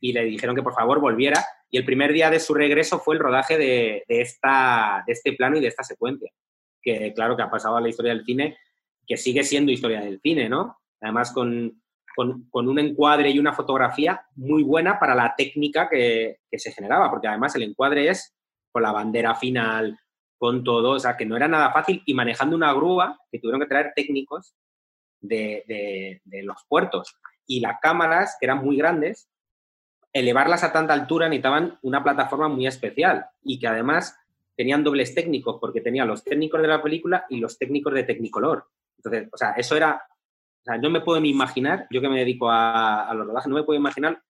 [0.01, 1.41] y le dijeron que por favor volviera.
[1.71, 5.55] Y el primer día de su regreso fue el rodaje de, esta, de este plano
[5.55, 6.29] y de esta secuencia,
[6.81, 8.57] que claro que ha pasado a la historia del cine,
[9.07, 10.79] que sigue siendo historia del cine, ¿no?
[10.99, 11.81] Además con,
[12.13, 17.09] con, un encuadre y una fotografía muy buena para la técnica que, que se generaba,
[17.09, 18.35] porque además el encuadre es
[18.69, 19.97] con la bandera final,
[20.39, 23.59] con todo, o sea, que no era nada fácil y manejando una grúa que tuvieron
[23.59, 24.55] que traer técnicos
[25.19, 27.13] de, los puertos.
[27.45, 29.29] Y las cámaras, que eran muy grandes,
[30.13, 34.17] elevarlas a tanta altura necesitaban una plataforma muy especial y que además
[34.55, 38.65] tenían dobles técnicos, porque tenían los técnicos de la película y los técnicos de Technicolor.
[38.97, 42.49] Entonces, o sea, eso era, o sea, yo me puedo imaginar, yo que me dedico
[42.49, 44.21] a, a los rodajes, no me puedo imaginar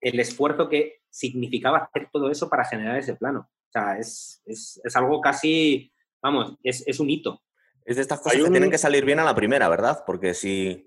[0.00, 3.48] el esfuerzo que significaba hacer todo eso para generar ese plano.
[3.68, 5.92] O sea, es, es, es algo casi,
[6.22, 7.42] vamos, es, es, un hito.
[7.84, 10.04] Es de estas cosas que tienen que salir bien a la primera, ¿verdad?
[10.06, 10.86] Porque si...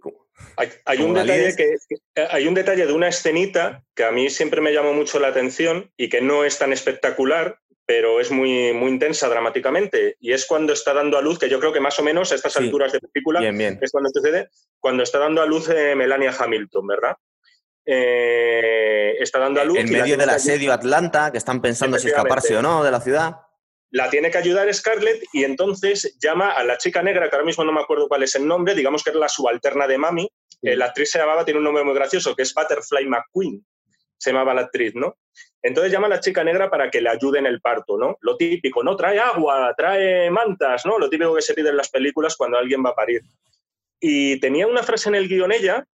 [0.57, 1.75] Hay, hay un detalle que,
[2.29, 5.91] hay un detalle de una escenita que a mí siempre me llamó mucho la atención
[5.95, 10.15] y que no es tan espectacular, pero es muy, muy intensa dramáticamente.
[10.19, 12.35] Y es cuando está dando a luz, que yo creo que más o menos a
[12.35, 16.87] estas alturas de película es cuando sucede, cuando está dando a luz eh, Melania Hamilton,
[16.87, 17.17] ¿verdad?
[17.93, 19.77] Eh, está dando a luz.
[19.77, 23.35] En medio del asedio Atlanta, que están pensando si escaparse o no de la ciudad.
[23.89, 27.65] La tiene que ayudar Scarlett y entonces llama a la chica negra, que ahora mismo
[27.65, 30.29] no me acuerdo cuál es el nombre, digamos que es la subalterna de Mami.
[30.61, 33.65] Eh, la actriz se llamaba, tiene un nombre muy gracioso, que es Butterfly McQueen,
[34.17, 35.17] se llamaba la actriz, ¿no?
[35.61, 38.15] Entonces llama a la chica negra para que le ayude en el parto, ¿no?
[38.21, 38.95] Lo típico, ¿no?
[38.95, 40.97] Trae agua, trae mantas, ¿no?
[40.97, 43.21] Lo típico que se pide en las películas cuando alguien va a parir.
[43.99, 45.85] Y tenía una frase en el guion ella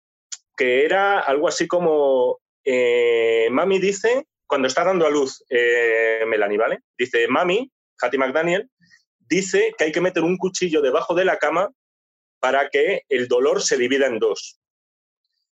[0.57, 6.57] que era algo así como, eh, Mami dice, cuando está dando a luz eh, Melanie,
[6.57, 6.79] ¿vale?
[6.97, 8.69] Dice, Mami, Hattie McDaniel,
[9.19, 11.71] dice que hay que meter un cuchillo debajo de la cama
[12.39, 14.59] para que el dolor se divida en dos.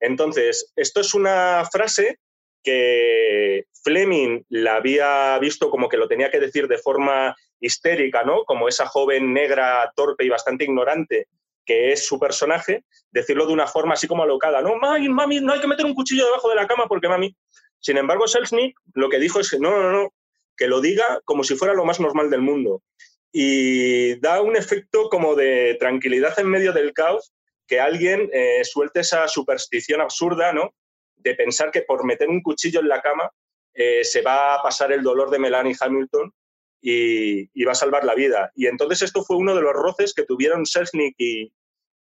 [0.00, 2.18] Entonces, esto es una frase
[2.62, 8.44] que Fleming la había visto como que lo tenía que decir de forma histérica, ¿no?
[8.44, 11.28] Como esa joven negra, torpe y bastante ignorante
[11.68, 15.52] que es su personaje, decirlo de una forma así como alocada, no, mami, mami, no
[15.52, 17.36] hay que meter un cuchillo debajo de la cama porque mami.
[17.78, 20.14] Sin embargo, Selznick lo que dijo es que no, no, no,
[20.56, 22.82] que lo diga como si fuera lo más normal del mundo.
[23.30, 27.34] Y da un efecto como de tranquilidad en medio del caos
[27.66, 30.74] que alguien eh, suelte esa superstición absurda, ¿no?
[31.16, 33.30] De pensar que por meter un cuchillo en la cama
[33.74, 36.32] eh, se va a pasar el dolor de Melanie Hamilton
[36.80, 38.50] y, va a salvar la vida.
[38.54, 41.52] Y entonces esto fue uno de los roces que tuvieron Selznick y,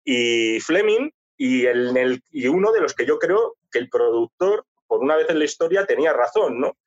[0.07, 5.00] y Fleming y, el, y uno de los que yo creo que el productor, por
[5.00, 6.78] una vez en la historia, tenía razón, ¿no?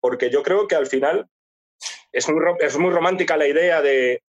[0.00, 1.26] Porque yo creo que al final
[2.12, 4.22] es muy, es muy romántica la idea de,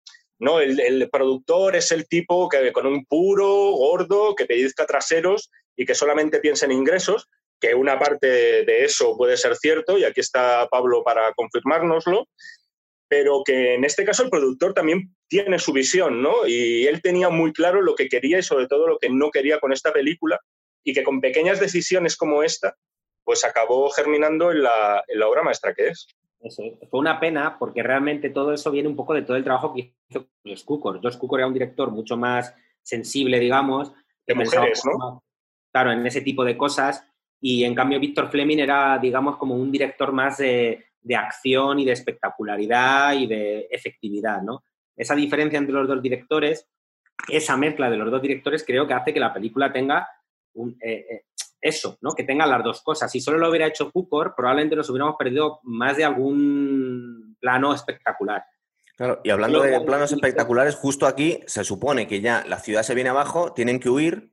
[0.41, 5.87] no, el, productor es el tipo que con un puro, gordo, que pellizca traseros y
[5.87, 7.29] que solamente piensa en ingresos,
[7.61, 12.27] que una parte de eso puede ser cierto, y aquí está Pablo para confirmárnoslo,
[13.13, 16.47] pero que en este caso el productor también tiene su visión, ¿no?
[16.47, 19.61] Y él tenía muy claro lo que quería y sobre todo lo que no quería
[19.61, 20.41] con esta película
[20.83, 22.75] y que con pequeñas decisiones como esta,
[23.23, 26.07] pues acabó germinando en la, obra maestra que es.
[26.41, 29.75] Eso, fue una pena porque realmente todo eso viene un poco de todo el trabajo
[29.75, 31.03] que hizo Josh Cukor.
[31.03, 33.93] Josh Cukor era un director mucho más sensible, digamos.
[34.27, 35.23] De mujeres, ¿no?
[35.71, 37.07] claro, en ese tipo de cosas.
[37.43, 41.85] Y en cambio Víctor Fleming era, digamos, como un director más de, de acción y
[41.85, 44.65] de espectacularidad y de efectividad, ¿no?
[44.97, 46.69] Esa diferencia entre los dos directores,
[47.29, 50.09] esa mezcla de los dos directores creo que hace que la película tenga
[50.55, 51.25] un, eh, eh,
[51.61, 52.13] eso, ¿no?
[52.13, 53.11] Que tenga las dos cosas.
[53.11, 58.45] Si solo lo hubiera hecho Cooper, probablemente nos hubiéramos perdido más de algún plano espectacular.
[58.97, 62.95] Claro, y hablando de planos espectaculares, justo aquí se supone que ya la ciudad se
[62.95, 64.32] viene abajo, tienen que huir,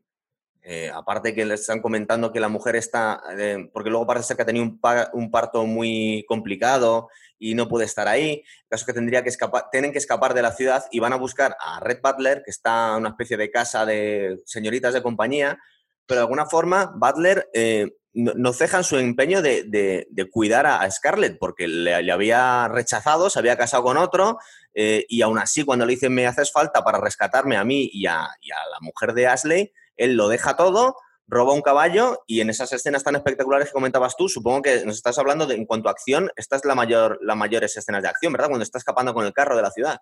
[0.71, 4.37] eh, aparte que les están comentando que la mujer está, eh, porque luego parece ser
[4.37, 4.65] que ha tenido
[5.13, 7.09] un, parto muy complicado
[7.39, 8.43] y no puede estar ahí.
[8.67, 9.31] Caso que tendría que
[9.71, 12.89] tienen que escapar de la ciudad y van a buscar a Red Butler, que está
[12.91, 15.57] en una especie de casa de señoritas de compañía,
[16.05, 21.39] pero de alguna forma Butler eh, no, ceja en su empeño de, cuidar a, Scarlett,
[21.39, 24.37] porque le, había rechazado, se había casado con otro,
[24.75, 28.19] y aún así cuando le dicen me haces falta para rescatarme a mí y a
[28.19, 30.95] la mujer de Ashley, él lo deja todo,
[31.27, 34.95] roba un caballo y en esas escenas tan espectaculares que comentabas tú, supongo que nos
[34.95, 38.09] estás hablando de en cuanto a acción, esta es la mayor, las mayores escenas de
[38.09, 38.47] acción, ¿verdad?
[38.47, 39.99] Cuando está escapando con el carro de la ciudad.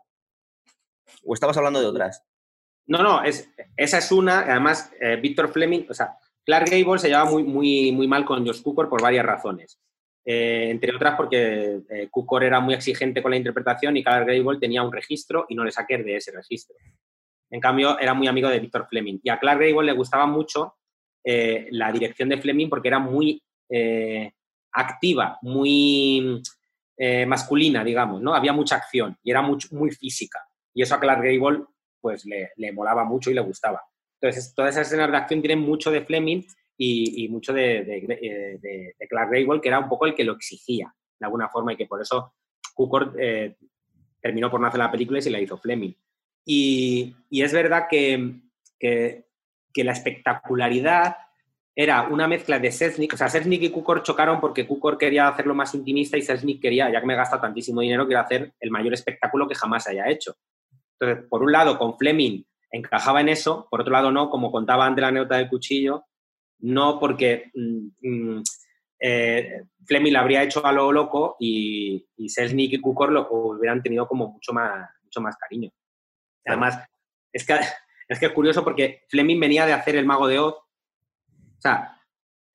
[1.25, 2.23] ¿O estabas hablando de otras?
[2.85, 4.41] No, no, es, esa es una.
[4.41, 8.45] Además, eh, Víctor Fleming, o sea, Clark Gable se lleva muy, muy, muy mal con
[8.45, 9.79] Josh Cooker por varias razones.
[10.29, 12.09] Eh, entre otras porque eh,
[12.41, 15.71] era muy exigente con la interpretación y Clark Gable tenía un registro y no le
[15.71, 16.75] saqué de ese registro.
[17.49, 19.19] En cambio, era muy amigo de Víctor Fleming.
[19.23, 20.75] Y a Clark Gable le gustaba mucho
[21.23, 24.31] eh, la dirección de Fleming porque era muy eh,
[24.71, 26.41] activa, muy
[26.97, 28.33] eh, masculina, digamos, ¿no?
[28.33, 30.39] Había mucha acción y era muy física.
[30.73, 31.65] Y eso a Clark Gable
[31.99, 33.81] pues le, molaba mucho y le gustaba.
[34.21, 36.43] Entonces, todas esas escenas de acción tienen mucho de Fleming
[36.77, 41.25] y, mucho de, de, Clark Gable, que era un poco el que lo exigía, de
[41.25, 42.33] alguna forma, y que por eso
[42.73, 43.15] Cukor
[44.21, 45.93] terminó por no hacer la película y se la hizo Fleming.
[46.49, 48.39] Y, es verdad que,
[49.75, 51.17] la espectacularidad
[51.75, 55.53] era una mezcla de Sesnick, o sea, Sesnick y Kukor chocaron porque Kukor quería hacerlo
[55.53, 58.93] más intimista y Sesnick quería, ya que me gasta tantísimo dinero, quiero hacer el mayor
[58.93, 60.35] espectáculo que jamás haya hecho.
[60.99, 62.41] Entonces, por un lado, con Fleming
[62.71, 66.05] encajaba en eso, por otro lado no, como contaba antes la anécdota del cuchillo,
[66.59, 68.43] no porque mm, mm,
[68.99, 73.83] eh, Fleming lo habría hecho a lo loco y, y Selznick y Kukor lo hubieran
[73.83, 75.69] tenido como mucho más, mucho más cariño.
[76.47, 76.79] Además,
[77.31, 77.53] es que,
[78.07, 80.55] es que es curioso porque Fleming venía de hacer El Mago de Oz.
[80.55, 82.01] O sea,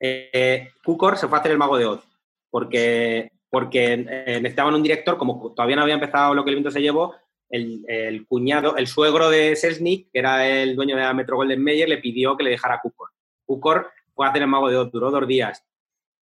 [0.01, 2.13] eh, se fue a hacer El Mago de Oz
[2.53, 6.71] porque, porque eh, necesitaban un director, como todavía no había empezado lo que el viento
[6.71, 7.17] se llevó,
[7.49, 11.89] el, cuñado, el suegro de Selznick, que era el dueño de la Metro Golden Mayer,
[11.89, 13.11] le pidió que le dejara a Kukor.
[13.45, 15.65] Kukor fue a hacer El Mago de Oz, duró dos días.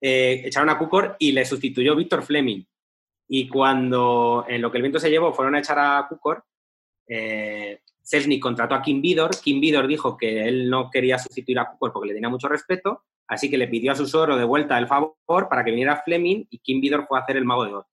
[0.00, 2.64] Eh, echaron a Kukor y le sustituyó Víctor Fleming.
[3.28, 6.44] Y cuando en lo que el viento se llevó fueron a echar a Kukor,
[7.09, 7.80] eh,
[8.40, 9.30] contrató a Kim Vidor.
[9.42, 13.02] Kim Vidor dijo que él no quería sustituir a Cooper porque le tenía mucho respeto,
[13.28, 16.44] así que le pidió a su suegro de vuelta el favor para que viniera Fleming
[16.50, 17.86] y Kim Vidor fue a hacer el Mago de Oz.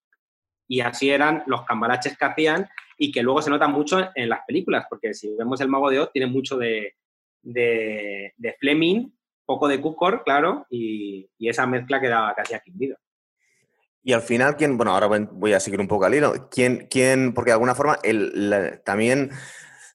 [0.68, 4.42] Y así eran los cambalaches que hacían y que luego se notan mucho en las
[4.46, 6.96] películas, porque si vemos el Mago de Oz tiene mucho de,
[7.42, 9.10] de, Fleming,
[9.46, 13.00] poco de Cooker, claro, y, esa mezcla que daba casi a Kim Vidor.
[14.04, 14.78] Y al final, ¿quién?
[14.78, 16.50] Bueno, ahora voy a seguir un poco al hilo.
[16.50, 19.32] ¿Quién, quién porque de alguna forma el, también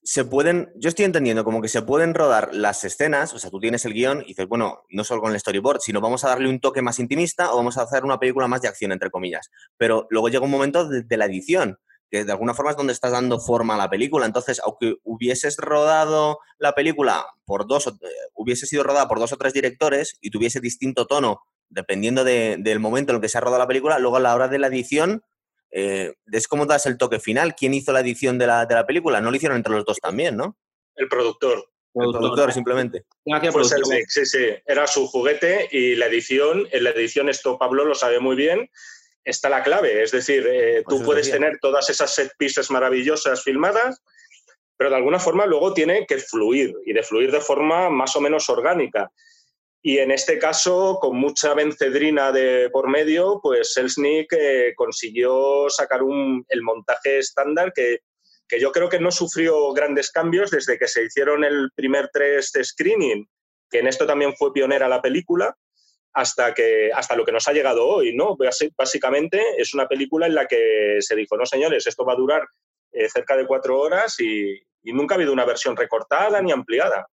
[0.06, 3.58] se pueden, yo estoy entendiendo como que se pueden rodar las escenas, o sea, tú
[3.58, 6.48] tienes el guion y dices, bueno, no solo con el storyboard, sino vamos a darle
[6.48, 9.50] un toque más intimista o vamos a hacer una película más de acción, entre comillas.
[9.76, 13.10] Pero luego llega un momento de, la edición, que de alguna forma es donde estás
[13.10, 14.26] dando forma a la película.
[14.26, 17.90] Entonces, aunque hubieses rodado la película por dos, eh,
[18.34, 23.12] hubiese sido rodada por dos o tres directores y tuviese distinto tono dependiendo del momento
[23.12, 25.22] en el que se ha rodado la película, luego a la hora de la edición
[25.70, 27.54] eh, es como das el toque final.
[27.54, 29.20] ¿Quién hizo la edición de la, de la película?
[29.20, 30.56] No lo hicieron entre los dos también, ¿no?
[30.94, 31.68] El productor.
[31.94, 33.04] El productor, simplemente.
[33.52, 33.74] Pues
[34.08, 34.46] sí, sí.
[34.66, 38.70] Era su juguete y la edición, en la edición esto Pablo lo sabe muy bien,
[39.24, 40.02] está la clave.
[40.02, 44.02] Es decir, eh, tú puedes tener todas esas set pieces maravillosas filmadas,
[44.76, 48.20] pero de alguna forma luego tiene que fluir y de fluir de forma más o
[48.20, 49.10] menos orgánica.
[49.88, 56.02] Y en este caso, con mucha vencedrina de por medio, pues Selznick eh, consiguió sacar
[56.02, 58.00] un, el montaje estándar que,
[58.48, 62.50] que, yo creo que no sufrió grandes cambios desde que se hicieron el primer tres
[62.50, 63.28] de screening,
[63.70, 65.56] que en esto también fue pionera la película,
[66.14, 68.12] hasta, que, hasta lo que nos ha llegado hoy.
[68.12, 68.36] ¿no?
[68.76, 72.42] Básicamente es una película en la que se dijo, no señores, esto va a durar
[72.90, 77.06] eh, cerca de cuatro horas y, y nunca ha habido una versión recortada ni ampliada.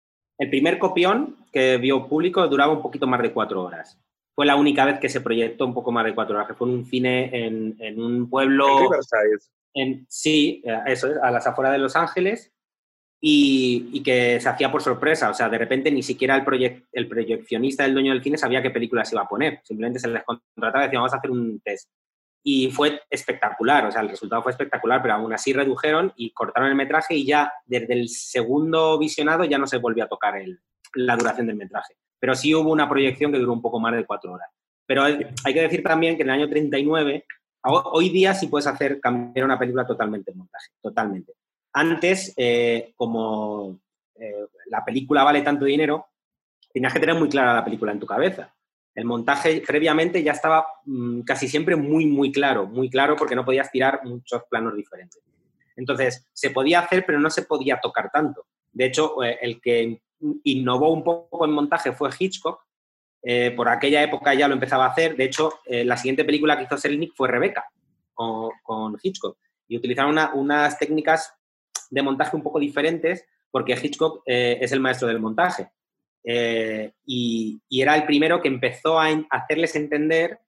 [0.43, 3.97] El primer copión que vio público duraba un poquito más de cuatro horas.
[4.35, 6.67] Fue la única vez que se proyectó un poco más de cuatro horas, que fue
[6.67, 8.67] en un cine en, un pueblo...
[8.67, 10.05] En Riverside.
[10.09, 12.51] sí, eh, eso a las afueras de Los Ángeles,
[13.21, 15.29] y, que se hacía por sorpresa.
[15.29, 18.69] O sea, de repente ni siquiera el, el proyeccionista del dueño del cine sabía qué
[18.69, 19.61] película se iba a poner.
[19.63, 21.89] Simplemente se les contrataba y decía, vamos a hacer un test
[22.43, 26.69] y fue espectacular, o sea, el resultado fue espectacular, pero aún así redujeron y cortaron
[26.69, 30.59] el metraje y ya desde el segundo visionado ya no se volvió a tocar el,
[30.95, 31.95] la duración del metraje.
[32.19, 34.49] Pero sí hubo una proyección que duró un poco más de cuatro horas.
[34.85, 37.25] Pero hay que decir también que en el año 39,
[37.63, 41.33] hoy día sí puedes hacer cambiar una película totalmente en montaje, totalmente.
[41.71, 43.79] Antes, eh, como
[44.15, 46.07] eh, la película vale tanto dinero,
[46.73, 48.53] tenías que tener muy clara la película en tu cabeza
[48.95, 53.45] el montaje previamente ya estaba mm, casi siempre muy, muy claro, muy claro porque no
[53.45, 55.21] podías tirar muchos planos diferentes.
[55.75, 58.45] Entonces, se podía hacer, pero no se podía tocar tanto.
[58.71, 60.01] De hecho, eh, el que
[60.43, 62.61] innovó un poco en montaje fue Hitchcock.
[63.23, 65.15] Eh, por aquella época ya lo empezaba a hacer.
[65.15, 67.65] De hecho, eh, la siguiente película que hizo Selnick fue Rebeca,
[68.13, 69.37] con, Hitchcock.
[69.67, 71.33] Y utilizaron unas técnicas
[71.89, 75.71] de montaje un poco diferentes porque Hitchcock es el maestro del montaje.
[76.23, 80.39] Eh, y, era el primero que empezó a hacerles entender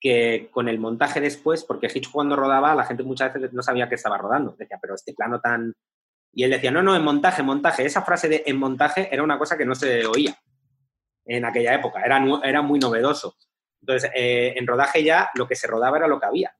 [0.00, 3.88] que con el montaje después, porque Hitchcock cuando rodaba, la gente muchas veces no sabía
[3.88, 4.54] que estaba rodando.
[4.58, 5.74] Decía, pero este plano tan...
[6.32, 7.84] Y él decía, no, no, en montaje, montaje.
[7.84, 10.36] Esa frase de en montaje era una cosa que no se oía
[11.26, 13.36] en aquella época, era, era muy novedoso.
[13.80, 16.56] Entonces, eh, en rodaje ya lo que se rodaba era lo que había.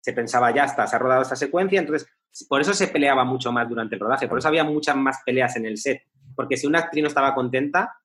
[0.00, 2.08] Se pensaba, ya está, se ha rodado esta secuencia, entonces
[2.48, 5.56] por eso se peleaba mucho más durante el rodaje, por eso había muchas más peleas
[5.56, 6.02] en el set,
[6.36, 7.96] porque si una actriz no estaba contenta,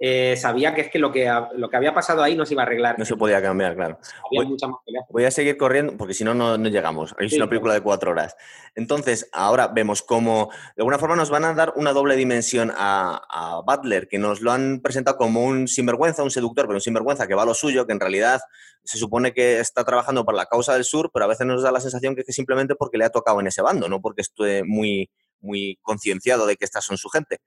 [0.00, 2.62] eh, sabía que es que lo, que lo que había pasado ahí no se iba
[2.62, 2.96] a arreglar.
[2.98, 3.98] No se podía cambiar, claro.
[4.26, 7.16] Había voy, más Voy a seguir corriendo porque si no, no llegamos.
[7.18, 8.36] Es una película de cuatro horas.
[8.76, 13.20] Entonces, ahora vemos cómo de alguna forma nos van a dar una doble dimensión a,
[13.28, 17.26] a, Butler, que nos lo han presentado como un sinvergüenza, un seductor, pero un sinvergüenza
[17.26, 18.40] que va a lo suyo, que en realidad
[18.84, 21.72] se supone que está trabajando por la causa del sur, pero a veces nos da
[21.72, 24.62] la sensación que es simplemente porque le ha tocado en ese bando, no porque esté
[24.62, 25.10] muy,
[25.40, 27.38] muy concienciado de que estas son su gente.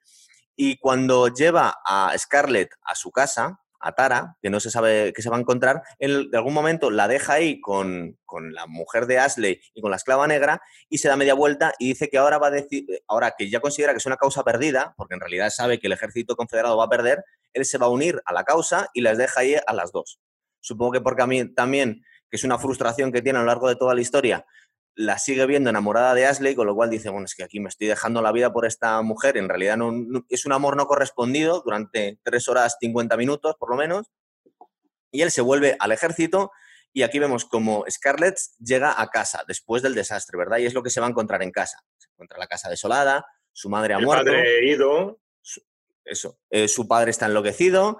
[0.56, 5.22] Y cuando lleva a Scarlett a su casa, a Tara, que no se sabe qué
[5.22, 8.18] se va a encontrar, él de algún momento la deja ahí con,
[8.52, 11.90] la mujer de Ashley y con la esclava negra y se da media vuelta y
[11.90, 14.94] dice que ahora va a decir, ahora que ya considera que es una causa perdida,
[14.98, 17.24] porque en realidad sabe que el ejército confederado va a perder,
[17.54, 20.20] él se va a unir a la causa y las deja ahí a las dos.
[20.60, 23.76] Supongo que porque a también, que es una frustración que tiene a lo largo de
[23.76, 24.46] toda la historia,
[24.96, 27.70] la sigue viendo enamorada de Ashley, con lo cual dice, bueno, es que aquí me
[27.70, 31.62] estoy dejando la vida por esta mujer, en realidad no, es un amor no correspondido
[31.64, 34.08] durante tres horas 50 minutos, por lo menos,
[35.12, 36.52] y él se vuelve al ejército
[36.94, 40.58] y aquí vemos como Scarlett llega a casa después del desastre, ¿verdad?
[40.58, 41.80] Y es lo que se va a encontrar en casa.
[41.98, 44.26] Se encuentra la casa desolada, su madre ha El muerto.
[44.26, 45.20] Padre ido.
[46.12, 47.98] Eso, eh, su padre está enloquecido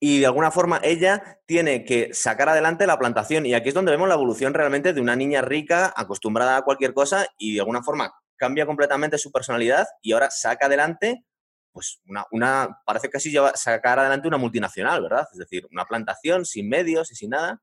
[0.00, 3.44] y de alguna forma ella tiene que sacar adelante la plantación.
[3.44, 6.94] Y aquí es donde vemos la evolución realmente de una niña rica, acostumbrada a cualquier
[6.94, 11.24] cosa, y de alguna forma cambia completamente su personalidad y ahora saca adelante,
[11.72, 15.28] pues una, una parece casi lleva, sacar adelante una multinacional, ¿verdad?
[15.30, 17.60] Es decir, una plantación sin medios y sin nada.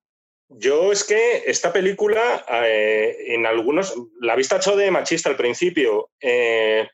[0.50, 6.12] Yo es que esta película, eh, en algunos, la he visto de machista al principio,
[6.22, 6.88] eh,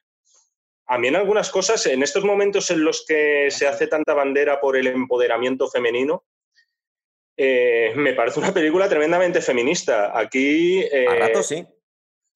[0.94, 4.62] a mí en algunas cosas, en estos momentos en los que se hace tanta bandera
[4.62, 6.24] por el empoderamiento femenino,
[7.36, 10.16] eh, me parece una película tremendamente feminista.
[10.16, 10.82] Aquí...
[10.82, 11.66] Eh, a ratos sí.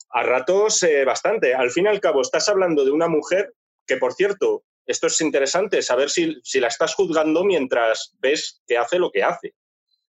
[0.09, 1.53] A ratos eh, bastante.
[1.53, 3.53] Al fin y al cabo, estás hablando de una mujer
[3.85, 8.79] que, por cierto, esto es interesante, saber si, si la estás juzgando mientras ves que
[8.79, 9.49] hace lo que hace.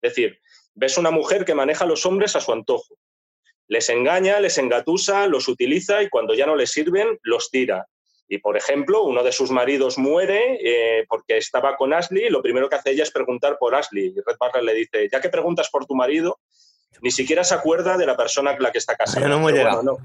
[0.02, 0.40] Es decir,
[0.76, 2.96] ves una mujer que maneja a los hombres a su antojo.
[3.68, 7.86] Les engaña, les engatusa, los utiliza y cuando ya no les sirven, los tira.
[8.32, 12.44] Y, por ejemplo, uno de sus maridos muere eh, porque estaba con Ashley y lo
[12.44, 14.14] primero que hace ella es preguntar por Ashley.
[14.16, 16.40] Y Red Butler le dice, ya que preguntas por tu marido,
[17.02, 19.28] ni siquiera se acuerda de la persona con la que está casada.
[19.28, 19.40] No
[19.82, 19.98] no.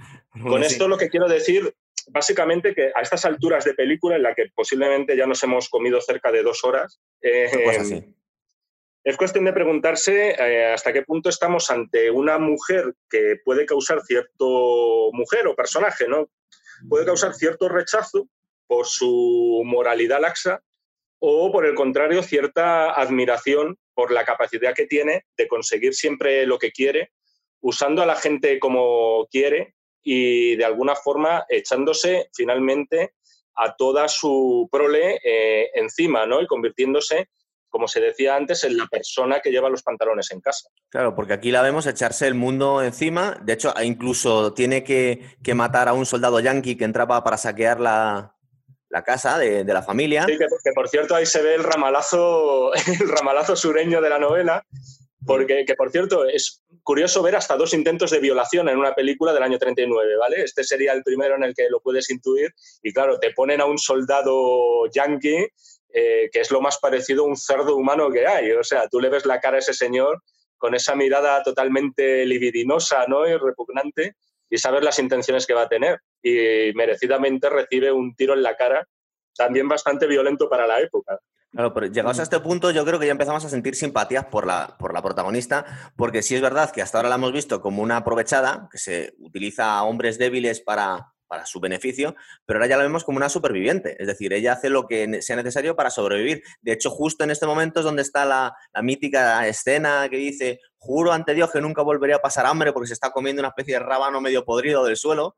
[0.43, 1.75] Con esto lo que quiero decir,
[2.09, 6.01] básicamente, que a estas alturas de película, en la que posiblemente ya nos hemos comido
[6.01, 7.51] cerca de dos horas, eh,
[9.05, 14.01] es cuestión de preguntarse eh, hasta qué punto estamos ante una mujer que puede causar
[14.01, 16.31] cierto mujer o personaje, ¿no?
[16.89, 18.29] Puede causar cierto rechazo
[18.67, 20.63] por su moralidad laxa
[21.19, 26.59] o, por el contrario, cierta admiración por la capacidad que tiene de conseguir siempre lo
[26.59, 27.13] que quiere,
[27.61, 33.15] usando a la gente como quiere y, de alguna forma, echándose finalmente
[33.57, 36.43] a toda su prole eh, encima ¿no?
[36.43, 37.29] y convirtiéndose
[37.75, 40.69] como se decía antes, en la persona que lleva los pantalones en casa.
[40.91, 43.37] Claro, porque aquí la vemos echarse el mundo encima.
[43.43, 48.33] De hecho, incluso tiene que, matar a un soldado yanqui que entraba para saquear la,
[49.05, 50.25] casa de, la familia.
[50.25, 54.65] Sí, que, por cierto ahí se ve el ramalazo, el ramalazo sureño de la novela,
[55.27, 59.33] porque que por cierto es curioso ver hasta dos intentos de violación en una película
[59.33, 60.45] del año 39, ¿vale?
[60.45, 62.55] Este sería el primero en el que lo puedes intuir
[62.85, 65.49] y claro, te ponen a un soldado yanqui
[65.97, 68.51] eh, que es lo más parecido a un cerdo humano que hay.
[68.51, 70.25] O sea, tú le ves la cara a ese señor
[70.59, 73.29] con esa mirada totalmente libidinosa ¿no?
[73.29, 74.17] y repugnante
[74.51, 76.01] y sabes las intenciones que va a tener.
[76.21, 78.85] Y merecidamente recibe un tiro en la cara,
[79.37, 81.17] también bastante violento para la época.
[81.53, 84.49] Claro, pero llegados a este punto, yo creo que ya empezamos a sentir simpatías por
[84.49, 87.85] la, por la protagonista, porque sí es verdad que hasta ahora la hemos visto como
[87.85, 92.15] una aprovechada, que se utiliza a hombres débiles para, para su beneficio,
[92.45, 95.37] pero ahora ya la vemos como una superviviente, es decir, ella hace lo que sea
[95.37, 96.43] necesario para sobrevivir.
[96.61, 101.13] De hecho, justo en este momento es donde está la, mítica escena que dice, juro
[101.13, 103.81] ante Dios que nunca volvería a pasar hambre porque se está comiendo una especie de
[103.81, 105.37] rábano medio podrido del suelo.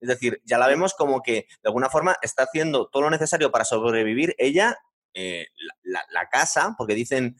[0.00, 3.50] Es decir, ya la vemos como que de alguna forma está haciendo todo lo necesario
[3.50, 4.78] para sobrevivir ella,
[5.14, 5.46] eh,
[5.82, 7.36] la, casa, porque dicen,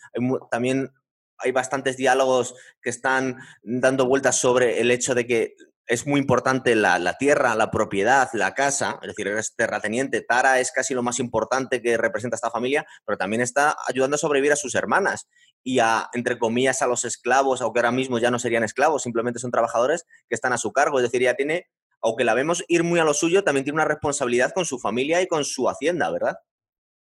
[0.51, 0.91] también
[1.39, 5.55] hay bastantes diálogos que están dando vueltas sobre el hecho de que
[5.91, 10.23] es muy importante la, tierra, la propiedad, la casa, es decir, eres terrateniente.
[10.23, 14.19] Tara es casi lo más importante que representa esta familia, pero también está ayudando a
[14.19, 15.29] sobrevivir a sus hermanas
[15.65, 19.41] y a, entre comillas, a los esclavos, aunque ahora mismo ya no serían esclavos, simplemente
[19.41, 21.01] son trabajadores que están a su cargo.
[21.01, 21.67] Es decir, ya tiene,
[22.01, 25.21] aunque la vemos ir muy a lo suyo, también tiene una responsabilidad con su familia
[25.21, 26.37] y con su hacienda, ¿verdad?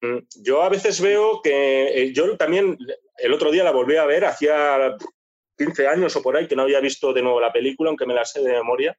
[0.01, 2.79] Mm, yo a veces veo que eh, yo también
[3.19, 4.97] el otro día la volví a ver, hacía
[5.61, 8.15] 15 años o por ahí que no había visto de nuevo la película, aunque me
[8.15, 8.97] la sé de memoria.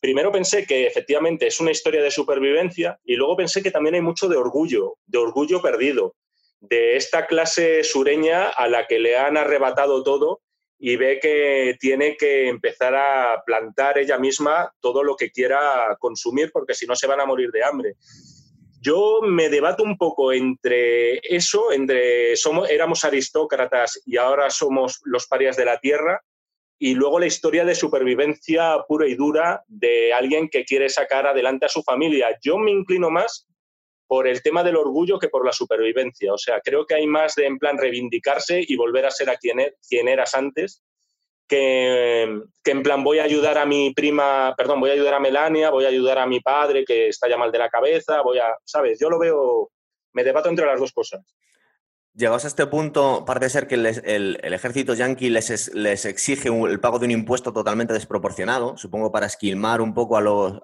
[0.00, 4.00] Primero pensé que efectivamente es una historia de supervivencia y luego pensé que también hay
[4.00, 6.14] mucho de orgullo, de orgullo perdido,
[6.60, 10.40] de esta clase sureña a la que le han arrebatado todo
[10.78, 16.50] y ve que tiene que empezar a plantar ella misma todo lo que quiera consumir
[16.50, 17.96] porque si no se van a morir de hambre.
[18.80, 25.26] Yo me debato un poco entre eso, entre somos, éramos aristócratas y ahora somos los
[25.26, 26.22] parias de la tierra,
[26.78, 31.66] y luego la historia de supervivencia pura y dura de alguien que quiere sacar adelante
[31.66, 32.38] a su familia.
[32.40, 33.48] Yo me inclino más
[34.06, 36.32] por el tema del orgullo que por la supervivencia.
[36.32, 39.36] O sea, creo que hay más de en plan reivindicarse y volver a ser a
[39.36, 40.82] quien, er, quien eras antes
[41.48, 42.22] que,
[42.64, 45.86] en plan voy a ayudar a mi prima, perdón, voy a ayudar a Melania, voy
[45.86, 48.98] a ayudar a mi padre que está ya mal de la cabeza, voy a, ¿sabes?
[49.00, 49.70] Yo lo veo,
[50.12, 51.22] me debato entre las dos cosas.
[52.14, 53.86] Llegados a este punto, parece ser que el,
[54.42, 59.80] ejército yanqui les, les exige el pago de un impuesto totalmente desproporcionado, supongo para esquilmar
[59.80, 60.62] un poco a lo,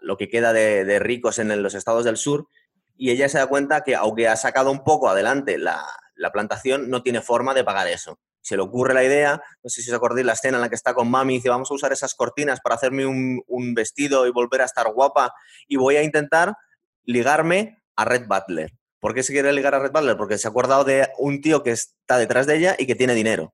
[0.00, 2.48] lo que queda de, ricos en los estados del sur,
[2.96, 6.90] y ella se da cuenta que aunque ha sacado un poco adelante la, la plantación,
[6.90, 9.96] no tiene forma de pagar eso se le ocurre la idea, no sé si os
[9.96, 12.14] acordáis la escena en la que está con mami y dice, vamos a usar esas
[12.14, 15.34] cortinas para hacerme un, vestido y volver a estar guapa
[15.66, 16.54] y voy a intentar
[17.02, 18.70] ligarme a Red Butler.
[19.00, 20.16] ¿Por qué se quiere ligar a Red Butler?
[20.16, 23.14] Porque se ha acordado de un tío que está detrás de ella y que tiene
[23.14, 23.52] dinero.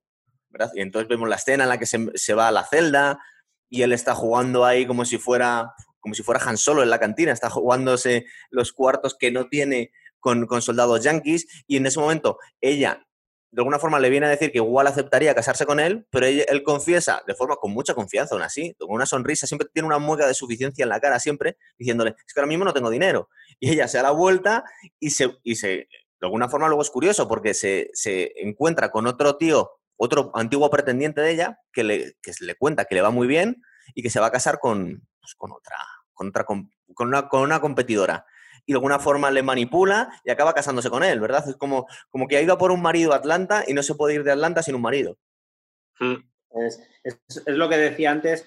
[0.74, 3.18] Y entonces vemos la escena en la que se, va a la celda
[3.70, 7.00] y él está jugando ahí como si fuera como si fuera Han Solo en la
[7.00, 9.90] cantina, está jugándose los cuartos que no tiene
[10.20, 13.06] con, con soldados yankees y en ese momento ella
[13.52, 16.62] de alguna forma le viene a decir que igual aceptaría casarse con él, pero él,
[16.62, 20.26] confiesa de forma con mucha confianza, aún así, con una sonrisa, siempre tiene una mueca
[20.26, 23.28] de suficiencia en la cara, siempre, diciéndole, es que ahora mismo no tengo dinero.
[23.60, 24.64] Y ella se da la vuelta
[24.98, 29.06] y se, y se de alguna forma luego es curioso porque se, se encuentra con
[29.06, 33.10] otro tío, otro antiguo pretendiente de ella, que le, que le cuenta que le va
[33.10, 33.62] muy bien
[33.94, 35.76] y que se va a casar con, pues, con otra,
[36.14, 38.24] con otra, con una, con una competidora
[38.66, 41.48] y de alguna forma le manipula y acaba casándose con él, ¿verdad?
[41.48, 43.94] Es como, como que ha ido a por un marido a Atlanta y no se
[43.94, 45.18] puede ir de Atlanta sin un marido.
[45.98, 46.16] Hmm.
[46.54, 46.80] Es,
[47.46, 48.46] lo que decía antes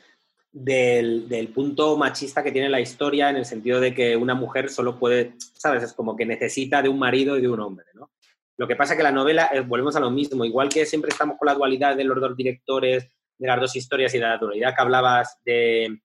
[0.51, 4.97] del, punto machista que tiene la historia en el sentido de que una mujer solo
[4.97, 5.83] puede, ¿sabes?
[5.83, 8.11] Es como que necesita de un marido y de un hombre, ¿no?
[8.57, 11.09] Lo que pasa es que la novela, eh, volvemos a lo mismo, igual que siempre
[11.09, 13.05] estamos con la dualidad de los dos directores,
[13.37, 15.99] de las dos historias y de la dualidad que hablabas de,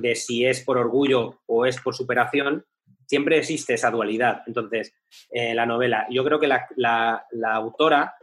[0.00, 2.64] de si es por orgullo o es por superación,
[3.12, 4.42] siempre existe esa dualidad.
[4.46, 4.94] Entonces,
[5.30, 8.14] eh, la novela, yo creo que la, autora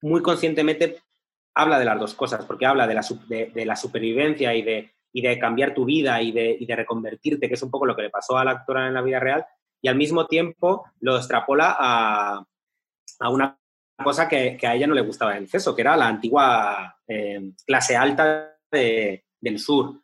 [0.00, 1.02] muy conscientemente
[1.54, 5.38] habla de las dos cosas, porque habla de la, de, la supervivencia y de, de,
[5.38, 8.46] cambiar tu vida y de, reconvertirte, que es un poco lo que le pasó a
[8.46, 9.44] la actora en la vida real,
[9.82, 12.46] y al mismo tiempo lo extrapola a,
[13.28, 13.60] una
[14.02, 17.94] cosa que, a ella no le gustaba en exceso, que era la antigua eh, clase
[17.94, 20.00] alta del sur.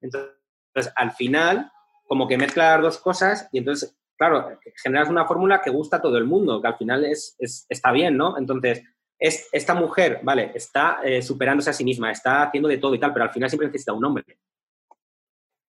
[0.00, 1.70] Entonces, al final,
[2.06, 6.02] como que mezcla las dos cosas y entonces, claro, generas una fórmula que gusta a
[6.02, 7.36] todo el mundo, que al final es,
[7.68, 8.38] está bien, ¿no?
[8.38, 8.82] Entonces,
[9.18, 12.98] es, esta mujer, vale, está eh, superándose a sí misma, está haciendo de todo y
[12.98, 14.24] tal, pero al final siempre necesita un hombre.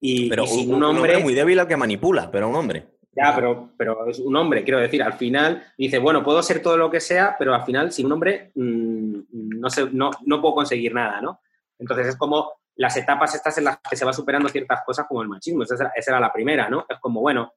[0.00, 2.86] Y, pero un, hombre, muy débil al que manipula, pero un hombre.
[3.12, 6.76] Ya, pero, pero es un hombre, quiero decir, al final dice, bueno, puedo ser todo
[6.76, 10.56] lo que sea, pero al final sin un hombre mm, no, sé, no, no puedo
[10.56, 11.40] conseguir nada, ¿no?
[11.78, 15.22] Entonces es como las etapas estas en las que se va superando ciertas cosas como
[15.22, 15.62] el machismo.
[15.62, 16.86] Esa era, la primera, ¿no?
[16.88, 17.52] Es como, bueno,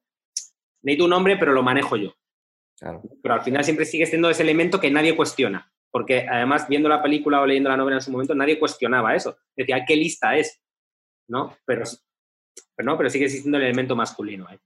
[0.82, 2.12] necesito un hombre, pero lo manejo yo.
[3.22, 5.70] Pero al final siempre sigue siendo ese elemento que nadie cuestiona.
[5.90, 9.36] Porque además, viendo la película o leyendo la novela en su momento, nadie cuestionaba eso.
[9.56, 10.62] Decía, ¿qué lista es?
[11.28, 11.56] ¿No?
[11.66, 11.84] Pero,
[12.74, 14.58] pero no, pero sigue existiendo el elemento masculino ahí.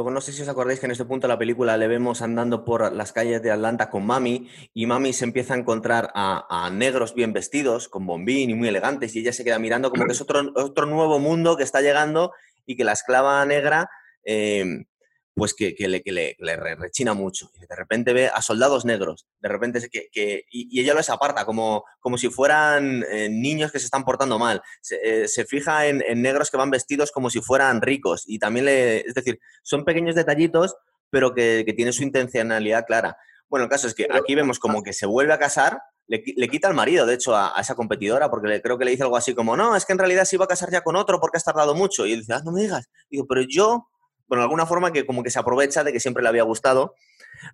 [0.00, 2.22] Luego no sé si os acordáis que en este punto de la película le vemos
[2.22, 6.70] andando por las calles de Atlanta con Mami y Mami se empieza a encontrar a,
[6.72, 10.12] negros bien vestidos, con bombín y muy elegantes y ella se queda mirando como que
[10.12, 12.32] es otro, otro nuevo mundo que está llegando
[12.64, 13.90] y que la esclava negra
[14.24, 14.86] eh,
[15.34, 16.36] pues que, le,
[16.76, 17.50] rechina mucho.
[17.56, 21.84] Y de repente ve a soldados negros, de repente que, y, ella los aparta como,
[22.00, 24.62] como si fueran eh, niños que se están portando mal.
[24.80, 29.00] Se, eh, fija en, negros que van vestidos como si fueran ricos y también le,
[29.00, 30.76] es decir, son pequeños detallitos,
[31.10, 33.16] pero que, tienen su intencionalidad clara.
[33.48, 36.66] Bueno, el caso es que aquí vemos como que se vuelve a casar, le, quita
[36.66, 39.34] al marido, de hecho, a, esa competidora, porque le, creo que le dice algo así
[39.34, 41.44] como, no, es que en realidad se iba a casar ya con otro porque has
[41.44, 42.04] tardado mucho.
[42.04, 42.88] Y dice, ah, no me digas.
[43.08, 43.89] digo, pero yo
[44.30, 46.94] bueno, de alguna forma que como que se aprovecha de que siempre le había gustado.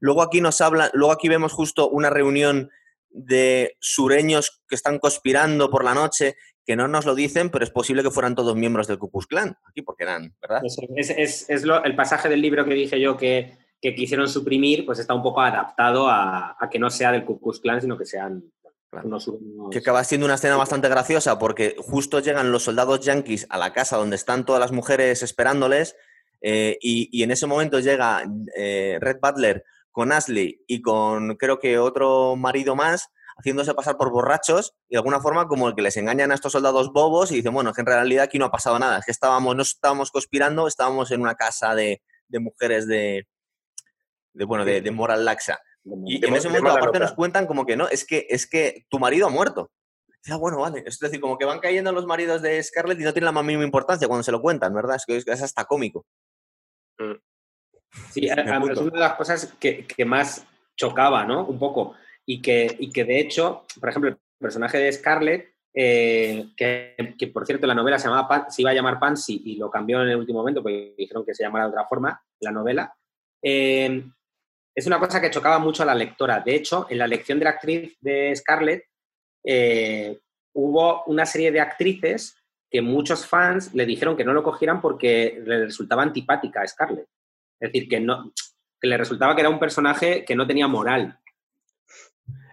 [0.00, 2.70] Luego aquí nos habla, luego aquí vemos justo una reunión
[3.08, 7.70] de sureños que están conspirando por la noche, que no nos lo dicen, pero es
[7.70, 10.60] posible que fueran todos miembros del Ku Klux Klan, aquí porque eran, ¿verdad?
[10.96, 15.40] Es, el pasaje del libro que dije yo que, quisieron suprimir, pues está un poco
[15.40, 18.44] adaptado a, que no sea del Ku Klux Klan, sino que sean
[19.02, 19.30] unos,
[19.70, 23.72] Que acaba siendo una escena bastante graciosa porque justo llegan los soldados yanquis a la
[23.72, 25.96] casa donde están todas las mujeres esperándoles
[26.40, 28.24] eh, y, en ese momento llega
[28.56, 33.08] eh, Red Butler con Ashley y con creo que otro marido más
[33.38, 36.52] haciéndose pasar por borrachos y de alguna forma como el que les engañan a estos
[36.52, 39.12] soldados bobos y dicen, bueno, que en realidad aquí no ha pasado nada, es que
[39.12, 43.26] estábamos, no estábamos conspirando, estábamos en una casa de, mujeres de,
[44.32, 45.58] bueno, de, moral laxa.
[46.04, 48.98] Y, en ese momento aparte nos cuentan como que no, es que, es que tu
[48.98, 49.70] marido ha muerto.
[50.28, 50.82] Ah, bueno, vale.
[50.84, 53.44] Es decir, como que van cayendo los maridos de Scarlett y no tienen la más
[53.44, 54.96] mínima importancia cuando se lo cuentan, ¿verdad?
[54.96, 56.04] Es que es hasta cómico.
[56.98, 57.14] Mm.
[58.10, 61.46] Sí, es una de las cosas que, más chocaba, ¿no?
[61.46, 61.94] Un poco.
[62.26, 67.44] Y que, y que de hecho, por ejemplo, el personaje de Scarlett, eh, que, por
[67.44, 70.16] cierto la novela se, llamaba se iba a llamar Pansy y lo cambió en el
[70.16, 72.96] último momento porque dijeron que se llamara de otra forma, la novela,
[73.42, 74.02] eh,
[74.74, 76.40] es una cosa que chocaba mucho a la lectora.
[76.40, 78.84] De hecho, en la elección de la actriz de Scarlett,
[79.42, 80.18] eh,
[80.54, 82.36] hubo una serie de actrices
[82.76, 87.08] que muchos fans le dijeron que no lo cogieran porque le resultaba antipática a Scarlett.
[87.58, 88.34] Es decir, que, no,
[88.78, 91.18] que le resultaba que era un personaje que no tenía moral.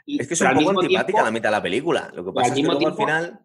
[0.07, 2.09] es que es un poco antipática a la mitad de la película.
[2.15, 3.39] Lo que pasa es que al final...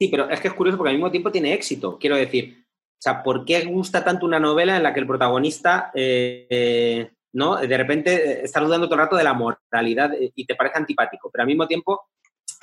[0.00, 1.96] Sí, pero es que es curioso porque al mismo tiempo tiene éxito.
[1.96, 5.92] Quiero decir, o sea, ¿por qué gusta tanto una novela en la que el protagonista,
[5.94, 7.54] eh, ¿no?
[7.54, 10.78] De repente eh, está dudando todo el rato de la moralidad eh, y te parece
[10.78, 12.08] antipático, pero al mismo tiempo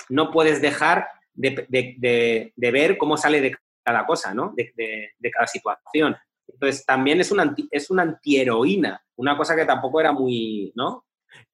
[0.10, 4.54] no puedes dejar de, ver cómo sale de cada cosa, ¿no?
[4.56, 6.16] De, cada situación.
[6.48, 11.06] Entonces, también es una, es una antiheroína, una cosa que tampoco era muy, ¿no?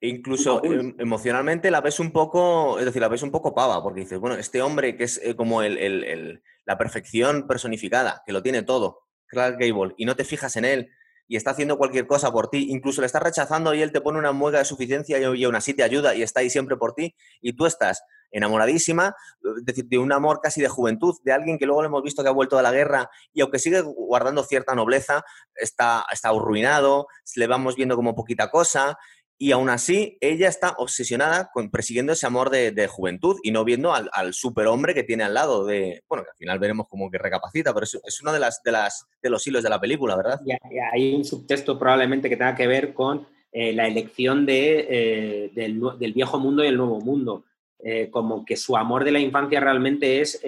[0.01, 3.81] E incluso em, emocionalmente la ves un poco, es decir, la ves un poco pava,
[3.81, 8.63] porque dices, bueno, este hombre que es eh, como la perfección personificada, que lo tiene
[8.63, 10.91] todo, Clark Gable, y no te fijas en él,
[11.29, 14.17] y está haciendo cualquier cosa por ti, incluso le estás rechazando y él te pone
[14.17, 17.15] una mueca de suficiencia y aún así te ayuda y está ahí siempre por ti,
[17.39, 19.15] y tú estás enamoradísima,
[19.61, 22.29] decir, de un amor casi de juventud, de alguien que luego le hemos visto que
[22.29, 25.23] ha vuelto de la guerra y aunque sigue guardando cierta nobleza,
[25.55, 28.97] está, está arruinado, le vamos viendo como poquita cosa
[29.41, 33.93] y aún así ella está obsesionada con persiguiendo ese amor de, juventud y no viendo
[33.93, 37.73] al, superhombre que tiene al lado de, bueno, que al final veremos como que recapacita,
[37.73, 40.41] pero es, es uno de, las, de, las, de los hilos de la película, ¿verdad?
[40.45, 45.51] Y hay un subtexto probablemente que tenga que ver con eh, la elección de, eh,
[45.55, 47.45] del, viejo mundo y el nuevo mundo,
[47.79, 50.41] eh, como que su amor de la infancia realmente es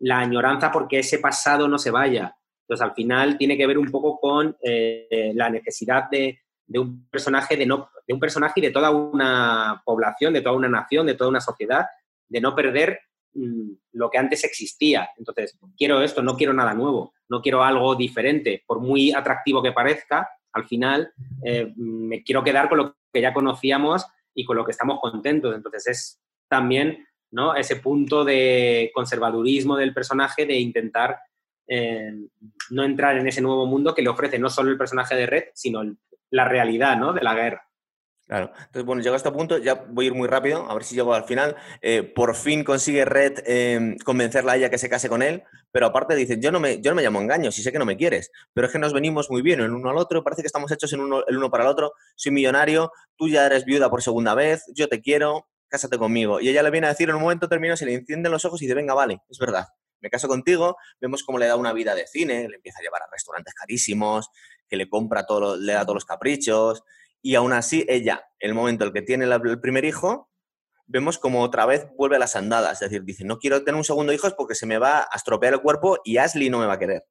[0.00, 2.36] la añoranza porque ese pasado no se vaya.
[2.62, 7.56] Entonces, al final tiene que ver un poco con la necesidad de, de un personaje
[7.56, 11.14] de no de un personaje y de toda una población, de toda una nación, de
[11.14, 11.86] toda una sociedad,
[12.26, 13.00] de no perder
[13.34, 15.10] mm, lo que antes existía.
[15.18, 19.72] Entonces, quiero esto, no quiero nada nuevo, no quiero algo diferente, por muy atractivo que
[19.72, 21.12] parezca, al final
[21.44, 25.54] eh, me quiero quedar con lo que ya conocíamos y con lo que estamos contentos.
[25.54, 27.54] Entonces, es también ¿no?
[27.54, 31.18] ese punto de conservadurismo del personaje, de intentar
[31.66, 32.14] eh,
[32.70, 35.44] no entrar en ese nuevo mundo que le ofrece no solo el personaje de Red,
[35.52, 35.82] sino
[36.30, 37.12] la realidad ¿no?
[37.12, 37.68] de la guerra.
[38.28, 38.52] Claro.
[38.54, 40.94] Entonces, bueno, llego a este punto, ya voy a ir muy rápido, a ver si
[40.94, 41.56] llego al final.
[41.80, 45.86] Eh, por fin consigue Red eh, convencerla a ella que se case con él, pero
[45.86, 47.96] aparte dice, yo no, me, yo no me llamo engaño, si sé que no me
[47.96, 50.70] quieres, pero es que nos venimos muy bien el uno al otro, parece que estamos
[50.70, 54.02] hechos en uno, el uno para el otro, soy millonario, tú ya eres viuda por
[54.02, 56.38] segunda vez, yo te quiero, cásate conmigo.
[56.38, 58.60] Y ella le viene a decir en un momento determinado, se le encienden los ojos
[58.60, 59.68] y dice, venga, vale, es verdad,
[60.00, 63.02] me caso contigo, vemos cómo le da una vida de cine, le empieza a llevar
[63.02, 64.28] a restaurantes carísimos,
[64.68, 66.82] que le compra todo, le da todos los caprichos,
[67.22, 70.30] y aún así ella, el momento en el que tiene el primer hijo,
[70.86, 72.82] vemos como otra vez vuelve a las andadas.
[72.82, 75.54] Es decir, dice, no quiero tener un segundo hijo porque se me va a estropear
[75.54, 77.04] el cuerpo y Ashley no me va a querer.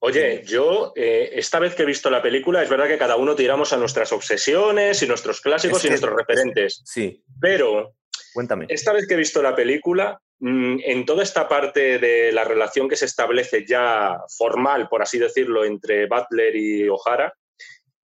[0.00, 3.34] Oye, yo eh, esta vez que he visto la película, es verdad que cada uno
[3.34, 6.82] tiramos a nuestras obsesiones y nuestros clásicos y nuestros referentes.
[6.84, 7.22] sí.
[7.40, 7.96] Pero,
[8.32, 8.66] cuéntame.
[8.68, 12.96] Esta vez que he visto la película, en toda esta parte de la relación que
[12.96, 17.34] se establece ya formal, por así decirlo, entre Butler y O'Hara,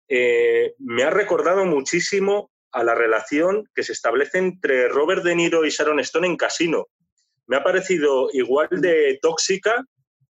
[0.09, 5.65] eh, me ha recordado muchísimo a la relación que se establece entre Robert De Niro
[5.65, 6.89] y Sharon Stone en Casino.
[7.47, 9.85] Me ha parecido igual de tóxica,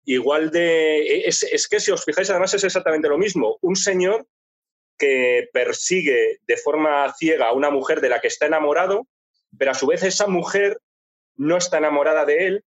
[0.03, 1.19] igual de...
[1.25, 3.57] Es, que si os fijáis, además es exactamente lo mismo.
[3.61, 4.27] Un señor
[4.97, 9.07] que persigue de forma ciega a una mujer de la que está enamorado,
[9.57, 10.77] pero a su vez esa mujer
[11.37, 12.65] no está enamorada de él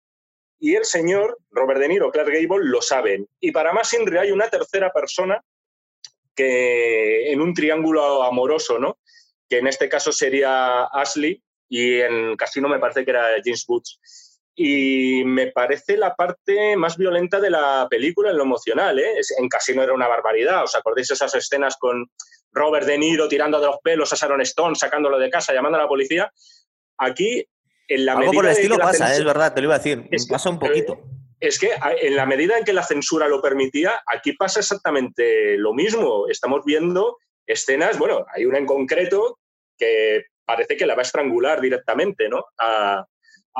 [0.61, 3.29] y el señor, Robert De Niro, Clark Gable, lo saben.
[3.41, 5.41] Y para más Inri hay una tercera persona
[6.35, 8.99] que en un triángulo amoroso, ¿no?
[9.49, 14.41] Que en este caso sería Ashley y en Casino me parece que era James Woods.
[14.55, 19.21] Y me parece la parte más violenta de la película en lo emocional, ¿eh?
[19.39, 20.65] En Casino era una barbaridad.
[20.65, 22.11] ¿Os acordáis esas escenas con
[22.51, 25.83] Robert De Niro tirando de los pelos a Sharon Stone, sacándolo de casa, llamando a
[25.83, 26.33] la policía?
[26.99, 27.47] Aquí,
[27.89, 30.09] en la Algo por el estilo pasa, es verdad, te lo iba a decir.
[30.29, 31.03] pasa un poquito
[31.41, 31.71] es que
[32.01, 36.27] en la medida en que la censura lo permitía, aquí pasa exactamente lo mismo.
[36.29, 39.39] Estamos viendo escenas, bueno, hay una en concreto
[39.77, 42.45] que parece que la va a estrangular directamente, ¿no?
[42.59, 43.07] A,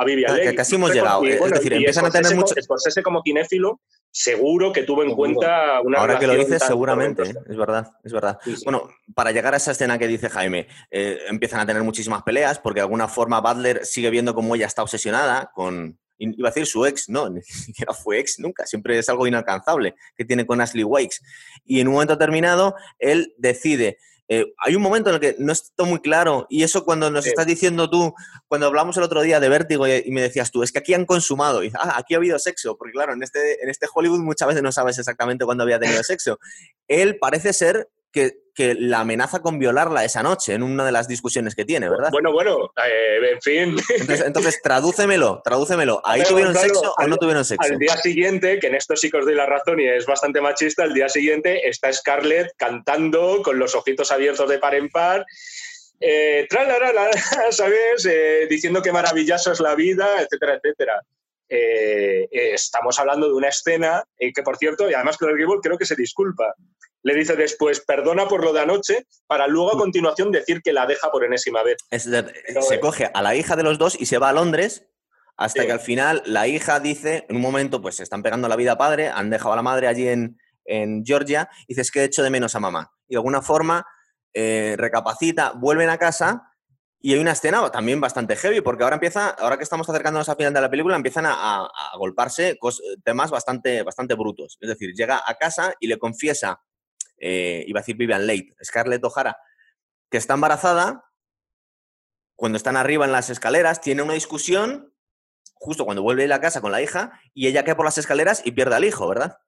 [0.01, 1.23] a Que casi hemos llegado.
[1.23, 2.55] es decir, empiezan a tener mucho...
[2.61, 3.79] Scorsese como cinéfilo
[4.11, 7.35] seguro que tuvo en cuenta una Ahora que lo dices, seguramente, ¿eh?
[7.47, 8.39] es verdad, es verdad.
[8.63, 12.59] Bueno, para llegar a esa escena que dice Jaime, eh, empiezan a tener muchísimas peleas
[12.59, 16.65] porque de alguna forma Butler sigue viendo cómo ella está obsesionada con, iba a decir
[16.65, 20.61] su ex, no, ni siquiera fue ex nunca, siempre es algo inalcanzable que tiene con
[20.61, 21.21] Ashley Wakes.
[21.65, 23.97] Y en un momento determinado, él decide,
[24.31, 27.25] eh, hay un momento en el que no está muy claro, y eso cuando nos
[27.25, 28.13] estás diciendo tú,
[28.47, 31.05] cuando hablamos el otro día de Vértigo y, me decías tú, es que aquí han
[31.05, 34.47] consumado, y ah, aquí ha habido sexo, porque claro, en este, en este Hollywood muchas
[34.47, 36.39] veces no sabes exactamente cuándo había tenido sexo.
[36.87, 41.55] Él parece ser que, la amenaza con violarla esa noche en una de las discusiones
[41.55, 42.09] que tiene, ¿verdad?
[42.11, 43.77] Bueno, bueno, eh, en fin.
[44.25, 46.01] Entonces, tradúcemelo, tradúcemelo.
[46.03, 47.71] ¿Ahí tuvieron sexo o no tuvieron sexo?
[47.71, 50.41] Al día siguiente, que en esto sí que os doy la razón y es bastante
[50.41, 55.25] machista, al día siguiente está Scarlett cantando con los ojitos abiertos de par en par.
[56.01, 56.47] Eh,
[57.51, 58.05] ¿sabes?
[58.05, 61.01] Eh, diciendo que maravilloso es la vida, etcétera, etcétera.
[61.49, 65.85] Eh, estamos hablando de una escena que, por cierto, y además Clark Gable creo que
[65.85, 66.55] se disculpa
[67.03, 69.79] le dice después perdona por lo de anoche, para luego a mm.
[69.79, 71.77] continuación decir que la deja por enésima vez.
[71.91, 74.87] se coge a la hija de los dos y se va a Londres
[75.37, 78.57] hasta que al final la hija dice, en un momento pues se están pegando la
[78.57, 80.37] vida a padre, han dejado a la madre allí en,
[81.03, 82.91] Georgia, y dices que echo de menos a mamá.
[83.07, 83.87] Y de alguna forma
[84.33, 86.43] eh, recapacita, vuelven a casa
[87.01, 90.35] y hay una escena también bastante heavy, porque ahora empieza, ahora que estamos acercándonos al
[90.35, 92.57] final de la película, empiezan a, a golparse
[93.03, 94.57] temas bastante, bastante brutos.
[94.59, 96.61] Es decir, llega a casa y le confiesa
[97.19, 99.37] eh, iba a decir Vivian Leigh, Scarlett O'Hara,
[100.09, 101.05] que está embarazada,
[102.35, 104.93] cuando están arriba en las escaleras, tiene una discusión
[105.55, 108.41] justo cuando vuelve a la casa con la hija y ella cae por las escaleras
[108.45, 109.39] y pierde al hijo, ¿verdad?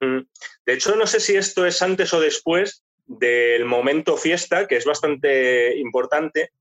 [0.00, 0.20] Mm.
[0.64, 4.86] De hecho, no sé si esto es antes o después del momento fiesta, que es
[4.86, 6.52] bastante importante,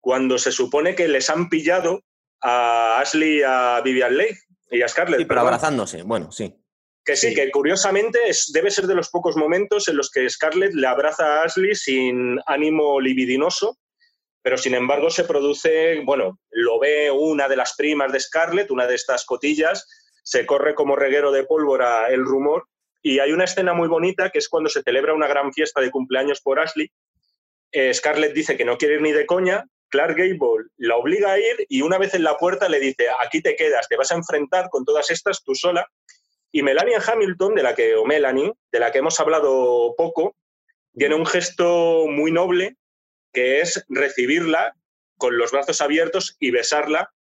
[0.00, 2.02] cuando se supone que les han pillado
[2.40, 4.36] a Ashley y a Vivian Leigh
[4.70, 5.20] y a Scarlett.
[5.20, 6.54] Sí, pero abrazándose, bueno, sí.
[7.04, 10.74] Que sí, que curiosamente es, debe ser de los pocos momentos en los que Scarlett
[10.74, 13.78] le abraza a Ashley sin ánimo libidinoso,
[14.42, 18.86] pero sin embargo se produce, bueno, lo ve una de las primas de Scarlett, una
[18.86, 19.86] de estas cotillas,
[20.22, 22.66] se corre como reguero de pólvora el rumor
[23.02, 25.90] y hay una escena muy bonita que es cuando se celebra una gran fiesta de
[25.90, 26.90] cumpleaños por Ashley.
[27.72, 31.38] Eh, Scarlett dice que no quiere ir ni de coña, Clark Gable la obliga a
[31.38, 34.16] ir y una vez en la puerta le dice, aquí te quedas, te vas a
[34.16, 35.86] enfrentar con todas estas tú sola.
[36.50, 40.36] Y Melania Hamilton, de la que, o Melanie, de la que hemos hablado poco,
[40.94, 42.76] tiene un gesto muy noble
[43.32, 44.74] que es recibirla
[45.16, 47.12] con los brazos abiertos y besarla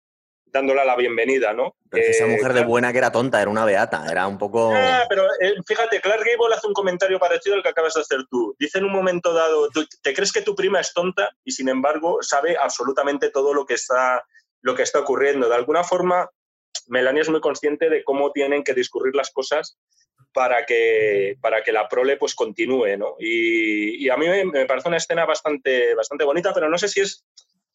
[0.57, 1.77] dándola la bienvenida, ¿no?
[1.93, 4.73] esa eh, mujer de buena que era tonta, era una beata, era un poco...
[4.75, 8.21] Ah, pero eh, fíjate, Clark Gable hace un comentario parecido al que acabas de hacer
[8.31, 8.57] tú.
[8.59, 9.69] Dice en un momento dado,
[10.03, 13.75] te crees que tu prima es tonta y sin embargo sabe absolutamente todo lo que
[13.75, 14.25] está,
[14.63, 15.47] lo que está ocurriendo.
[15.47, 16.31] De alguna forma,
[16.87, 19.77] Melania es muy consciente de cómo tienen que discurrir las cosas
[20.33, 23.17] para que, para que la prole pues continúe, ¿no?
[23.19, 27.01] Y, a mí me, me, parece una escena bastante, bastante bonita, pero no sé si
[27.01, 27.27] es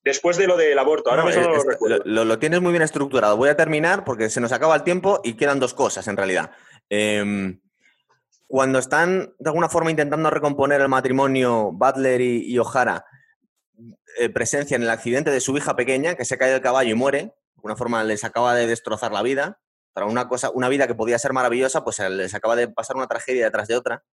[0.04, 1.10] después de lo del aborto.
[1.10, 2.04] Ahora mismo no, lo, recuerdo.
[2.06, 3.38] Lo, tienes muy bien estructurado.
[3.38, 6.52] Voy a terminar porque se nos acaba el tiempo y quedan dos cosas en realidad.
[6.90, 7.60] Em,
[8.48, 13.06] cuando están de alguna forma intentando recomponer el matrimonio Butler y, O'Hara,
[14.20, 16.96] eh, presencia en el accidente de su hija pequeña, que se cae del caballo y
[16.96, 19.60] muere, de alguna forma les acaba de destrozar la vida.
[19.94, 23.08] Para una, cosa, una vida que podía ser maravillosa, pues les acaba de pasar una
[23.08, 24.04] tragedia detrás de otra.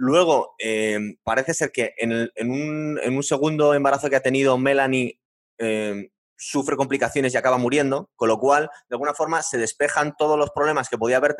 [0.00, 5.20] Luego, em, parece ser que en, un, segundo embarazo que ha tenido Melanie
[5.58, 10.38] em, sufre complicaciones y acaba muriendo, con lo cual, de alguna forma, se despejan todos
[10.38, 11.34] los problemas que podía haber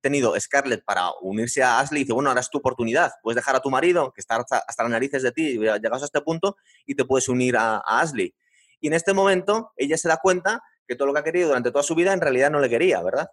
[0.00, 3.54] tenido Scarlett para unirse a Ashley y dice, bueno, ahora es tu oportunidad, puedes dejar
[3.54, 6.56] a tu marido, que está hasta, las narices de ti, llegas a este punto,
[6.86, 8.34] y te puedes unir a, a Ashley.
[8.80, 11.70] Y en este momento, ella se da cuenta que todo lo que ha querido durante
[11.70, 13.30] toda su vida en realidad no le quería, ¿verdad?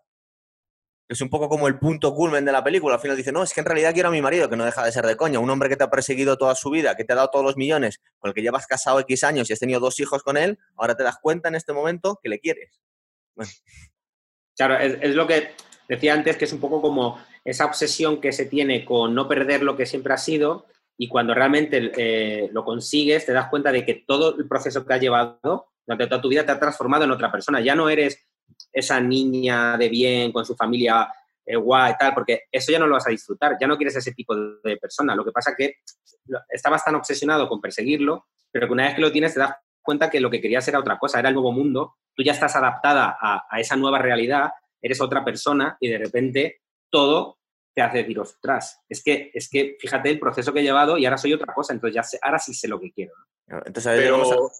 [1.10, 2.96] Es un poco como el punto culmen de la película.
[2.96, 4.84] Al final dice, no, es que en realidad quiero a mi marido, que no deja
[4.84, 5.40] de ser de coña.
[5.40, 7.56] Un hombre que te ha perseguido toda su vida, que te ha dado todos los
[7.56, 10.60] millones, con el que llevas casado X años y has tenido dos hijos con él,
[10.76, 12.82] ahora te das cuenta en este momento que le quieres.
[14.58, 15.52] Claro, es, lo que
[15.88, 19.64] decía antes, que es un poco como esa obsesión que se tiene con no perder
[19.64, 20.66] lo que siempre ha sido
[20.98, 24.94] y cuando realmente eh, lo consigues te das cuenta de que todo el proceso que
[24.96, 27.62] has llevado durante toda tu vida te ha transformado en otra persona.
[27.62, 28.28] Ya no eres
[28.78, 31.12] esa niña de bien con su familia
[31.46, 33.96] eh, guay y tal, porque eso ya no lo vas a disfrutar, ya no quieres
[33.96, 35.16] ese tipo de persona.
[35.16, 35.74] Lo que pasa es que
[36.50, 40.10] estabas tan obsesionado con perseguirlo, pero que una vez que lo tienes te das cuenta
[40.10, 43.18] que lo que querías era otra cosa, era el nuevo mundo, tú ya estás adaptada
[43.20, 44.52] a, esa nueva realidad,
[44.82, 47.40] eres otra persona y de repente todo
[47.74, 51.06] te hace decir, ostras, es que, es que fíjate el proceso que he llevado y
[51.06, 53.14] ahora soy otra cosa, entonces ya sé, ahora sí sé lo que quiero.
[53.48, 54.52] Entonces, pero,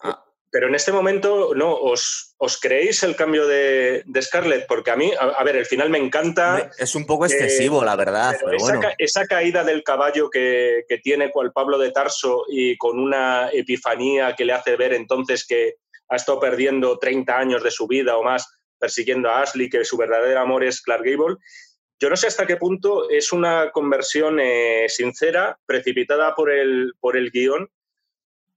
[0.50, 1.74] pero en este momento, ¿no?
[1.74, 4.66] ¿Os, os creéis el cambio de, de, Scarlett?
[4.66, 6.70] Porque a mí, a, ver, el final me encanta.
[6.78, 8.34] Es un poco excesivo, la verdad.
[8.42, 12.98] Pero esa, esa, caída del caballo que, que, tiene cual Pablo de Tarso y con
[12.98, 15.76] una epifanía que le hace ver entonces que
[16.08, 18.48] ha estado perdiendo 30 años de su vida o más
[18.78, 21.36] persiguiendo a Ashley, que su verdadero amor es Clark Gable.
[22.00, 27.16] Yo no sé hasta qué punto es una conversión eh, sincera, precipitada por el, por
[27.16, 27.68] el guion,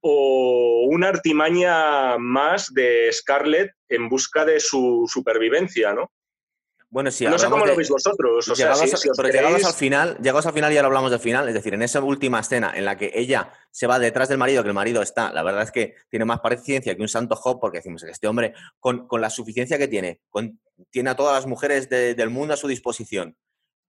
[0.02, 6.12] o una artimaña más de Scarlett en busca de su supervivencia, ¿no?
[6.90, 7.26] Bueno, sí.
[7.26, 8.50] No sé cómo lo veis vosotros.
[8.50, 8.74] O sea,
[9.16, 11.48] pero llegamos al final, llegamos al final y ahora hablamos del final.
[11.48, 14.62] Es decir, en esa última escena en la que ella se va detrás del marido,
[14.62, 17.62] que el marido está, la verdad es que tiene más paciencia que un santo Job,
[17.62, 20.20] porque decimos que este hombre, con, la suficiencia que tiene,
[20.90, 23.38] tiene a todas las mujeres del mundo a su disposición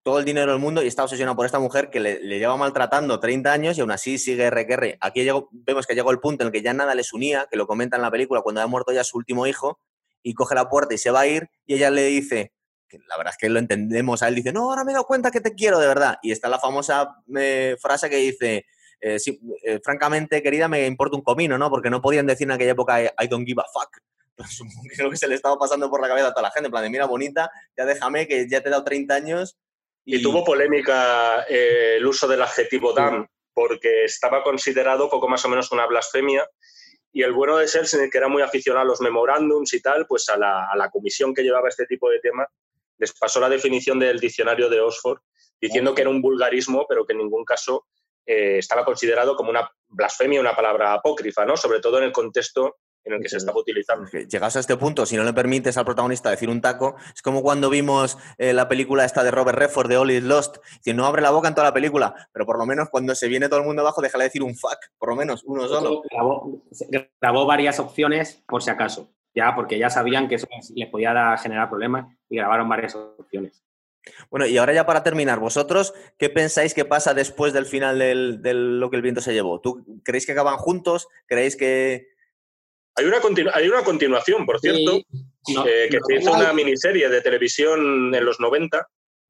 [0.03, 3.21] todo el dinero del mundo y está obsesionado por esta mujer que le, lleva maltratando
[3.21, 4.99] 30 años y aún así sigue RQR.
[5.01, 7.67] Aquí vemos que llegó el punto en el que ya nada les unía, que lo
[7.67, 9.79] comenta en la película, cuando ha muerto ya su último hijo,
[10.23, 12.53] y coge la puerta y se va a ir, y ella le dice,
[12.89, 15.07] que la verdad es que lo entendemos, a él dice, no, ahora me he dado
[15.07, 16.19] cuenta que te quiero de verdad.
[16.23, 18.67] Y está la famosa eh, frase que dice,
[19.01, 19.19] eh,
[19.65, 21.71] eh, francamente, querida, me importa un comino, ¿no?
[21.71, 23.99] Porque no podían decir en aquella época, I don't give a fuck.
[24.49, 26.67] Supongo que creo que se le estaba pasando por la cabeza a toda la gente,
[26.67, 29.57] en plan de, mira, bonita, ya déjame, que ya te he dado 30 años
[30.05, 35.49] y, tuvo polémica eh, el uso del adjetivo dam, porque estaba considerado poco más o
[35.49, 36.49] menos una blasfemia.
[37.13, 40.29] Y el bueno de Selznick, que era muy aficionado a los memorándums y tal, pues
[40.29, 42.49] a la, a la comisión que llevaba este tipo de temas,
[42.99, 45.19] les pasó la definición del diccionario de Oxford
[45.61, 47.87] diciendo que era un vulgarismo, pero que en ningún caso
[48.27, 51.57] eh, estaba considerado como una blasfemia, una palabra apócrifa, ¿no?
[51.57, 54.09] Sobre todo en el contexto en el que se estaba utilizando.
[54.11, 57.43] Llegados a este punto, si no le permites al protagonista decir un taco, es como
[57.43, 61.07] cuando vimos eh, la película esta de Robert Redford de All is Lost, que no
[61.07, 63.61] abre la boca en toda la película, pero por lo menos cuando se viene todo
[63.61, 66.03] el mundo abajo, déjale decir un fuck, por lo menos uno solo.
[67.21, 71.39] Grabó, varias opciones por si acaso, ya porque ya sabían que eso les podía dar,
[71.39, 73.63] generar problemas y grabaron varias opciones.
[74.31, 78.55] Bueno, y ahora ya para terminar, vosotros, ¿qué pensáis que pasa después del final de
[78.55, 79.61] lo que el viento se llevó?
[79.61, 81.09] ¿Tú creéis que acaban juntos?
[81.27, 82.12] ¿Creéis que...?
[82.95, 83.19] Hay una,
[83.55, 84.99] hay una continuación, por cierto,
[85.67, 88.87] eh, que se hizo una miniserie de televisión en los 90.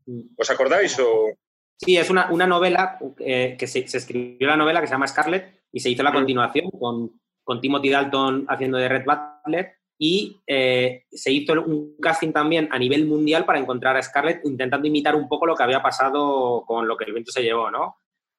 [0.06, 0.20] Mm.
[0.36, 0.98] ¿Os acordáis?
[0.98, 1.30] O...
[1.76, 5.80] Sí, es una, novela eh, que se, escribió la novela que se llama Scarlet y
[5.80, 6.14] se hizo la mm.
[6.14, 12.32] continuación con, con Timothy Dalton haciendo de Red Butler y eh, se hizo un casting
[12.32, 15.80] también a nivel mundial para encontrar a Scarlett intentando imitar un poco lo que había
[15.80, 17.98] pasado con lo que el viento se llevó, ¿no?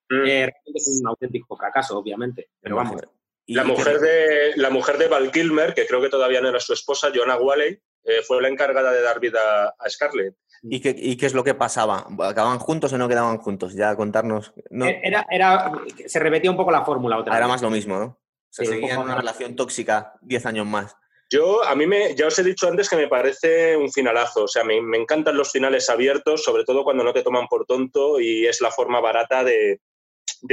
[0.10, 0.26] Mm.
[0.26, 3.02] Eh, es un auténtico fracaso, obviamente, pero vamos.
[3.48, 6.74] La mujer, de, la mujer de Val Kilmer, que creo que todavía no era su
[6.74, 10.36] esposa, Joanna Walley, eh, fue la encargada de dar vida a Scarlett.
[10.64, 12.08] ¿Y qué, ¿Y qué, es lo que pasaba?
[12.22, 13.74] ¿Acababan juntos o no quedaban juntos?
[13.74, 14.54] Ya contarnos.
[14.72, 15.72] Era, era,
[16.06, 18.20] se repetía un poco la fórmula otra Era más lo mismo, ¿no?
[18.50, 20.96] Se seguía en una relación tóxica 10 años más.
[21.30, 24.44] Yo, a mí me, ya os he dicho antes que me parece un finalazo.
[24.44, 28.20] O sea, me, encantan los finales abiertos, sobre todo cuando no te toman por tonto
[28.20, 29.82] y es la forma barata de,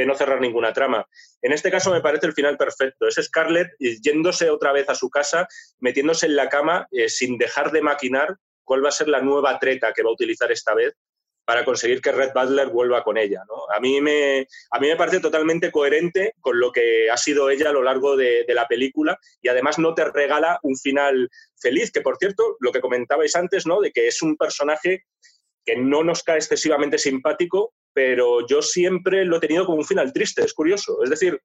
[0.06, 1.06] no cerrar ninguna trama.
[1.42, 3.09] En este caso me parece el final perfecto.
[3.09, 5.48] Es Scarlett yéndose otra vez a su casa,
[5.80, 9.59] metiéndose en la cama eh, sin dejar de maquinar cuál va a ser la nueva
[9.59, 10.94] treta que va a utilizar esta vez
[11.44, 13.42] para conseguir que Red Butler vuelva con ella.
[13.74, 17.70] A, mí me, a mí me parece totalmente coherente con lo que ha sido ella
[17.70, 21.28] a lo largo de, la película y además no te regala un final
[21.60, 23.80] feliz, que por cierto, lo que comentabais antes, ¿no?
[23.80, 25.06] de que es un personaje
[25.64, 30.12] que no nos cae excesivamente simpático, pero yo siempre lo he tenido como un final
[30.12, 31.03] triste, es curioso.
[31.03, 31.41] Es decir,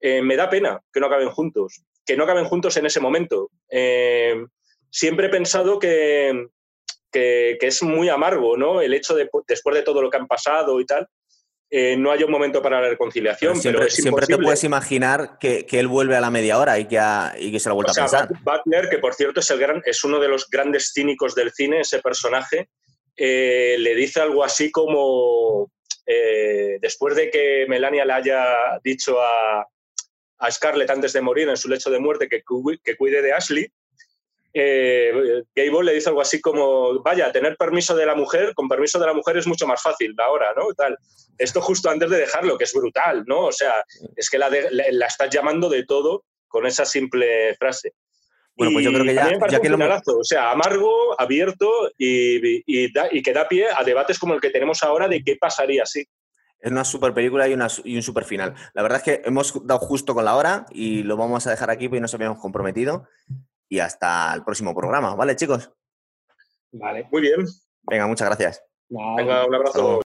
[0.00, 3.50] eh, me da pena que no acaben juntos, que no acaben juntos en ese momento.
[3.70, 4.34] Eh,
[4.90, 6.46] siempre he pensado que,
[7.10, 8.80] que, es muy amargo, ¿no?
[8.80, 11.08] El hecho de, después de todo lo que han pasado y tal,
[11.70, 13.56] eh, no haya un momento para la reconciliación.
[13.56, 17.00] Siempre, siempre te puedes imaginar que, él vuelve a la media hora y que,
[17.38, 18.28] y que se lo vuelva a pensar.
[18.42, 21.80] Butler, que por cierto es, el gran, es uno de los grandes cínicos del cine,
[21.80, 22.68] ese personaje,
[23.16, 25.70] eh, le dice algo así como,
[26.06, 29.66] eh, después de que Melania le haya dicho a,
[30.38, 32.42] a, Scarlett antes de morir en su lecho de muerte que,
[32.82, 33.72] que cuide de Ashley,
[34.56, 39.00] eh, Gable le dice algo así como, vaya, tener permiso de la mujer, con permiso
[39.00, 40.72] de la mujer es mucho más fácil ahora, ¿no?
[40.74, 40.96] Tal.
[41.36, 43.46] Esto justo antes de dejarlo, que es brutal, ¿no?
[43.46, 47.94] O sea, es que la, la, estás llamando de todo con esa simple frase.
[48.56, 49.78] Bueno, pues yo creo que ya, que lo...
[50.18, 54.82] O sea, amargo, abierto y, y, que da pie a debates como el que tenemos
[54.82, 56.06] ahora de qué pasaría así.
[56.60, 58.54] Es una super película y, una, y un super final.
[58.72, 61.68] La verdad es que hemos dado justo con la hora y lo vamos a dejar
[61.70, 63.08] aquí porque nos habíamos comprometido
[63.68, 65.70] y hasta el próximo programa, ¿vale, chicos?
[66.72, 67.08] Vale.
[67.10, 67.44] Muy bien.
[67.82, 68.62] Venga, muchas gracias.
[68.88, 70.04] Venga, un abrazo.